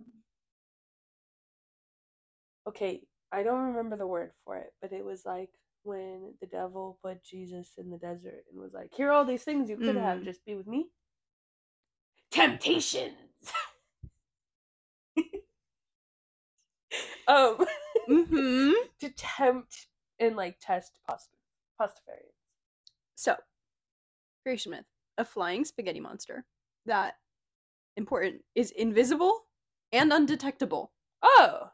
okay, 2.71 3.03
I 3.33 3.43
don't 3.43 3.73
remember 3.75 3.97
the 3.97 4.07
word 4.07 4.31
for 4.45 4.57
it, 4.57 4.73
but 4.81 4.93
it 4.93 5.05
was 5.05 5.25
like 5.27 5.51
when 5.83 6.35
the 6.41 6.47
devil 6.47 6.99
put 7.03 7.23
Jesus 7.25 7.71
in 7.79 7.91
the 7.91 7.99
desert 7.99 8.45
and 8.51 8.61
was 8.61 8.73
like, 8.73 8.91
Here 8.97 9.09
are 9.09 9.13
all 9.13 9.25
these 9.25 9.45
things 9.45 9.69
you 9.71 9.77
could 9.77 9.97
have, 9.97 10.21
Mm. 10.21 10.25
just 10.25 10.45
be 10.45 10.55
with 10.55 10.67
me. 10.67 10.87
Temptations. 12.31 13.15
um 17.29 17.59
Mm-hmm. 18.09 18.73
to 19.01 19.11
tempt 19.17 19.87
and 20.19 20.37
like 20.37 20.57
test 20.61 20.99
past 21.09 21.29
pastafarians. 21.81 22.35
So, 23.17 23.37
creation 24.45 24.73
myth: 24.73 24.85
a 25.19 25.25
flying 25.25 25.65
spaghetti 25.65 26.01
monster 26.01 26.45
that 26.87 27.15
important 27.97 28.43
is 28.55 28.71
invisible 28.73 29.43
and 29.93 30.13
undetectable. 30.13 30.93
Oh, 31.23 31.71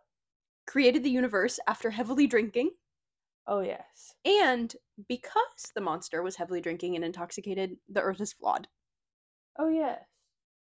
Created 0.67 1.03
the 1.03 1.11
universe 1.11 1.59
after 1.67 1.91
heavily 1.91 2.27
drinking, 2.27 2.71
oh 3.47 3.61
yes. 3.61 4.15
and 4.25 4.75
because 5.09 5.73
the 5.75 5.81
monster 5.81 6.23
was 6.23 6.37
heavily 6.37 6.61
drinking 6.61 6.97
and 6.97 7.05
intoxicated, 7.05 7.77
the 7.89 8.01
Earth 8.01 8.21
is 8.21 8.33
flawed. 8.33 8.69
Oh 9.59 9.69
yes. 9.69 10.05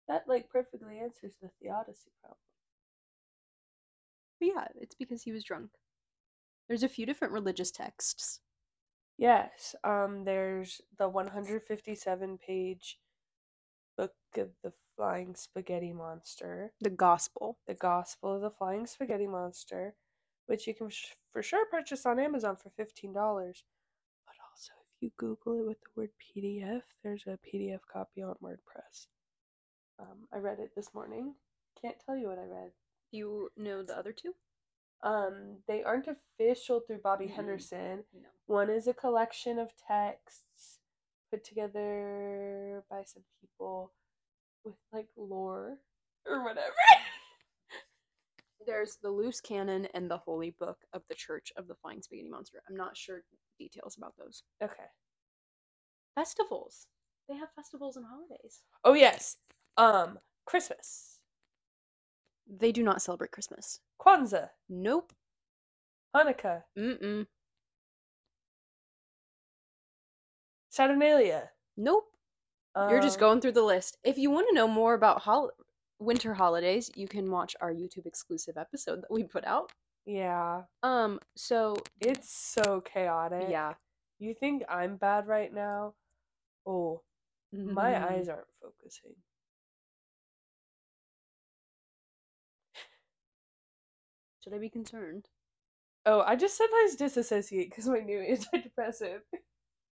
That 0.09 0.25
like 0.29 0.49
perfectly 0.51 0.99
answers 1.01 1.35
the 1.43 1.51
theodicy 1.61 2.11
problem. 2.21 2.39
But 4.41 4.49
yeah, 4.49 4.69
it's 4.81 4.95
because 4.95 5.23
he 5.23 5.33
was 5.33 5.45
drunk. 5.45 5.71
There's 6.69 6.83
a 6.83 6.89
few 6.89 7.05
different 7.07 7.33
religious 7.35 7.71
texts. 7.71 8.41
Yes. 9.19 9.75
Um 9.85 10.25
there's 10.25 10.81
the 10.99 11.09
157 11.09 12.39
page 12.39 12.99
book 13.99 14.15
of 14.39 14.51
the 14.63 14.73
flying 14.97 15.35
spaghetti 15.37 15.93
monster, 15.93 16.73
The 16.81 16.91
gospel. 16.91 17.59
the 17.67 17.75
gospel 17.75 18.37
of 18.37 18.43
the 18.43 18.51
flying 18.51 18.87
spaghetti 18.87 19.27
monster, 19.27 19.97
which 20.47 20.67
you 20.67 20.75
can 20.75 20.89
sh- 20.91 21.15
for 21.33 21.43
sure 21.43 21.67
purchase 21.67 22.07
on 22.07 22.19
Amazon 22.21 22.57
for 22.57 22.71
$15. 22.71 23.13
But 24.27 24.37
also, 24.51 24.73
if 24.97 25.03
you 25.03 25.11
Google 25.19 25.61
it 25.61 25.67
with 25.67 25.79
the 25.83 25.91
word 26.01 26.11
PDF, 26.21 26.83
there's 27.05 27.25
a 27.27 27.39
PDF 27.47 27.81
copy 27.93 28.23
on 28.23 28.37
WordPress. 28.43 29.09
Um, 30.01 30.29
I 30.33 30.39
read 30.39 30.61
it 30.61 30.73
this 30.77 30.95
morning. 30.95 31.35
Can't 31.81 31.97
tell 32.05 32.17
you 32.17 32.29
what 32.29 32.39
I 32.39 32.45
read. 32.45 32.71
Do 33.13 33.19
you 33.19 33.51
know 33.57 33.83
the 33.83 33.97
other 33.99 34.13
two? 34.13 34.35
Um, 35.03 35.59
they 35.69 35.83
aren't 35.85 36.09
official 36.09 36.81
through 36.81 36.99
Bobby 37.03 37.27
Mm-mm. 37.27 37.35
Henderson. 37.35 38.05
No. 38.15 38.29
One 38.47 38.71
is 38.71 38.87
a 38.89 38.95
collection 38.95 39.59
of 39.59 39.71
texts 39.77 40.78
put 41.31 41.45
together 41.45 42.83
by 42.91 43.03
some 43.05 43.23
people 43.41 43.93
with 44.65 44.75
like 44.93 45.09
lore 45.17 45.79
or 46.27 46.45
whatever. 46.45 46.75
There's 48.67 48.97
the 49.03 49.11
loose 49.11 49.41
canon 49.41 49.87
and 49.95 50.11
the 50.11 50.19
holy 50.19 50.51
book 50.59 50.79
of 50.93 51.03
the 51.09 51.15
Church 51.15 51.53
of 51.57 51.69
the 51.69 51.75
Flying 51.77 52.03
Spaghetti 52.03 52.29
Monster. 52.29 52.59
I'm 52.69 52.77
not 52.77 52.97
sure 52.97 53.23
details 53.59 53.97
about 53.97 54.15
those. 54.19 54.43
okay. 54.63 54.85
Festivals. 56.15 56.87
They 57.29 57.37
have 57.37 57.49
festivals 57.55 57.97
and 57.97 58.07
holidays. 58.07 58.65
Oh 58.85 58.95
yes. 58.95 59.37
Um, 59.77 60.19
Christmas, 60.47 61.21
They 62.49 62.73
do 62.73 62.83
not 62.83 63.03
celebrate 63.03 63.31
Christmas. 63.31 63.81
Kwanzaa, 64.01 64.49
Nope. 64.69 65.13
Hanukkah, 66.17 66.63
Mm-mm. 66.77 67.27
Saturnalia. 70.79 71.51
Nope. 71.77 72.05
You're 72.89 73.01
just 73.01 73.17
um, 73.17 73.21
going 73.21 73.41
through 73.41 73.53
the 73.53 73.65
list. 73.65 73.97
If 74.05 74.17
you 74.17 74.31
want 74.31 74.47
to 74.49 74.55
know 74.55 74.69
more 74.69 74.95
about 74.95 75.21
hol- 75.21 75.51
winter 75.99 76.33
holidays, 76.33 76.89
you 76.95 77.09
can 77.09 77.29
watch 77.33 77.57
our 77.61 77.73
YouTube 77.73 78.07
exclusive 78.07 78.57
episode 78.57 79.01
that 79.03 79.11
we 79.11 79.25
put 79.25 79.45
out. 79.45 79.73
Yeah, 80.07 80.63
Um, 80.85 81.19
so 81.37 81.75
it's 82.01 82.31
so 82.33 82.81
chaotic. 82.81 83.49
yeah. 83.51 83.75
You 84.21 84.35
think 84.35 84.63
I'm 84.69 84.97
bad 84.97 85.27
right 85.27 85.53
now? 85.53 85.95
Oh, 86.65 87.03
my 87.53 87.95
Mhm. 87.95 88.03
eyes 88.05 88.29
aren't 88.29 88.47
focusing. 88.63 89.17
Should 94.43 94.55
I 94.55 94.59
be 94.59 94.71
concerned? 94.71 95.29
Oh, 96.07 96.21
I 96.21 96.37
just 96.37 96.57
sometimes 96.57 96.97
disassociate 96.97 97.71
because 97.71 97.89
my 97.89 98.01
new 98.01 98.21
antidepressant. 98.21 99.21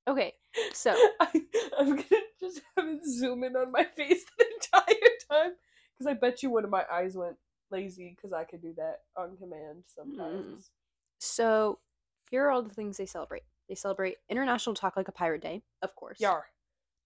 Okay, 0.08 0.34
so 0.74 0.92
I, 1.20 1.42
I'm 1.80 1.96
gonna 1.96 2.04
just 2.40 2.62
have 2.78 2.88
it 2.88 3.02
zoom 3.06 3.44
in 3.44 3.56
on 3.56 3.72
my 3.72 3.84
face 3.96 4.24
the 4.38 4.46
entire 4.46 5.10
time 5.30 5.52
because 5.94 6.08
I 6.08 6.14
bet 6.14 6.44
you 6.44 6.50
one 6.52 6.64
of 6.64 6.70
my 6.70 6.84
eyes 6.92 7.16
went 7.16 7.38
lazy 7.72 8.16
because 8.16 8.32
I 8.34 8.44
could 8.44 8.62
do 8.62 8.74
that 8.78 9.02
on 9.18 9.36
command 9.38 9.84
sometimes. 9.88 10.70
so 11.20 11.80
here 12.30 12.46
are 12.46 12.52
all 12.52 12.62
the 12.62 12.74
things 12.74 12.98
they 12.98 13.06
celebrate. 13.06 13.44
They 13.68 13.76
celebrate 13.76 14.18
International 14.30 14.76
Talk 14.76 14.96
Like 14.96 15.08
a 15.08 15.12
Pirate 15.12 15.42
Day, 15.42 15.64
of 15.82 15.96
course. 15.96 16.20
Yar. 16.20 16.46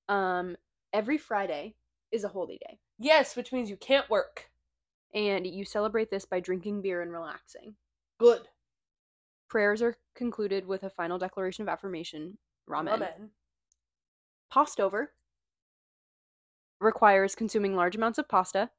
Um, 0.10 0.58
every 0.92 1.18
Friday 1.18 1.76
is 2.12 2.24
a 2.24 2.28
holy 2.30 2.58
day, 2.68 2.80
Yes, 2.98 3.36
which 3.38 3.54
means 3.54 3.70
you 3.70 3.78
can't 3.78 4.10
work. 4.10 4.50
and 5.14 5.48
you 5.48 5.64
celebrate 5.64 6.10
this 6.12 6.26
by 6.26 6.40
drinking 6.42 6.82
beer 6.82 7.02
and 7.02 7.12
relaxing. 7.14 7.76
Good. 8.20 8.42
Prayers 9.50 9.82
are 9.82 9.96
concluded 10.16 10.66
with 10.68 10.84
a 10.84 10.90
final 10.90 11.18
declaration 11.18 11.62
of 11.64 11.70
affirmation. 11.70 12.38
Ramen. 12.70 12.94
Amen. 12.94 13.32
Pastover 14.54 15.08
requires 16.80 17.36
consuming 17.36 17.76
large 17.76 17.96
amounts 17.96 18.20
of 18.20 18.28
pasta. 18.30 18.70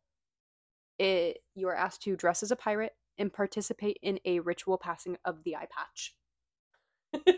It, 0.98 1.38
you 1.54 1.68
are 1.68 1.74
asked 1.74 2.02
to 2.02 2.16
dress 2.16 2.42
as 2.42 2.50
a 2.50 2.56
pirate 2.56 2.92
and 3.18 3.32
participate 3.32 3.98
in 4.02 4.18
a 4.24 4.40
ritual 4.40 4.78
passing 4.78 5.16
of 5.24 5.42
the 5.44 5.56
eye 5.56 5.68
patch. 5.74 6.14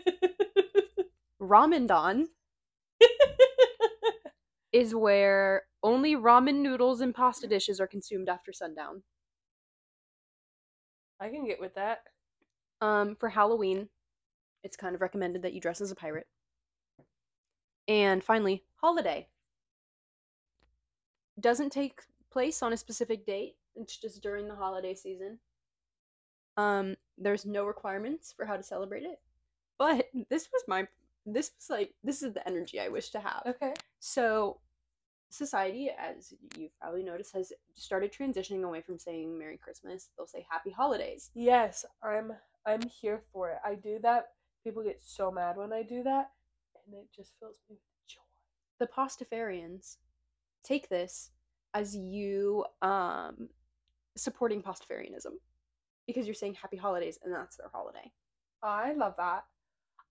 Ramendan 1.41 2.25
is 4.71 4.95
where 4.95 5.63
only 5.83 6.15
ramen 6.15 6.55
noodles 6.55 7.01
and 7.01 7.13
pasta 7.13 7.47
dishes 7.47 7.79
are 7.79 7.87
consumed 7.87 8.29
after 8.29 8.51
sundown. 8.53 9.03
I 11.19 11.29
can 11.29 11.45
get 11.45 11.59
with 11.59 11.75
that. 11.75 11.99
Um, 12.81 13.15
for 13.19 13.29
Halloween, 13.29 13.87
it's 14.63 14.75
kind 14.75 14.95
of 14.95 15.01
recommended 15.01 15.43
that 15.43 15.53
you 15.53 15.61
dress 15.61 15.79
as 15.79 15.91
a 15.91 15.95
pirate. 15.95 16.27
And 17.87 18.23
finally, 18.23 18.63
holiday. 18.75 19.27
Doesn't 21.39 21.71
take 21.71 22.01
place 22.31 22.61
on 22.61 22.73
a 22.73 22.77
specific 22.77 23.25
date. 23.25 23.55
It's 23.75 23.97
just 23.97 24.21
during 24.21 24.47
the 24.47 24.55
holiday 24.55 24.93
season. 24.93 25.39
Um, 26.57 26.95
there's 27.17 27.45
no 27.45 27.65
requirements 27.65 28.33
for 28.35 28.45
how 28.45 28.57
to 28.57 28.63
celebrate 28.63 29.03
it. 29.03 29.19
But 29.77 30.05
this 30.29 30.49
was 30.51 30.63
my 30.67 30.87
this 31.25 31.51
was 31.57 31.69
like 31.69 31.93
this 32.03 32.21
is 32.21 32.33
the 32.33 32.47
energy 32.47 32.79
I 32.79 32.89
wish 32.89 33.09
to 33.11 33.19
have. 33.19 33.43
Okay. 33.45 33.73
So, 33.99 34.59
society, 35.29 35.89
as 35.97 36.33
you've 36.57 36.77
probably 36.79 37.03
noticed, 37.03 37.33
has 37.33 37.53
started 37.75 38.11
transitioning 38.11 38.63
away 38.63 38.81
from 38.81 38.99
saying 38.99 39.37
Merry 39.37 39.57
Christmas. 39.57 40.09
They'll 40.17 40.27
say 40.27 40.45
Happy 40.49 40.71
Holidays. 40.71 41.31
Yes, 41.33 41.85
I'm 42.03 42.33
I'm 42.65 42.81
here 43.01 43.23
for 43.31 43.51
it. 43.51 43.57
I 43.65 43.75
do 43.75 43.99
that. 44.03 44.31
People 44.63 44.83
get 44.83 45.01
so 45.03 45.31
mad 45.31 45.57
when 45.57 45.73
I 45.73 45.83
do 45.83 46.03
that, 46.03 46.31
and 46.85 46.95
it 46.95 47.07
just 47.15 47.33
fills 47.39 47.57
me 47.69 47.75
with 47.75 48.07
joy. 48.07 48.21
The 48.79 48.87
Pastafarians 48.87 49.97
take 50.63 50.89
this 50.89 51.31
as 51.73 51.95
you 51.95 52.65
um 52.81 53.49
supporting 54.15 54.61
Pastafarianism 54.61 55.33
because 56.07 56.25
you're 56.27 56.35
saying 56.35 56.55
Happy 56.55 56.77
Holidays 56.77 57.17
and 57.23 57.33
that's 57.33 57.57
their 57.57 57.69
holiday. 57.73 58.11
I 58.61 58.93
love 58.93 59.15
that. 59.17 59.43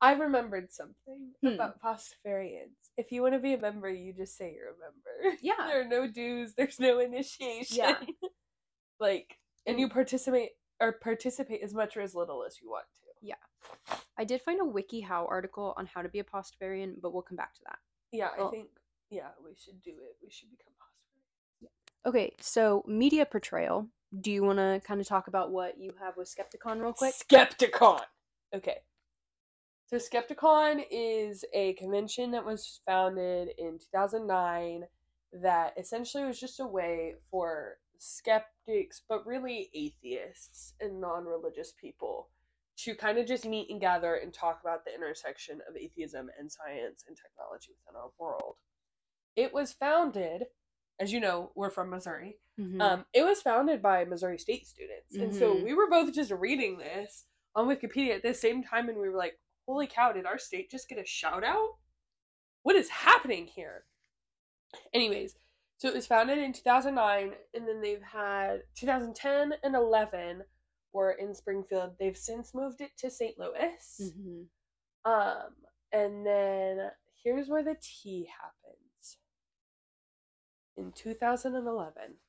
I 0.00 0.12
remembered 0.14 0.72
something 0.72 1.30
Hmm. 1.42 1.46
about 1.48 1.80
Pastafarians. 1.80 2.74
If 2.96 3.12
you 3.12 3.22
want 3.22 3.34
to 3.34 3.38
be 3.40 3.54
a 3.54 3.58
member, 3.58 3.88
you 3.88 4.12
just 4.12 4.36
say 4.36 4.52
you're 4.54 4.70
a 4.70 4.78
member. 4.78 5.38
Yeah. 5.42 5.66
there 5.68 5.82
are 5.82 5.88
no 5.88 6.06
dues. 6.08 6.54
There's 6.54 6.80
no 6.80 6.98
initiation. 6.98 7.76
Yeah. 7.76 7.98
like, 9.00 9.38
and 9.66 9.78
you 9.78 9.88
participate 9.88 10.50
or 10.80 10.92
participate 10.92 11.62
as 11.62 11.72
much 11.72 11.96
or 11.96 12.00
as 12.00 12.14
little 12.16 12.44
as 12.44 12.58
you 12.60 12.68
want 12.68 12.86
to. 12.86 13.26
I 14.16 14.24
did 14.24 14.40
find 14.42 14.60
a 14.60 14.64
WikiHow 14.64 15.28
article 15.28 15.74
on 15.76 15.86
how 15.86 16.02
to 16.02 16.08
be 16.08 16.18
a 16.18 16.24
Pastafarian, 16.24 17.00
but 17.00 17.12
we'll 17.12 17.22
come 17.22 17.36
back 17.36 17.54
to 17.54 17.60
that. 17.66 17.78
Yeah, 18.12 18.28
I 18.28 18.38
Well- 18.38 18.50
think. 18.50 18.70
Yeah, 19.10 19.30
we 19.44 19.54
should 19.54 19.80
do 19.82 19.90
it. 19.90 20.16
We 20.22 20.30
should 20.30 20.50
become 20.50 20.72
Pastafarians. 20.74 21.70
Okay, 22.06 22.34
so 22.40 22.82
media 22.86 23.26
portrayal. 23.26 23.88
Do 24.20 24.30
you 24.30 24.42
want 24.42 24.58
to 24.58 24.80
kind 24.86 25.00
of 25.00 25.06
talk 25.06 25.28
about 25.28 25.50
what 25.50 25.78
you 25.78 25.94
have 25.98 26.16
with 26.16 26.28
Skepticon 26.28 26.80
real 26.82 26.92
quick? 26.92 27.14
Skepticon. 27.14 28.04
Okay. 28.54 28.82
So 29.86 29.96
Skepticon 29.96 30.86
is 30.90 31.44
a 31.52 31.74
convention 31.74 32.30
that 32.30 32.44
was 32.44 32.80
founded 32.86 33.50
in 33.58 33.78
2009 33.78 34.86
that 35.34 35.76
essentially 35.78 36.24
was 36.24 36.40
just 36.40 36.60
a 36.60 36.66
way 36.66 37.16
for 37.30 37.78
skeptics, 37.98 39.02
but 39.08 39.26
really 39.26 39.70
atheists 39.74 40.74
and 40.80 41.00
non-religious 41.00 41.72
people 41.72 42.30
to 42.78 42.94
kind 42.94 43.18
of 43.18 43.26
just 43.26 43.44
meet 43.44 43.70
and 43.70 43.80
gather 43.80 44.14
and 44.16 44.32
talk 44.32 44.60
about 44.62 44.84
the 44.84 44.94
intersection 44.94 45.60
of 45.68 45.76
atheism 45.76 46.30
and 46.38 46.50
science 46.50 47.04
and 47.06 47.16
technology 47.16 47.72
within 47.72 48.00
our 48.00 48.10
world. 48.18 48.56
It 49.36 49.52
was 49.52 49.72
founded, 49.72 50.44
as 50.98 51.12
you 51.12 51.20
know, 51.20 51.52
we're 51.54 51.70
from 51.70 51.90
Missouri. 51.90 52.38
Mhm. 52.58 52.80
Um, 52.80 53.06
it 53.12 53.22
was 53.24 53.42
founded 53.42 53.82
by 53.82 54.04
Missouri 54.04 54.38
State 54.38 54.66
students, 54.66 55.16
and 55.16 55.34
so 55.34 55.54
Mhm. 55.54 55.64
we 55.64 55.74
were 55.74 55.88
both 55.88 56.12
just 56.12 56.30
reading 56.30 56.78
this 56.78 57.26
on 57.54 57.66
Wikipedia 57.68 58.16
at 58.16 58.22
the 58.22 58.34
same 58.34 58.62
time, 58.62 58.88
and 58.88 58.98
we 58.98 59.08
were 59.08 59.16
like, 59.16 59.38
"Holy 59.66 59.86
cow! 59.86 60.12
Did 60.12 60.26
our 60.26 60.38
state 60.38 60.70
just 60.70 60.88
get 60.88 60.98
a 60.98 61.04
shout 61.04 61.44
out? 61.44 61.78
What 62.62 62.76
is 62.76 62.88
happening 62.88 63.46
here?" 63.46 63.86
Anyways, 64.92 65.38
so 65.76 65.88
it 65.88 65.94
was 65.94 66.06
founded 66.06 66.38
in 66.38 66.52
2009, 66.52 67.36
and 67.54 67.68
then 67.68 67.80
they've 67.80 68.02
had 68.02 68.62
2010 68.74 69.52
and 69.62 69.74
11 69.74 70.46
were 70.92 71.12
in 71.12 71.34
Springfield. 71.34 71.96
They've 71.98 72.16
since 72.16 72.54
moved 72.54 72.80
it 72.80 72.96
to 72.98 73.10
St. 73.10 73.38
Louis. 73.38 74.00
Mhm. 74.00 74.48
Um, 75.04 75.66
and 75.92 76.26
then 76.26 76.90
here's 77.22 77.48
where 77.48 77.62
the 77.62 77.76
tea 77.80 78.24
happens. 78.26 79.18
In 80.76 80.92
2011, 80.92 82.20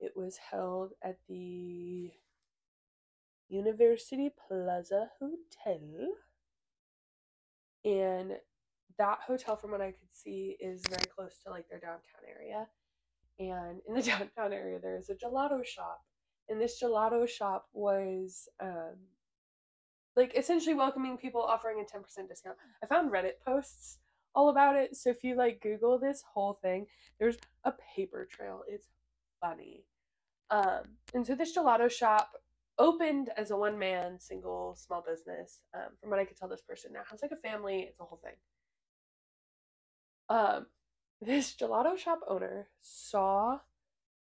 it 0.00 0.16
was 0.16 0.36
held 0.36 0.92
at 1.02 1.18
the 1.28 2.12
University 3.48 4.30
Plaza 4.30 5.10
Hotel. 5.18 6.16
And 7.84 8.40
that 8.98 9.20
hotel, 9.20 9.56
from 9.56 9.72
what 9.72 9.80
I 9.80 9.92
could 9.92 10.12
see, 10.12 10.56
is 10.60 10.82
very 10.88 11.06
close 11.06 11.38
to 11.44 11.50
like 11.50 11.68
their 11.68 11.80
downtown 11.80 12.22
area. 12.28 12.68
And 13.38 13.80
in 13.86 13.94
the 13.94 14.02
downtown 14.02 14.52
area, 14.52 14.78
there 14.78 14.96
is 14.96 15.10
a 15.10 15.14
gelato 15.14 15.64
shop. 15.64 16.00
And 16.48 16.60
this 16.60 16.80
gelato 16.82 17.28
shop 17.28 17.68
was 17.72 18.48
um, 18.60 18.96
like 20.16 20.36
essentially 20.36 20.74
welcoming 20.74 21.16
people 21.16 21.42
offering 21.42 21.80
a 21.80 21.82
10% 21.82 22.28
discount. 22.28 22.56
I 22.82 22.86
found 22.86 23.10
Reddit 23.10 23.40
posts 23.44 23.98
all 24.34 24.48
about 24.48 24.76
it. 24.76 24.96
So 24.96 25.10
if 25.10 25.24
you 25.24 25.36
like 25.36 25.62
Google 25.62 25.98
this 25.98 26.22
whole 26.32 26.58
thing, 26.62 26.86
there's 27.18 27.36
a 27.64 27.72
paper 27.94 28.26
trail. 28.30 28.62
It's 28.68 28.88
funny. 29.40 29.84
Um, 30.50 30.82
and 31.14 31.26
so 31.26 31.34
this 31.34 31.56
gelato 31.56 31.90
shop 31.90 32.32
opened 32.78 33.30
as 33.36 33.50
a 33.50 33.56
one 33.56 33.78
man 33.78 34.18
single 34.20 34.74
small 34.76 35.04
business. 35.06 35.60
Um, 35.74 35.92
from 36.00 36.10
what 36.10 36.18
I 36.18 36.24
could 36.24 36.36
tell, 36.36 36.48
this 36.48 36.62
person 36.62 36.92
now 36.92 37.02
has 37.10 37.22
like 37.22 37.32
a 37.32 37.48
family. 37.48 37.86
It's 37.88 38.00
a 38.00 38.04
whole 38.04 38.20
thing. 38.22 38.34
Um, 40.28 40.66
this 41.20 41.54
gelato 41.54 41.96
shop 41.96 42.20
owner 42.28 42.68
saw 42.80 43.60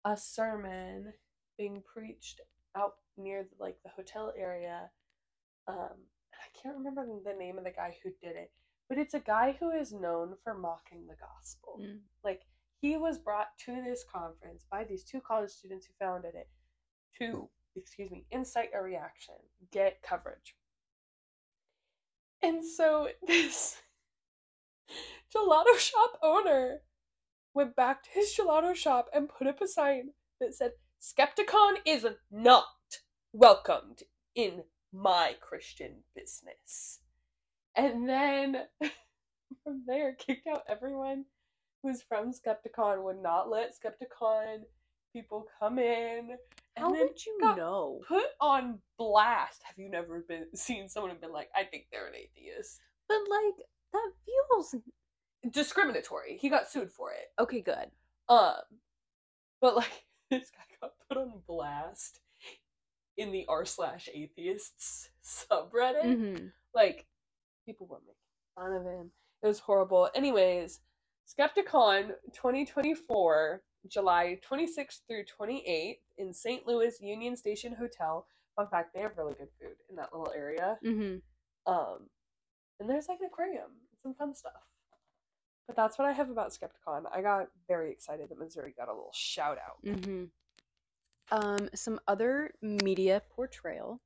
a 0.05 0.16
sermon 0.16 1.14
being 1.61 1.83
preached 1.85 2.41
out 2.75 2.95
near 3.19 3.47
like 3.61 3.77
the 3.85 3.91
hotel 3.91 4.33
area. 4.37 4.89
Um, 5.69 5.93
I 6.33 6.59
can't 6.61 6.77
remember 6.77 7.07
the 7.23 7.39
name 7.39 7.59
of 7.59 7.65
the 7.65 7.71
guy 7.71 7.97
who 8.03 8.09
did 8.23 8.35
it, 8.35 8.51
but 8.89 8.97
it's 8.97 9.13
a 9.13 9.21
guy 9.21 9.55
who 9.61 9.71
is 9.71 9.93
known 9.93 10.37
for 10.43 10.55
mocking 10.55 11.07
the 11.07 11.17
gospel. 11.21 11.81
Mm. 11.83 11.99
Like 12.25 12.41
he 12.81 12.97
was 12.97 13.19
brought 13.19 13.49
to 13.67 13.83
this 13.85 14.07
conference 14.11 14.65
by 14.71 14.85
these 14.85 15.05
two 15.05 15.21
college 15.21 15.51
students 15.51 15.87
who 15.87 15.93
founded 16.03 16.33
it 16.35 16.49
to, 17.19 17.51
excuse 17.77 18.11
me, 18.11 18.25
incite 18.31 18.71
a 18.75 18.81
reaction, 18.81 19.35
get 19.71 20.01
coverage. 20.03 20.57
And 22.43 22.65
so 22.65 23.09
this 23.27 23.77
gelato 25.35 25.79
shop 25.79 26.19
owner 26.23 26.79
went 27.53 27.77
back 27.77 28.03
to 28.05 28.11
his 28.15 28.35
gelato 28.35 28.75
shop 28.75 29.11
and 29.13 29.29
put 29.29 29.47
up 29.47 29.61
a 29.61 29.69
sign 29.69 30.13
that 30.41 30.55
said, 30.55 30.73
Skepticon 31.01 31.77
is 31.87 32.07
not 32.31 32.65
welcomed 33.33 34.03
in 34.35 34.63
my 34.93 35.35
Christian 35.41 36.03
business. 36.15 37.01
And 37.77 38.09
then 38.09 38.57
from 39.65 39.85
there, 39.87 40.15
kicked 40.15 40.47
out 40.47 40.63
everyone 40.69 41.25
who's 41.83 42.03
from 42.03 42.33
Skepticon, 42.33 43.03
would 43.05 43.23
not 43.23 43.49
let 43.49 43.73
Skepticon 43.75 44.59
people 45.15 45.47
come 45.59 45.79
in. 45.79 46.31
And 46.77 46.85
How 46.85 46.91
then 46.93 47.01
would 47.09 47.25
you 47.27 47.39
know? 47.41 48.01
put 48.07 48.27
on 48.41 48.79
blast. 48.99 49.63
Have 49.65 49.79
you 49.79 49.91
never 49.91 50.21
been 50.29 50.47
seen 50.55 50.89
someone 50.89 51.11
and 51.11 51.21
been 51.21 51.33
like, 51.33 51.49
I 51.57 51.65
think 51.65 51.87
they're 51.91 52.07
an 52.09 52.15
atheist? 52.15 52.81
But 53.09 53.19
like 53.29 53.67
that 53.93 54.11
feels 54.27 54.75
Discriminatory. 55.51 56.37
He 56.39 56.51
got 56.51 56.69
sued 56.71 56.93
for 56.93 57.13
it. 57.13 57.29
okay. 57.41 57.63
Good. 57.63 57.91
Um, 58.29 58.55
but 59.61 59.75
like 59.77 60.05
this 60.31 60.51
guy 60.51 60.62
got 60.81 60.93
put 61.09 61.18
on 61.18 61.33
blast 61.47 62.20
in 63.16 63.33
the 63.33 63.45
r 63.49 63.64
slash 63.64 64.09
atheists 64.14 65.11
subreddit. 65.24 66.05
Mm-hmm. 66.05 66.47
Like 66.74 67.07
people 67.66 67.87
were 67.87 68.01
making 68.01 68.14
fun 68.55 68.72
of 68.72 68.85
him. 68.85 69.11
It 69.43 69.47
was 69.47 69.59
horrible. 69.59 70.09
Anyways, 70.14 70.81
Skepticon 71.28 72.09
2024, 72.33 73.62
July 73.89 74.39
26th 74.49 75.01
through 75.07 75.24
28th 75.41 75.97
in 76.18 76.33
St. 76.33 76.66
Louis 76.66 76.95
Union 77.01 77.37
Station 77.37 77.74
Hotel. 77.78 78.26
Fun 78.57 78.66
fact, 78.70 78.95
they 78.95 79.01
have 79.01 79.16
really 79.16 79.35
good 79.35 79.49
food 79.61 79.76
in 79.89 79.97
that 79.97 80.11
little 80.12 80.33
area. 80.37 80.76
Mm-hmm. 80.85 81.72
Um, 81.72 82.09
and 82.78 82.89
there's 82.89 83.09
like 83.09 83.20
an 83.20 83.26
aquarium, 83.26 83.70
some 84.03 84.14
fun 84.14 84.35
stuff. 84.35 84.53
But 85.67 85.77
that's 85.77 85.99
what 85.99 86.09
I 86.09 86.13
have 86.13 86.31
about 86.31 86.51
Skepticon. 86.51 87.05
I 87.15 87.23
got 87.23 87.47
very 87.69 87.93
excited 87.93 88.29
that 88.29 88.39
Missouri 88.39 88.75
got 88.77 88.89
a 88.89 88.93
little 88.93 89.13
shout 89.15 89.59
out. 89.59 89.85
Mm-hmm. 89.85 90.25
Um, 91.33 91.69
some 91.75 92.01
other 92.09 92.53
media 92.61 93.23
portrayal. 93.31 94.01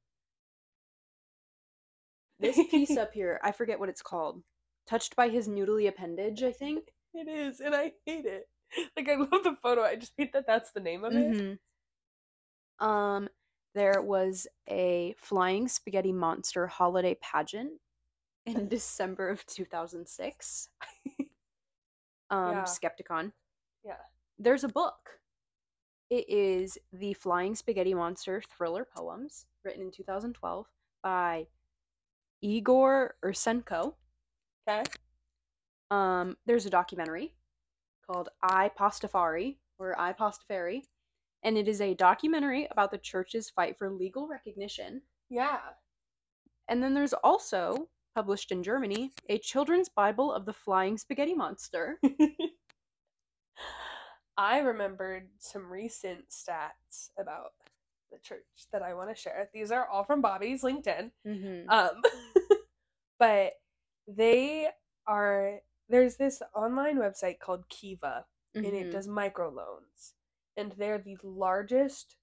This 2.38 2.58
piece 2.70 2.96
up 2.98 3.14
here, 3.14 3.40
I 3.42 3.52
forget 3.52 3.80
what 3.80 3.88
it's 3.88 4.02
called. 4.02 4.42
Touched 4.86 5.16
by 5.16 5.30
his 5.30 5.48
noodly 5.48 5.88
appendage, 5.88 6.42
I 6.42 6.52
think. 6.52 6.92
It 7.14 7.28
is, 7.28 7.60
and 7.60 7.74
I 7.74 7.92
hate 8.04 8.26
it. 8.26 8.48
Like 8.96 9.08
I 9.08 9.14
love 9.14 9.44
the 9.44 9.56
photo. 9.62 9.82
I 9.82 9.94
just 9.94 10.12
hate 10.18 10.32
that 10.32 10.46
that's 10.46 10.72
the 10.72 10.80
name 10.80 11.04
of 11.04 11.12
it. 11.12 11.58
Mhm. 12.80 12.84
Um, 12.84 13.28
there 13.74 14.02
was 14.02 14.46
a 14.68 15.14
flying 15.16 15.68
spaghetti 15.68 16.12
monster 16.12 16.66
holiday 16.66 17.16
pageant 17.22 17.80
in 18.46 18.68
December 18.68 19.28
of 19.28 19.46
2006. 19.46 20.68
um, 22.34 22.52
Yeah. 22.52 22.62
Skepticon. 22.64 23.32
Yeah. 23.84 23.96
There's 24.38 24.64
a 24.64 24.68
book. 24.68 25.20
It 26.10 26.28
is 26.28 26.78
The 26.92 27.14
Flying 27.14 27.54
Spaghetti 27.54 27.94
Monster 27.94 28.42
Thriller 28.56 28.86
Poems, 28.96 29.46
written 29.64 29.82
in 29.82 29.90
2012 29.90 30.66
by 31.02 31.46
Igor 32.42 33.14
Ursenco. 33.24 33.94
Okay. 34.68 34.82
Um, 35.90 36.36
there's 36.46 36.66
a 36.66 36.70
documentary 36.70 37.34
called 38.06 38.28
I 38.42 38.70
Pastafari 38.78 39.56
or 39.78 39.98
I 39.98 40.12
Pastafari, 40.12 40.82
and 41.42 41.56
it 41.56 41.68
is 41.68 41.80
a 41.80 41.94
documentary 41.94 42.66
about 42.70 42.90
the 42.90 42.98
church's 42.98 43.50
fight 43.50 43.76
for 43.78 43.90
legal 43.90 44.28
recognition. 44.28 45.02
Yeah. 45.30 45.60
And 46.68 46.82
then 46.82 46.94
there's 46.94 47.12
also 47.12 47.88
published 48.14 48.52
in 48.52 48.62
Germany 48.62 49.12
a 49.28 49.38
children's 49.38 49.88
Bible 49.88 50.32
of 50.32 50.46
the 50.46 50.52
Flying 50.52 50.96
Spaghetti 50.96 51.34
Monster. 51.34 51.98
I 54.36 54.58
remembered 54.58 55.28
some 55.38 55.70
recent 55.70 56.24
stats 56.30 57.10
about 57.18 57.52
the 58.10 58.18
church 58.18 58.44
that 58.72 58.82
I 58.82 58.94
want 58.94 59.10
to 59.10 59.20
share. 59.20 59.48
These 59.54 59.70
are 59.70 59.88
all 59.88 60.04
from 60.04 60.20
Bobby's 60.20 60.62
LinkedIn. 60.62 61.10
Mm-hmm. 61.26 61.70
Um, 61.70 62.02
but 63.18 63.52
they 64.08 64.68
are 65.06 65.58
there's 65.88 66.16
this 66.16 66.42
online 66.54 66.98
website 66.98 67.38
called 67.38 67.68
Kiva, 67.68 68.24
and 68.54 68.64
Mm-hmm. 68.64 68.74
it 68.76 68.90
does 68.92 69.06
microloans, 69.08 70.12
and 70.56 70.72
they're 70.78 70.98
the 70.98 71.16
largest 71.22 72.16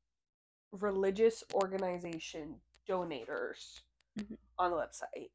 religious 0.71 1.43
organization 1.53 2.55
donators 2.89 3.81
Mhm. 4.19 4.37
on 4.57 4.71
the 4.71 4.77
website. 4.77 5.29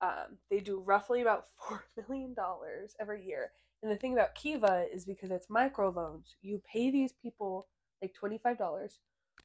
Um, 0.00 0.38
they 0.50 0.60
do 0.60 0.80
roughly 0.80 1.22
about 1.22 1.46
four 1.56 1.84
million 1.96 2.34
dollars 2.34 2.94
every 3.00 3.24
year. 3.24 3.52
And 3.82 3.92
the 3.92 3.96
thing 3.96 4.14
about 4.14 4.34
Kiva 4.34 4.86
is 4.92 5.04
because 5.04 5.30
it's 5.30 5.48
microloans, 5.48 6.34
you 6.40 6.62
pay 6.70 6.90
these 6.90 7.12
people 7.12 7.66
like 8.00 8.14
twenty 8.14 8.38
five 8.38 8.58
dollars. 8.58 8.98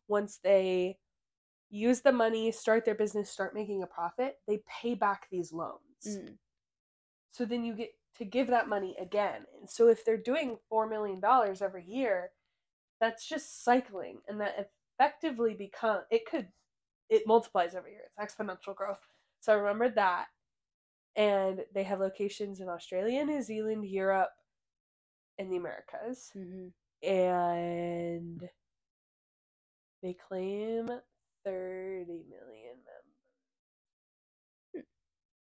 Once 0.07 0.39
they 0.43 0.97
use 1.69 2.01
the 2.01 2.11
money, 2.11 2.51
start 2.51 2.85
their 2.85 2.95
business, 2.95 3.29
start 3.29 3.53
making 3.53 3.83
a 3.83 3.87
profit, 3.87 4.37
they 4.47 4.61
pay 4.81 4.95
back 4.95 5.27
these 5.31 5.53
loans. 5.53 5.79
Mm. 6.07 6.37
So 7.31 7.45
then 7.45 7.63
you 7.63 7.75
get 7.75 7.91
to 8.17 8.25
give 8.25 8.47
that 8.47 8.67
money 8.67 8.95
again. 8.99 9.45
And 9.59 9.69
so 9.69 9.87
if 9.87 10.03
they're 10.03 10.17
doing 10.17 10.57
$4 10.71 10.89
million 10.89 11.21
every 11.61 11.85
year, 11.85 12.31
that's 12.99 13.27
just 13.27 13.63
cycling. 13.63 14.19
And 14.27 14.41
that 14.41 14.71
effectively 14.99 15.53
become 15.53 16.01
it 16.11 16.25
could, 16.29 16.47
it 17.09 17.23
multiplies 17.25 17.75
every 17.75 17.91
year. 17.91 18.01
It's 18.05 18.35
exponential 18.35 18.75
growth. 18.75 18.99
So 19.39 19.53
I 19.53 19.55
remembered 19.55 19.95
that. 19.95 20.25
And 21.15 21.61
they 21.73 21.83
have 21.83 21.99
locations 21.99 22.61
in 22.61 22.69
Australia, 22.69 23.25
New 23.25 23.41
Zealand, 23.41 23.85
Europe, 23.85 24.29
and 25.37 25.51
the 25.51 25.57
Americas. 25.57 26.31
Mm-hmm. 26.37 27.09
And 27.09 28.41
they 30.03 30.15
claim 30.27 30.87
30 31.45 32.05
million 32.05 32.77
members. 32.85 33.05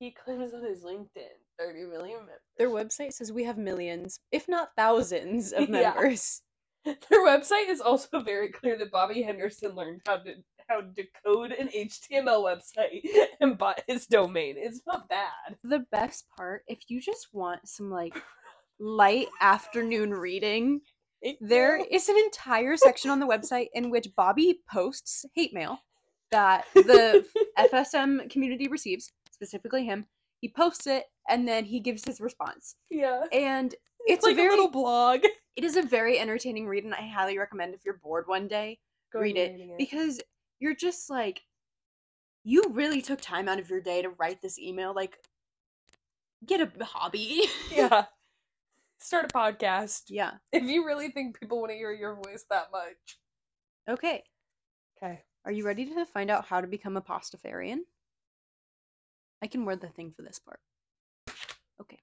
He 0.01 0.11
claims 0.11 0.53
on 0.53 0.65
his 0.65 0.83
LinkedIn 0.85 1.31
30 1.59 1.85
million 1.85 2.19
members. 2.19 2.41
Their 2.59 2.69
website 2.71 3.13
says 3.13 3.33
we 3.33 3.45
have 3.45 3.59
millions, 3.59 4.19
if 4.33 4.49
not 4.49 4.71
thousands, 4.77 5.53
of 5.53 5.63
Yeah. 5.71 5.95
members. 5.95 6.43
Their 6.85 7.25
website 7.25 7.69
is 7.71 7.81
also 7.81 8.21
very 8.23 8.51
clear 8.51 8.77
that 8.79 8.91
Bobby 8.91 9.23
Henderson 9.23 9.75
learned 9.75 10.03
how 10.07 10.17
to 10.19 10.35
how 10.69 10.81
to 10.81 10.87
decode 10.89 11.53
an 11.53 11.69
HTML 11.69 12.43
website 12.43 13.03
and 13.41 13.59
bought 13.59 13.83
his 13.87 14.07
domain. 14.07 14.55
It's 14.59 14.83
not 14.87 15.09
bad. 15.09 15.57
The 15.63 15.85
best 15.91 16.27
part, 16.37 16.63
if 16.67 16.79
you 16.89 17.01
just 17.01 17.29
want 17.33 17.69
some 17.69 17.91
like 17.91 18.21
light 18.79 19.29
afternoon 19.41 20.11
reading, 20.11 20.81
there 21.41 21.77
is 21.77 22.09
an 22.09 22.17
entire 22.17 22.77
section 22.77 23.11
on 23.11 23.21
the 23.21 23.27
website 23.27 23.69
in 23.75 23.91
which 23.91 24.09
Bobby 24.17 24.61
posts 24.71 25.25
hate 25.35 25.55
mail 25.55 25.79
that 26.31 26.67
the 26.75 27.25
FSM 27.59 28.29
community 28.31 28.69
receives, 28.69 29.11
specifically 29.31 29.85
him. 29.85 30.07
He 30.41 30.49
posts 30.49 30.87
it 30.87 31.05
and 31.29 31.49
then 31.49 31.65
he 31.65 31.81
gives 31.81 32.05
his 32.05 32.21
response. 32.21 32.77
yeah. 32.91 33.23
And 33.33 33.75
it's 34.07 34.25
like 34.25 34.33
a 34.33 34.37
very 34.37 34.49
a 34.49 34.51
little 34.51 34.71
blog. 34.71 35.21
it 35.57 35.65
is 35.65 35.77
a 35.77 35.83
very 35.83 36.19
entertaining 36.19 36.67
read 36.67 36.85
and 36.85 36.95
I 36.95 37.09
highly 37.09 37.39
recommend 37.39 37.75
if 37.75 37.81
you're 37.85 38.01
bored 38.03 38.25
one 38.27 38.49
day, 38.49 38.79
Go 39.13 39.21
read 39.21 39.37
it 39.37 39.53
reading 39.53 39.75
because 39.79 40.21
you're 40.61 40.75
just 40.75 41.11
like 41.11 41.43
you 42.45 42.63
really 42.71 43.01
took 43.01 43.21
time 43.21 43.49
out 43.49 43.59
of 43.59 43.71
your 43.71 43.81
day 43.81 44.03
to 44.03 44.11
write 44.11 44.43
this 44.43 44.59
email 44.59 44.95
like 44.95 45.19
get 46.47 46.61
a 46.61 46.85
hobby. 46.85 47.45
yeah. 47.75 48.05
Start 48.99 49.27
a 49.27 49.29
podcast. 49.29 50.03
yeah. 50.09 50.33
If 50.53 50.65
you 50.65 50.87
really 50.87 51.11
think 51.11 51.39
people 51.39 51.59
want 51.61 51.71
to 51.71 51.77
hear 51.77 51.93
your 51.93 52.15
voice 52.15 52.45
that 52.51 52.69
much. 52.73 53.19
Okay. 53.89 54.23
Okay. 54.97 55.23
Are 55.45 55.53
you 55.53 55.67
ready 55.67 55.85
to 55.87 56.07
find 56.07 56.31
out 56.31 56.47
how 56.47 56.61
to 56.61 56.67
become 56.67 56.97
a 56.97 57.03
pastafarian? 57.03 57.81
I 59.43 59.47
can 59.47 59.65
word 59.65 59.81
the 59.81 59.89
thing 59.89 60.13
for 60.17 60.23
this 60.23 60.39
part. 60.39 60.61
Okay. 61.81 61.99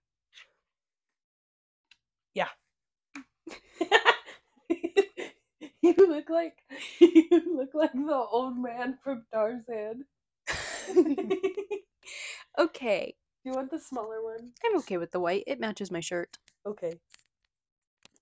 You 5.84 5.96
look 5.98 6.30
like 6.30 6.60
you 7.00 7.42
look 7.58 7.74
like 7.74 7.94
the 7.94 8.14
old 8.32 8.56
man 8.58 8.98
from 9.04 9.26
Tarzan. 9.34 10.06
okay, 12.60 13.16
you 13.44 13.52
want 13.52 13.72
the 13.72 13.80
smaller 13.80 14.24
one? 14.24 14.52
I'm 14.66 14.78
okay 14.78 14.98
with 14.98 15.12
the 15.12 15.20
white. 15.20 15.44
It 15.48 15.60
matches 15.60 15.92
my 15.92 16.00
shirt. 16.00 16.38
Okay. 16.68 17.00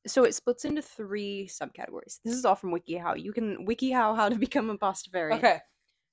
So 0.08 0.24
it 0.24 0.34
splits 0.34 0.64
into 0.64 0.82
three 0.82 1.50
subcategories. 1.52 2.20
This 2.24 2.34
is 2.34 2.46
all 2.46 2.56
from 2.56 2.72
WikiHow. 2.72 3.22
You 3.22 3.34
can 3.34 3.68
WikiHow 3.68 4.16
how 4.16 4.30
to 4.30 4.36
become 4.36 4.70
a 4.70 4.78
Pastafarian. 4.78 5.38
Okay. 5.38 5.60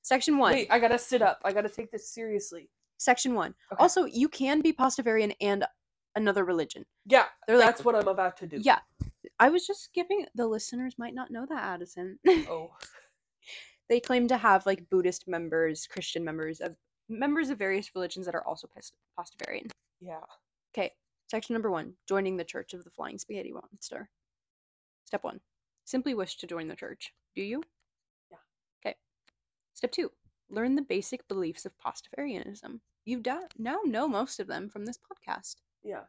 Section 0.02 0.38
one. 0.38 0.52
Wait, 0.52 0.68
I 0.70 0.78
gotta 0.80 0.98
sit 0.98 1.22
up. 1.22 1.38
I 1.44 1.52
gotta 1.52 1.68
take 1.68 1.90
this 1.92 2.10
seriously. 2.12 2.68
Section 2.98 3.34
one. 3.34 3.54
Okay. 3.72 3.80
Also, 3.80 4.04
you 4.04 4.28
can 4.28 4.60
be 4.60 4.72
Pastafarian 4.72 5.34
and 5.40 5.64
another 6.16 6.44
religion. 6.44 6.84
Yeah, 7.04 7.26
They're 7.46 7.56
like- 7.56 7.66
that's 7.66 7.84
what 7.84 7.94
I'm 7.94 8.08
about 8.08 8.36
to 8.38 8.46
do. 8.46 8.58
Yeah. 8.60 8.78
I 9.38 9.50
was 9.50 9.66
just 9.66 9.90
giving 9.92 10.26
the 10.34 10.46
listeners 10.46 10.94
might 10.98 11.14
not 11.14 11.30
know 11.30 11.46
that, 11.48 11.62
Addison. 11.62 12.18
Oh. 12.26 12.70
they 13.88 14.00
claim 14.00 14.28
to 14.28 14.36
have 14.36 14.66
like 14.66 14.88
Buddhist 14.90 15.28
members, 15.28 15.86
Christian 15.86 16.24
members, 16.24 16.60
of 16.60 16.76
members 17.08 17.50
of 17.50 17.58
various 17.58 17.90
religions 17.94 18.26
that 18.26 18.34
are 18.34 18.46
also 18.46 18.68
Past- 18.74 18.94
Pastafarian. 19.18 19.70
Yeah. 20.00 20.20
Okay, 20.76 20.92
section 21.30 21.54
number 21.54 21.70
one: 21.70 21.94
joining 22.08 22.36
the 22.36 22.44
Church 22.44 22.72
of 22.74 22.84
the 22.84 22.90
Flying 22.90 23.18
Spaghetti 23.18 23.52
Monster. 23.52 24.08
Step 25.04 25.22
one: 25.22 25.40
simply 25.84 26.14
wish 26.14 26.36
to 26.38 26.46
join 26.46 26.68
the 26.68 26.76
church. 26.76 27.12
Do 27.34 27.42
you? 27.42 27.62
Yeah. 28.30 28.38
Okay. 28.84 28.96
Step 29.74 29.92
two: 29.92 30.10
learn 30.48 30.74
the 30.74 30.82
basic 30.82 31.26
beliefs 31.28 31.66
of 31.66 31.72
Pastafarianism. 31.84 32.80
You 33.04 33.20
da- 33.20 33.48
now 33.58 33.80
know 33.84 34.08
most 34.08 34.40
of 34.40 34.46
them 34.46 34.68
from 34.70 34.86
this 34.86 34.98
podcast. 34.98 35.56
Yeah. 35.84 36.04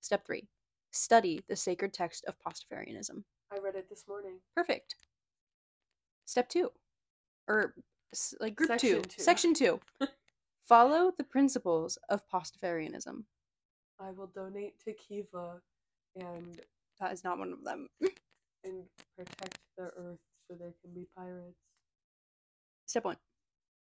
Step 0.00 0.26
three: 0.26 0.48
study 0.92 1.40
the 1.48 1.56
sacred 1.56 1.92
text 1.92 2.24
of 2.26 2.36
Pastafarianism. 2.40 3.22
I 3.52 3.58
read 3.58 3.74
it 3.74 3.88
this 3.88 4.04
morning. 4.08 4.38
Perfect. 4.54 4.94
Step 6.24 6.48
two, 6.48 6.70
or 7.48 7.74
like 8.40 8.54
group 8.54 8.78
two, 8.78 9.02
Section 9.02 9.02
two. 9.02 9.22
section 9.22 9.54
two. 9.54 9.80
Follow 10.68 11.12
the 11.18 11.24
principles 11.24 11.98
of 12.08 12.22
Pastafarianism. 12.32 13.24
I 14.00 14.10
will 14.12 14.28
donate 14.28 14.78
to 14.84 14.92
Kiva 14.92 15.60
and 16.16 16.60
That 17.00 17.12
is 17.12 17.24
not 17.24 17.38
one 17.38 17.52
of 17.52 17.64
them. 17.64 17.88
and 18.64 18.84
protect 19.16 19.58
the 19.76 19.84
earth 19.84 20.20
so 20.48 20.56
there 20.58 20.72
can 20.82 20.94
be 20.94 21.06
pirates. 21.16 21.58
Step 22.86 23.04
one, 23.04 23.16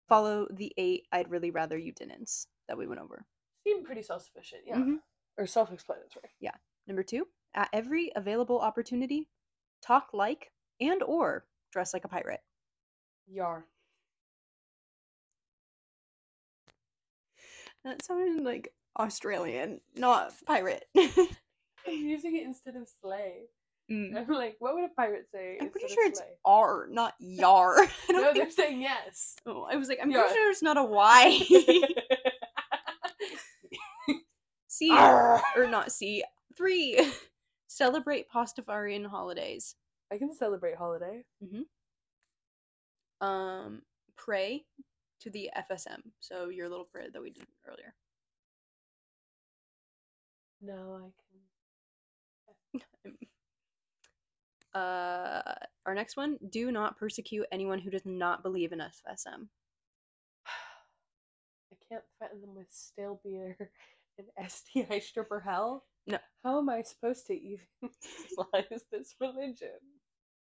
follow 0.09 0.47
the 0.51 0.73
eight 0.77 1.07
I'd 1.13 1.31
really 1.31 1.51
rather 1.51 1.79
you 1.79 1.93
didn't 1.93 2.31
that 2.69 2.79
we 2.79 2.87
went 2.87 3.01
over. 3.01 3.25
Seem 3.65 3.85
pretty 3.85 4.03
self 4.03 4.25
sufficient, 4.25 4.63
yeah. 4.67 4.77
Mhm. 4.77 4.99
Or 5.39 5.47
self 5.47 5.73
explanatory. 5.73 6.31
Number 6.87 7.03
two, 7.03 7.27
at 7.55 7.69
every 7.73 8.13
available 8.17 8.59
opportunity, 8.61 9.29
talk 9.83 10.09
like 10.13 10.51
and 10.81 11.03
or 11.03 11.47
dress 11.73 11.95
like 11.95 12.05
a 12.05 12.09
pirate. 12.09 12.41
Yar. 13.27 13.65
That 17.85 18.05
sounded 18.05 18.45
like 18.45 18.73
Australian, 18.99 19.81
not 19.95 20.33
pirate. 20.47 20.85
I'm 20.97 21.07
using 21.87 22.37
it 22.37 22.45
instead 22.45 22.77
of 22.77 22.89
slay. 23.03 23.43
Mm. 23.91 24.17
I'm 24.17 24.29
like, 24.29 24.57
what 24.61 24.75
would 24.75 24.85
a 24.85 24.89
pirate 24.97 25.27
say? 25.31 25.59
I'm 25.61 25.69
pretty 25.69 25.93
sure 25.93 26.07
it's? 26.07 26.23
R, 26.45 26.87
not 26.91 27.13
yar. 27.19 27.77
No, 28.11 28.23
think 28.23 28.37
they're 28.37 28.51
saying 28.51 28.81
yes. 28.81 29.37
Oh, 29.45 29.67
I 29.71 29.77
was 29.77 29.89
like, 29.89 29.99
I'm 30.01 30.11
Yeah. 30.11 30.21
pretty 30.23 30.35
sure 30.35 30.51
it's 30.51 30.63
not 30.63 30.79
a 30.79 30.85
Y. 30.85 31.41
C 34.69 34.91
Arr. 34.91 35.41
or 35.57 35.67
not 35.69 35.93
C. 35.93 36.25
Three. 36.57 37.13
Celebrate 37.67 38.31
Pastafarian 38.31 39.07
holidays. 39.07 39.75
I 40.13 40.19
can 40.19 40.33
celebrate 40.33 40.77
holiday. 40.77 41.25
Um, 43.21 43.83
pray 44.17 44.65
to 45.21 45.31
the 45.31 45.51
FSM. 45.57 46.03
So 46.21 46.49
your 46.51 46.69
little 46.69 46.85
prayer 46.85 47.09
that 47.13 47.23
we 47.23 47.31
did 47.31 47.47
earlier. 47.69 47.95
No, 50.63 51.01
I 52.75 52.81
can. 52.81 53.13
Uh, 54.75 55.55
our 55.87 55.95
next 55.95 56.17
one: 56.17 56.37
Do 56.51 56.73
not 56.73 56.99
persecute 56.99 57.47
anyone 57.53 57.79
who 57.79 57.91
does 57.91 58.05
not 58.05 58.43
believe 58.43 58.73
in 58.73 58.81
FSM. 58.81 59.47
I 60.47 61.77
can't 61.89 62.03
threaten 62.19 62.41
them 62.41 62.57
with 62.57 62.67
stale 62.73 63.21
beer 63.23 63.57
and 64.19 64.29
STI 64.51 64.99
stripper 64.99 65.41
hell. 65.41 65.85
No. 66.07 66.19
How 66.45 66.59
am 66.59 66.69
I 66.69 66.83
supposed 66.83 67.27
to 67.29 67.35
even 67.35 67.65
utilize 67.83 68.83
this 68.93 69.15
religion? 69.21 69.69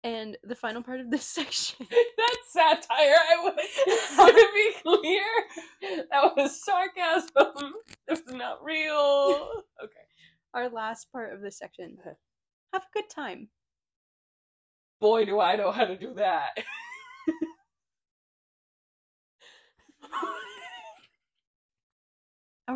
And 0.05 0.37
the 0.43 0.57
final 0.57 0.83
part 0.83 1.01
of 1.01 1.11
this 1.11 1.25
section. 1.27 1.87
That's 1.89 2.53
satire. 2.53 3.15
I 3.31 3.53
want 4.19 4.37
to 4.37 4.49
be 4.55 4.73
clear. 4.83 5.23
That 6.11 6.37
was 6.37 6.61
sarcasm. 6.65 7.75
It 8.09 8.11
was 8.11 8.23
not 8.29 8.65
real. 8.65 9.63
Okay. 9.83 9.93
our 10.55 10.69
last 10.69 11.11
part 11.13 11.33
of 11.33 11.41
this 11.41 11.59
section. 11.59 11.97
Have 12.73 12.83
a 12.83 12.93
good 12.95 13.09
time. 13.11 13.49
Boy, 15.01 15.25
do 15.25 15.39
I 15.41 15.57
know 15.57 15.71
how 15.71 15.85
to 15.85 15.97
do 15.97 16.15
that. 16.15 16.51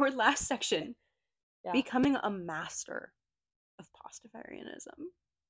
Our 0.03 0.11
last 0.11 0.47
section. 0.47 0.95
Yeah. 1.65 1.73
Becoming 1.73 2.17
a 2.23 2.31
master 2.31 3.13
of 3.79 3.87
Pastafarianism. 3.93 5.07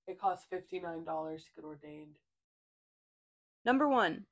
It 0.08 0.20
costs 0.20 0.46
$59 0.52 1.04
to 1.04 1.42
get 1.54 1.64
ordained. 1.64 2.16
Number 3.64 3.88
one, 3.88 4.24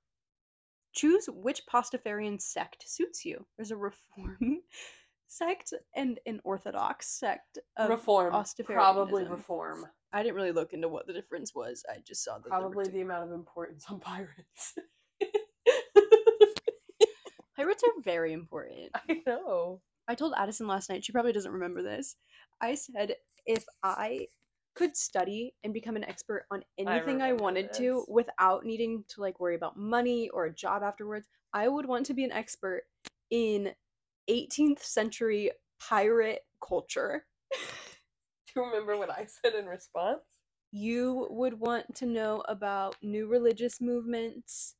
choose 0.92 1.28
which 1.28 1.66
Pastafarian 1.66 2.40
sect 2.40 2.88
suits 2.88 3.24
you. 3.24 3.44
There's 3.56 3.72
a 3.72 3.76
Reform 3.76 4.60
sect 5.26 5.74
and 5.96 6.20
an 6.26 6.40
Orthodox 6.44 7.08
sect 7.08 7.58
of 7.76 7.90
reform. 7.90 8.32
Probably 8.66 9.24
reform. 9.24 9.86
I 10.12 10.22
didn't 10.22 10.36
really 10.36 10.52
look 10.52 10.72
into 10.72 10.88
what 10.88 11.08
the 11.08 11.12
difference 11.12 11.54
was. 11.54 11.84
I 11.90 11.98
just 12.06 12.22
saw 12.22 12.38
that 12.38 12.48
Probably 12.48 12.88
the 12.88 13.00
amount 13.00 13.24
of 13.24 13.32
importance 13.32 13.84
on 13.90 13.98
pirates. 13.98 14.74
pirates 17.56 17.82
are 17.82 18.02
very 18.02 18.32
important. 18.32 18.90
I 19.08 19.22
know. 19.26 19.80
I 20.08 20.14
told 20.14 20.34
Addison 20.36 20.66
last 20.66 20.90
night. 20.90 21.04
She 21.04 21.12
probably 21.12 21.32
doesn't 21.32 21.52
remember 21.52 21.82
this. 21.82 22.16
I 22.60 22.74
said 22.74 23.14
if 23.46 23.64
I 23.82 24.28
could 24.74 24.96
study 24.96 25.54
and 25.62 25.72
become 25.72 25.96
an 25.96 26.04
expert 26.04 26.46
on 26.50 26.62
anything 26.78 27.22
I, 27.22 27.28
remember 27.28 27.42
wanted 27.42 27.72
to 27.74 28.04
without 28.08 28.64
needing 28.64 29.04
to 29.08 29.20
like 29.20 29.38
worry 29.40 29.54
about 29.54 29.76
money 29.76 30.28
or 30.30 30.46
a 30.46 30.54
job 30.54 30.82
afterwards, 30.82 31.28
I 31.52 31.68
would 31.68 31.86
want 31.86 32.06
to 32.06 32.14
be 32.14 32.24
an 32.24 32.32
expert 32.32 32.82
in 33.30 33.72
18th 34.28 34.82
century 34.82 35.52
pirate 35.80 36.44
culture. 36.66 37.24
Do 37.52 38.60
you 38.60 38.66
remember 38.66 38.96
what 38.96 39.10
I 39.10 39.26
said 39.26 39.54
in 39.54 39.66
response? 39.66 40.20
You 40.72 41.28
would 41.30 41.54
want 41.58 41.94
to 41.96 42.06
know 42.06 42.42
about 42.48 42.96
new 43.02 43.28
religious 43.28 43.80
movements 43.80 44.74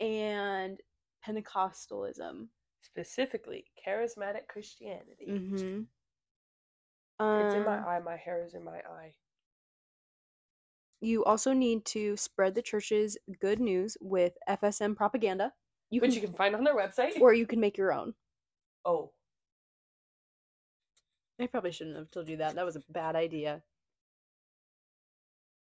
and 0.00 0.78
Pentecostalism. 1.26 2.48
Specifically, 2.92 3.64
charismatic 3.86 4.48
Christianity. 4.48 5.26
Mm-hmm. 5.28 5.80
It's 7.20 7.54
in 7.54 7.64
my 7.64 7.78
Um, 7.78 7.84
eye. 7.86 8.00
My 8.00 8.16
hair 8.16 8.44
is 8.44 8.54
in 8.54 8.64
my 8.64 8.78
eye. 8.78 9.14
You 11.00 11.24
also 11.24 11.52
need 11.52 11.84
to 11.86 12.16
spread 12.16 12.54
the 12.54 12.62
church's 12.62 13.16
good 13.40 13.60
news 13.60 13.96
with 14.00 14.32
FSM 14.48 14.96
propaganda. 14.96 15.52
You 15.90 16.00
Which 16.00 16.12
can, 16.14 16.22
you 16.22 16.26
can 16.28 16.36
find 16.36 16.54
on 16.56 16.64
their 16.64 16.76
website. 16.76 17.20
or 17.20 17.32
you 17.34 17.46
can 17.46 17.60
make 17.60 17.78
your 17.78 17.92
own. 17.92 18.14
oh, 18.84 19.12
I 21.40 21.46
probably 21.46 21.70
shouldn't 21.70 21.96
have 21.96 22.10
told 22.10 22.28
you 22.28 22.38
that. 22.38 22.56
That 22.56 22.64
was 22.66 22.74
a 22.74 22.82
bad 22.90 23.14
idea. 23.14 23.62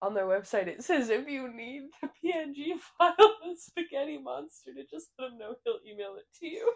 on 0.02 0.14
their 0.14 0.24
website 0.26 0.66
it 0.66 0.82
says 0.82 1.10
if 1.10 1.28
you 1.28 1.52
need 1.54 1.82
the 2.00 2.08
PNG 2.08 2.72
file 2.98 3.14
of 3.18 3.30
the 3.44 3.54
spaghetti 3.56 4.16
monster 4.18 4.72
to 4.74 4.82
just 4.90 5.10
let 5.18 5.30
him 5.30 5.38
know 5.38 5.54
he'll 5.64 5.78
email 5.86 6.16
it 6.16 6.24
to 6.40 6.46
you. 6.46 6.72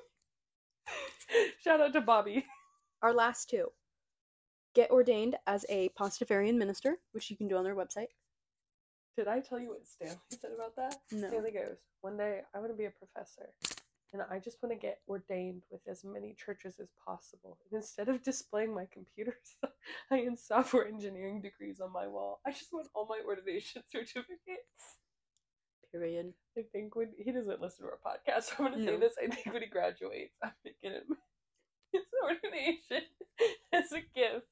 Shout 1.63 1.81
out 1.81 1.93
to 1.93 2.01
Bobby. 2.01 2.45
Our 3.03 3.13
last 3.13 3.51
two. 3.51 3.69
Get 4.75 4.91
ordained 4.91 5.37
as 5.47 5.65
a 5.69 5.91
Pastafarian 5.99 6.57
minister, 6.57 6.97
which 7.13 7.31
you 7.31 7.37
can 7.37 7.49
do 7.49 7.57
on 7.57 7.65
their 7.65 7.77
website. 7.77 8.09
Did 9.17 9.29
I 9.29 9.41
tell 9.41 9.61
you 9.61 9.69
what 9.69 9.87
Stanley 9.87 10.17
said 10.31 10.51
about 10.55 10.75
that? 10.77 10.97
No. 11.13 11.29
Stanley 11.29 11.53
goes, 11.53 11.77
One 12.01 12.17
day 12.17 12.41
I 12.55 12.59
want 12.59 12.73
to 12.73 12.77
be 12.77 12.87
a 12.87 12.91
professor 12.91 13.51
and 14.15 14.23
I 14.31 14.39
just 14.39 14.63
want 14.63 14.73
to 14.73 14.79
get 14.79 15.01
ordained 15.09 15.65
with 15.71 15.81
as 15.89 16.05
many 16.05 16.35
churches 16.35 16.77
as 16.81 16.89
possible. 17.05 17.59
And 17.65 17.81
instead 17.83 18.09
of 18.09 18.23
displaying 18.23 18.73
my 18.73 18.87
computer 18.91 19.37
science 19.43 19.75
and 20.29 20.39
software 20.39 20.87
engineering 20.87 21.43
degrees 21.43 21.81
on 21.81 21.93
my 21.93 22.07
wall, 22.07 22.41
I 22.47 22.53
just 22.53 22.73
want 22.73 22.87
all 22.95 23.07
my 23.09 23.21
ordination 23.27 23.83
certificates. 23.91 25.01
Period. 25.95 26.33
I 26.59 26.63
think 26.73 26.97
when 26.97 27.11
he 27.17 27.31
doesn't 27.31 27.61
listen 27.61 27.87
to 27.87 27.93
our 27.93 28.01
podcast, 28.05 28.43
so 28.57 28.65
I'm 28.65 28.73
gonna 28.73 28.85
say 28.85 28.97
this. 28.97 29.15
I 29.23 29.33
think 29.33 29.47
when 29.53 29.63
he 29.63 29.69
graduates, 29.69 30.35
I'm 30.43 30.51
gonna 30.65 30.75
get 30.83 30.93
him 30.93 31.17
his 31.93 32.03
ordination 32.21 33.07
as 33.73 33.93
a 33.93 34.01
gift. 34.13 34.47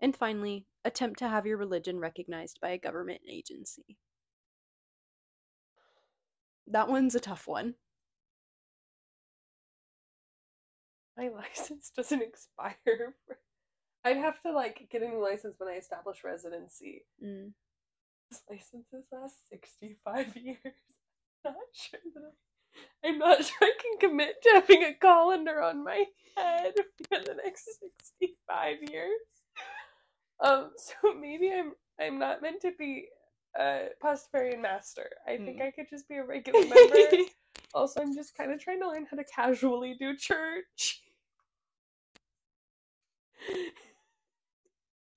And 0.00 0.16
finally, 0.16 0.64
attempt 0.86 1.18
to 1.18 1.28
have 1.28 1.44
your 1.44 1.58
religion 1.58 1.98
recognized 1.98 2.58
by 2.62 2.70
a 2.70 2.78
government 2.78 3.20
agency. 3.30 3.98
that 6.66 6.88
one's 6.88 7.14
a 7.14 7.20
tough 7.20 7.46
one. 7.46 7.74
My 11.18 11.28
license 11.28 11.92
doesn't 11.94 12.22
expire. 12.22 13.14
I'd 14.02 14.16
have 14.16 14.40
to 14.42 14.52
like 14.52 14.88
get 14.90 15.02
a 15.02 15.08
new 15.08 15.22
license 15.22 15.56
when 15.58 15.68
I 15.68 15.76
establish 15.76 16.24
residency. 16.24 17.04
Mm. 17.22 17.52
This 18.30 18.42
licenses 18.50 19.06
last 19.12 19.36
sixty-five 19.50 20.36
years. 20.42 20.58
I'm 21.44 21.52
not 21.54 21.54
sure 21.74 22.00
that 22.14 22.22
I, 22.22 23.08
I'm 23.08 23.18
not 23.18 23.44
sure 23.44 23.56
I 23.62 23.72
can 23.80 24.10
commit 24.10 24.42
to 24.42 24.50
having 24.54 24.84
a 24.84 24.94
colander 24.94 25.62
on 25.62 25.84
my 25.84 26.04
head 26.36 26.74
for 27.08 27.18
the 27.18 27.34
next 27.44 27.68
sixty-five 27.80 28.76
years. 28.90 29.20
Um, 30.44 30.70
so 30.76 31.14
maybe 31.20 31.52
I'm 31.52 31.72
I'm 32.00 32.18
not 32.18 32.42
meant 32.42 32.62
to 32.62 32.72
be 32.78 33.06
a 33.58 33.88
Pastafarian 34.02 34.60
master. 34.62 35.08
I 35.26 35.36
think 35.36 35.58
Mm. 35.58 35.62
I 35.62 35.70
could 35.72 35.86
just 35.90 36.08
be 36.08 36.16
a 36.16 36.24
regular 36.24 36.60
member. 36.60 37.24
also, 37.74 38.00
I'm 38.00 38.14
just 38.14 38.36
kind 38.36 38.52
of 38.52 38.60
trying 38.60 38.80
to 38.80 38.88
learn 38.88 39.06
how 39.10 39.16
to 39.16 39.24
casually 39.24 39.96
do 39.98 40.16
church. 40.16 41.02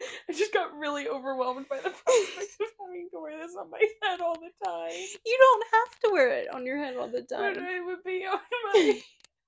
I 0.29 0.33
just 0.33 0.53
got 0.53 0.73
really 0.77 1.07
overwhelmed 1.07 1.67
by 1.69 1.77
the 1.77 1.89
prospect 1.89 2.61
of 2.61 2.67
having 2.79 3.09
to 3.11 3.19
wear 3.21 3.37
this 3.37 3.55
on 3.59 3.69
my 3.69 3.79
head 4.03 4.21
all 4.21 4.35
the 4.35 4.51
time. 4.65 4.91
you 5.25 5.37
don't 5.39 5.65
have 5.73 5.99
to 6.01 6.09
wear 6.11 6.29
it 6.39 6.53
on 6.53 6.65
your 6.65 6.77
head 6.77 6.95
all 6.97 7.07
the 7.07 7.25
But 7.29 7.37
time. 7.37 7.57
it 7.57 7.85
would 7.85 8.03
be 8.05 8.25
on 8.25 8.39
my, 8.73 9.01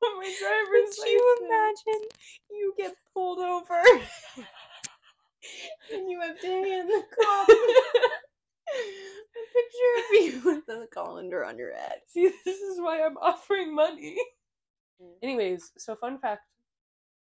on 0.04 0.18
my 0.20 0.34
driver's 0.40 0.96
Could 0.98 1.08
you 1.08 1.38
imagine 1.46 2.08
you 2.52 2.74
get 2.78 2.96
pulled 3.14 3.40
over 3.40 3.82
and 5.94 6.10
you 6.10 6.20
have 6.22 6.40
to 6.40 6.48
hand 6.48 6.90
the 6.90 7.04
cop 7.16 7.50
a 8.68 9.44
picture 9.54 9.94
of 10.00 10.24
you 10.24 10.42
with 10.56 10.66
the 10.66 10.88
colander 10.94 11.46
on 11.46 11.58
your 11.58 11.74
head? 11.76 12.00
See, 12.08 12.30
this 12.46 12.60
is 12.60 12.80
why 12.80 13.02
I'm 13.04 13.18
offering 13.18 13.74
money. 13.76 14.18
Mm. 15.02 15.14
Anyways, 15.24 15.72
so 15.78 15.96
fun 15.96 16.20
fact 16.20 16.42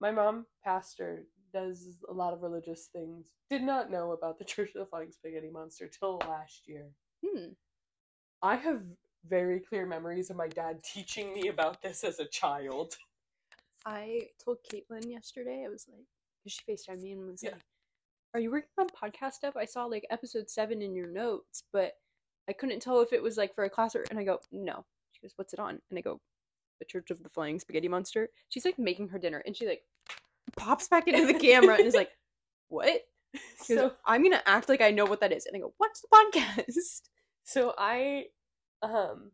my 0.00 0.10
mom, 0.10 0.46
pastor, 0.64 1.24
does 1.54 1.96
a 2.10 2.12
lot 2.12 2.34
of 2.34 2.42
religious 2.42 2.88
things. 2.92 3.24
Did 3.48 3.62
not 3.62 3.90
know 3.90 4.12
about 4.12 4.38
the 4.38 4.44
Church 4.52 4.70
of 4.74 4.80
the 4.80 4.86
Flying 4.86 5.12
Spaghetti 5.12 5.48
Monster 5.50 5.88
till 5.88 6.18
last 6.28 6.62
year. 6.68 6.88
Hmm. 7.24 7.52
I 8.42 8.56
have 8.56 8.82
very 9.26 9.60
clear 9.60 9.86
memories 9.86 10.28
of 10.28 10.36
my 10.36 10.48
dad 10.48 10.82
teaching 10.84 11.32
me 11.32 11.48
about 11.48 11.80
this 11.80 12.04
as 12.04 12.20
a 12.20 12.26
child. 12.26 12.96
I 13.86 14.28
told 14.44 14.58
Caitlin 14.70 15.10
yesterday, 15.10 15.64
I 15.66 15.70
was 15.70 15.86
like, 15.88 16.04
because 16.44 16.58
she 16.58 16.92
FaceTimed 16.92 17.02
me 17.02 17.12
and 17.12 17.26
was 17.30 17.42
Yeah. 17.42 17.52
like, 17.52 17.60
Are 18.34 18.40
you 18.40 18.50
working 18.50 18.68
on 18.78 18.88
podcast 18.88 19.34
stuff? 19.34 19.56
I 19.56 19.64
saw 19.64 19.84
like 19.86 20.06
episode 20.10 20.50
seven 20.50 20.82
in 20.82 20.94
your 20.94 21.06
notes, 21.06 21.64
but 21.72 21.92
I 22.48 22.52
couldn't 22.52 22.80
tell 22.80 23.00
if 23.00 23.12
it 23.14 23.22
was 23.22 23.36
like 23.38 23.54
for 23.54 23.64
a 23.64 23.70
class 23.70 23.94
or. 23.94 24.04
And 24.10 24.18
I 24.18 24.24
go, 24.24 24.40
No. 24.52 24.84
She 25.12 25.20
goes, 25.22 25.32
What's 25.36 25.52
it 25.54 25.58
on? 25.60 25.80
And 25.90 25.98
I 25.98 26.02
go, 26.02 26.20
The 26.80 26.84
Church 26.86 27.10
of 27.10 27.22
the 27.22 27.28
Flying 27.30 27.58
Spaghetti 27.60 27.88
Monster. 27.88 28.28
She's 28.48 28.64
like 28.64 28.78
making 28.78 29.08
her 29.08 29.18
dinner 29.18 29.42
and 29.46 29.56
she 29.56 29.66
like 29.66 29.82
pops 30.56 30.88
back 30.88 31.08
into 31.08 31.26
the 31.26 31.38
camera 31.38 31.76
and 31.76 31.86
is 31.86 31.94
like, 31.94 32.10
What? 32.68 33.02
She 33.64 33.74
goes, 33.74 33.90
So, 33.90 33.92
I'm 34.06 34.22
gonna 34.22 34.42
act 34.46 34.68
like 34.68 34.80
I 34.80 34.90
know 34.90 35.04
what 35.04 35.20
that 35.20 35.32
is. 35.32 35.46
And 35.46 35.56
I 35.56 35.60
go, 35.60 35.74
Watch 35.80 35.98
the 36.02 36.08
podcast. 36.08 37.00
so 37.44 37.74
I, 37.78 38.26
um, 38.82 39.30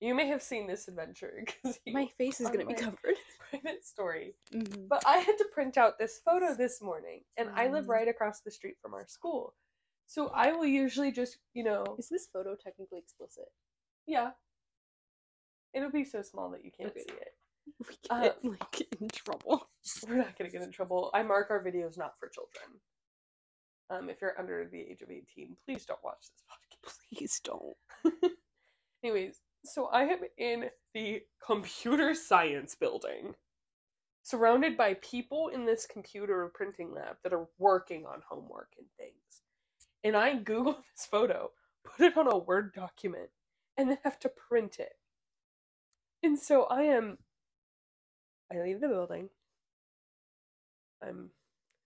you 0.00 0.14
may 0.14 0.26
have 0.28 0.42
seen 0.42 0.66
this 0.66 0.88
adventure 0.88 1.32
because 1.44 1.78
My 1.88 2.06
face 2.18 2.40
is 2.40 2.48
gonna 2.48 2.64
be 2.66 2.74
covered. 2.74 3.16
private 3.50 3.84
story. 3.84 4.34
Mhm. 4.52 4.88
But 4.88 5.02
I 5.06 5.18
had 5.18 5.36
to 5.38 5.44
print 5.52 5.76
out 5.76 5.98
this 5.98 6.20
photo 6.24 6.54
this 6.54 6.80
morning, 6.80 7.20
and 7.36 7.50
I 7.54 7.68
live 7.68 7.84
Mm. 7.84 7.88
right 7.90 8.08
across 8.08 8.40
the 8.40 8.50
street 8.50 8.76
from 8.80 8.94
our 8.94 9.06
school. 9.06 9.54
So 10.06 10.28
I 10.34 10.52
will 10.52 10.66
usually 10.66 11.12
just, 11.12 11.38
you 11.54 11.62
know, 11.62 11.84
Is 11.98 12.08
this 12.08 12.26
photo 12.32 12.56
technically 12.56 12.98
explicit? 12.98 13.46
yeah. 14.06 14.30
It'll 15.72 15.90
be 15.92 16.04
so 16.04 16.22
small 16.22 16.50
that 16.50 16.64
you 16.64 16.72
can't 16.72 16.90
Okay. 16.90 17.00
see 17.06 17.14
it. 17.14 17.34
We 17.78 17.96
get 18.08 18.10
Uh, 18.10 18.32
like 18.44 18.88
in 19.00 19.08
trouble. 19.08 19.68
We're 20.08 20.16
not 20.16 20.36
gonna 20.36 20.50
get 20.50 20.62
in 20.62 20.70
trouble. 20.70 21.10
I 21.14 21.22
mark 21.22 21.50
our 21.50 21.62
videos 21.64 21.96
not 21.96 22.18
for 22.18 22.28
children. 22.28 22.80
Um, 23.90 24.08
if 24.10 24.20
you're 24.20 24.38
under 24.38 24.68
the 24.70 24.80
age 24.80 25.02
of 25.02 25.10
18, 25.10 25.56
please 25.64 25.84
don't 25.84 26.02
watch 26.04 26.18
this 26.20 26.44
podcast. 26.48 26.98
Please 27.12 27.40
don't. 27.42 27.76
Anyways, 29.02 29.40
so 29.64 29.86
I 29.86 30.04
am 30.04 30.20
in 30.38 30.66
the 30.94 31.22
computer 31.44 32.14
science 32.14 32.74
building, 32.74 33.34
surrounded 34.22 34.76
by 34.76 34.94
people 34.94 35.48
in 35.48 35.64
this 35.66 35.86
computer 35.86 36.50
printing 36.54 36.92
lab 36.94 37.16
that 37.24 37.32
are 37.32 37.48
working 37.58 38.06
on 38.06 38.22
homework 38.28 38.68
and 38.78 38.86
things. 38.96 39.42
And 40.04 40.16
I 40.16 40.34
Google 40.36 40.74
this 40.96 41.06
photo, 41.06 41.50
put 41.84 42.06
it 42.06 42.16
on 42.16 42.28
a 42.32 42.38
Word 42.38 42.72
document, 42.74 43.30
and 43.76 43.90
then 43.90 43.98
have 44.04 44.18
to 44.20 44.28
print 44.30 44.78
it. 44.78 44.92
And 46.22 46.38
so 46.38 46.64
I 46.64 46.82
am. 46.82 47.18
I 48.52 48.60
leave 48.62 48.80
the 48.80 48.88
building. 48.88 49.28
I'm 51.02 51.30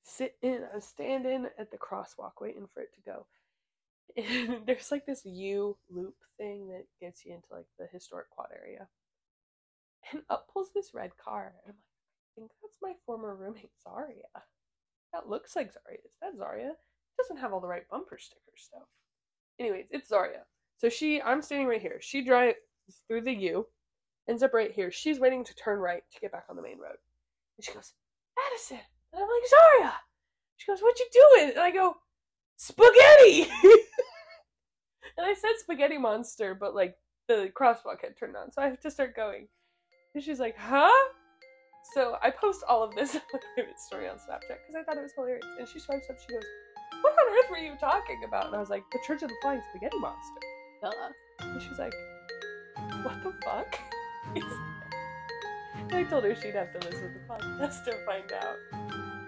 sitting, 0.03 0.61
I'm 0.73 0.81
standing 0.81 1.47
at 1.59 1.71
the 1.71 1.77
crosswalk 1.77 2.41
waiting 2.41 2.67
for 2.73 2.81
it 2.81 2.95
to 2.95 3.01
go. 3.01 3.27
And 4.17 4.65
there's 4.67 4.93
like 4.93 5.07
this 5.07 5.25
U 5.25 5.77
loop 5.91 6.15
thing 6.39 6.69
that 6.69 6.85
gets 7.01 7.25
you 7.25 7.35
into 7.35 7.49
like 7.51 7.67
the 7.79 7.87
historic 7.91 8.31
quad 8.31 8.49
area. 8.55 8.87
And 10.13 10.23
up 10.31 10.47
pulls 10.53 10.69
this 10.73 10.95
red 10.95 11.11
car. 11.17 11.47
And 11.47 11.55
I'm 11.57 11.67
like, 11.67 11.75
I 11.75 12.41
think 12.41 12.51
that's 12.63 12.79
my 12.83 12.93
former 13.07 13.35
roommate 13.35 13.73
Zaria. 13.83 14.29
That 15.13 15.29
looks 15.29 15.57
like 15.57 15.73
Zaria. 15.73 15.99
Is 16.05 16.13
that 16.21 16.37
Zaria? 16.37 16.75
doesn't 17.17 17.39
have 17.39 17.53
all 17.53 17.61
the 17.61 17.69
right 17.69 17.89
bumper 17.91 18.19
stickers 18.19 18.69
though. 18.73 18.87
Anyways, 19.59 19.87
it's 19.91 20.09
Zaria. 20.09 20.43
So 20.79 20.89
she 20.89 21.23
I'm 21.23 21.43
standing 21.43 21.69
right 21.69 21.81
here. 21.81 21.99
She 22.01 22.25
drives 22.25 22.57
through 23.07 23.23
the 23.23 23.33
U, 23.33 23.67
ends 24.29 24.43
up 24.43 24.55
right 24.55 24.73
here. 24.73 24.91
She's 24.91 25.21
waiting 25.21 25.45
to 25.45 25.55
turn 25.55 25.79
right 25.79 26.03
to 26.13 26.21
get 26.21 26.33
back 26.33 26.47
on 26.49 26.57
the 26.57 26.63
main 26.63 26.79
road. 26.79 26.97
And 27.57 27.65
she 27.65 27.73
goes, 27.73 27.93
Addison. 28.47 28.81
And 29.13 29.23
I'm 29.23 29.29
like, 29.29 29.49
Zaria. 29.49 29.95
She 30.57 30.71
goes, 30.71 30.81
What 30.81 30.99
you 30.99 31.07
doing? 31.13 31.51
And 31.51 31.61
I 31.61 31.71
go, 31.71 31.97
Spaghetti. 32.57 33.43
and 35.19 35.27
I 35.27 35.35
said 35.35 35.53
spaghetti 35.59 35.99
monster, 35.99 36.55
but 36.55 36.75
like 36.75 36.97
the 37.29 37.51
crosswalk 37.59 38.03
had 38.03 38.17
turned 38.17 38.37
on, 38.37 38.53
so 38.53 38.63
I 38.63 38.69
have 38.69 38.81
to 38.81 38.91
start 38.91 39.17
going. 39.17 39.49
And 40.15 40.23
she's 40.23 40.41
like, 40.41 40.57
Huh? 40.57 40.91
So 41.93 42.17
I 42.23 42.31
post 42.31 42.65
all 42.69 42.83
of 42.83 42.95
this 42.95 43.15
on 43.17 43.23
my 43.33 43.41
private 43.55 43.79
story 43.79 44.09
on 44.09 44.17
Snapchat 44.17 44.49
because 44.49 44.75
I 44.77 44.83
thought 44.85 44.97
it 44.97 45.03
was 45.03 45.13
hilarious. 45.15 45.45
And 45.59 45.69
she 45.69 45.79
swipes 45.79 46.09
up, 46.09 46.17
she 46.21 46.33
goes, 46.33 46.45
What 47.03 47.13
on 47.13 47.39
earth 47.39 47.51
were 47.51 47.59
you 47.59 47.75
talking 47.79 48.23
about? 48.27 48.47
And 48.47 48.57
I 48.57 48.61
was 48.61 48.71
like, 48.71 48.85
The 48.93 49.01
Church 49.07 49.23
of 49.23 49.29
the 49.29 49.37
Flying 49.43 49.61
Spaghetti 49.71 49.99
Monster. 49.99 50.41
Duh. 50.83 50.91
And 51.41 51.63
she's 51.63 51.79
like, 51.79 51.95
What 53.05 53.23
the 53.23 53.33
fuck? 53.45 53.79
is 54.35 54.43
that?" 54.43 54.95
And 55.79 55.95
I 55.95 56.05
told 56.05 56.25
her 56.25 56.35
she'd 56.35 56.55
have 56.55 56.73
to 56.73 56.79
listen 56.87 57.13
to 57.13 57.19
the 57.19 57.25
podcast 57.29 57.85
to 57.85 57.93
find 58.05 58.33
out. 58.33 58.57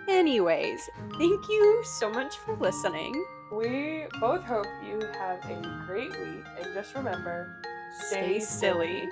Anyways, 0.09 0.88
thank 1.18 1.49
you 1.49 1.82
so 1.84 2.09
much 2.11 2.36
for 2.36 2.55
listening. 2.57 3.12
We 3.53 4.07
both 4.20 4.44
hope 4.44 4.66
you 4.84 5.01
have 5.18 5.44
a 5.51 5.84
great 5.86 6.11
week, 6.11 6.44
and 6.61 6.74
just 6.74 6.94
remember 6.94 7.57
Stay 7.99 8.40
silly. 8.40 9.09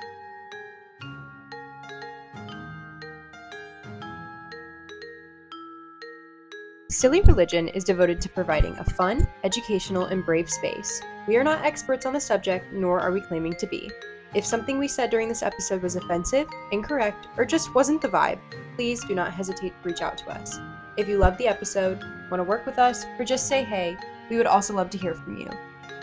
Silly 6.91 7.22
Religion 7.22 7.68
is 7.68 7.82
devoted 7.82 8.20
to 8.20 8.28
providing 8.28 8.76
a 8.78 8.85
fun, 8.85 9.26
educational, 9.43 10.07
and 10.07 10.24
brave 10.24 10.49
space. 10.49 11.03
We 11.26 11.37
are 11.37 11.45
not 11.45 11.64
experts 11.64 12.07
on 12.07 12.12
the 12.12 12.20
subject, 12.20 12.72
nor 12.72 13.01
are 13.01 13.11
we 13.11 13.20
claiming 13.20 13.55
to 13.55 13.66
be. 13.66 13.91
If 14.35 14.45
something 14.45 14.78
we 14.78 14.89
said 14.89 15.11
during 15.11 15.28
this 15.28 15.45
episode 15.45 15.80
was 15.80 15.95
offensive, 15.95 16.49
incorrect, 16.72 17.28
or 17.37 17.45
just 17.45 17.72
wasn't 17.72 18.03
the 18.03 18.09
vibe, 18.09 18.41
please 18.74 19.05
do 19.05 19.14
not 19.14 19.32
hesitate 19.32 19.68
to 19.70 19.89
reach 19.89 20.03
out 20.03 20.18
to 20.18 20.30
us. 20.30 20.59
If 20.97 21.07
you 21.07 21.18
loved 21.18 21.39
the 21.39 21.47
episode, 21.47 22.01
want 22.30 22.41
to 22.41 22.45
work 22.45 22.66
with 22.66 22.78
us, 22.78 23.05
or 23.16 23.24
just 23.24 23.47
say 23.47 23.62
hey, 23.62 23.97
we 24.28 24.37
would 24.37 24.47
also 24.47 24.74
love 24.74 24.91
to 24.91 24.99
hear 24.99 25.14
from 25.14 25.37
you. 25.37 25.49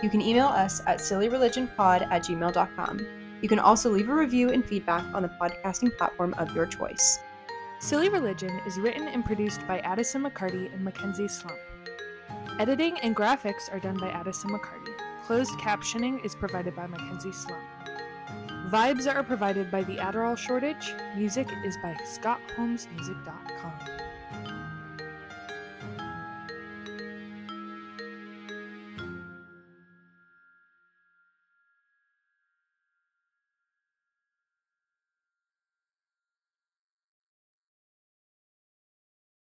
You 0.01 0.09
can 0.09 0.21
email 0.21 0.47
us 0.47 0.82
at 0.88 0.99
sillyreligionpod 0.99 2.09
at 2.09 2.23
gmail.com. 2.23 3.07
You 3.41 3.49
can 3.49 3.59
also 3.59 3.89
leave 3.89 4.07
a 4.07 4.13
review 4.13 4.49
and 4.49 4.65
feedback 4.65 5.03
on 5.13 5.23
the 5.23 5.32
podcasting 5.41 5.97
platform 5.97 6.34
of 6.36 6.55
your 6.55 6.65
choice. 6.65 7.19
Silly 7.79 8.07
Religion 8.09 8.61
is 8.65 8.79
written 8.79 9.07
and 9.07 9.25
produced 9.25 9.67
by 9.67 9.79
Addison 9.79 10.23
McCarty 10.23 10.71
and 10.73 10.86
Mackenzie 10.86 11.27
Slump. 11.27 11.57
Editing 12.59 12.97
and 12.99 13.15
graphics 13.15 13.73
are 13.73 13.79
done 13.79 13.97
by 13.97 14.09
Addison 14.09 14.51
McCarty. 14.51 14.93
Closed 15.25 15.51
captioning 15.53 16.23
is 16.23 16.36
provided 16.36 16.75
by 16.75 16.88
Mackenzie 16.88 17.32
Slump. 17.32 17.63
Vibes 18.72 19.13
are 19.13 19.22
provided 19.22 19.69
by 19.69 19.84
the 19.84 19.97
Adderall 19.97 20.38
Shortage. 20.38 20.93
Music 21.17 21.45
is 21.65 21.76
by 21.84 21.93
ScottHolmesMusic.com. 22.05 24.11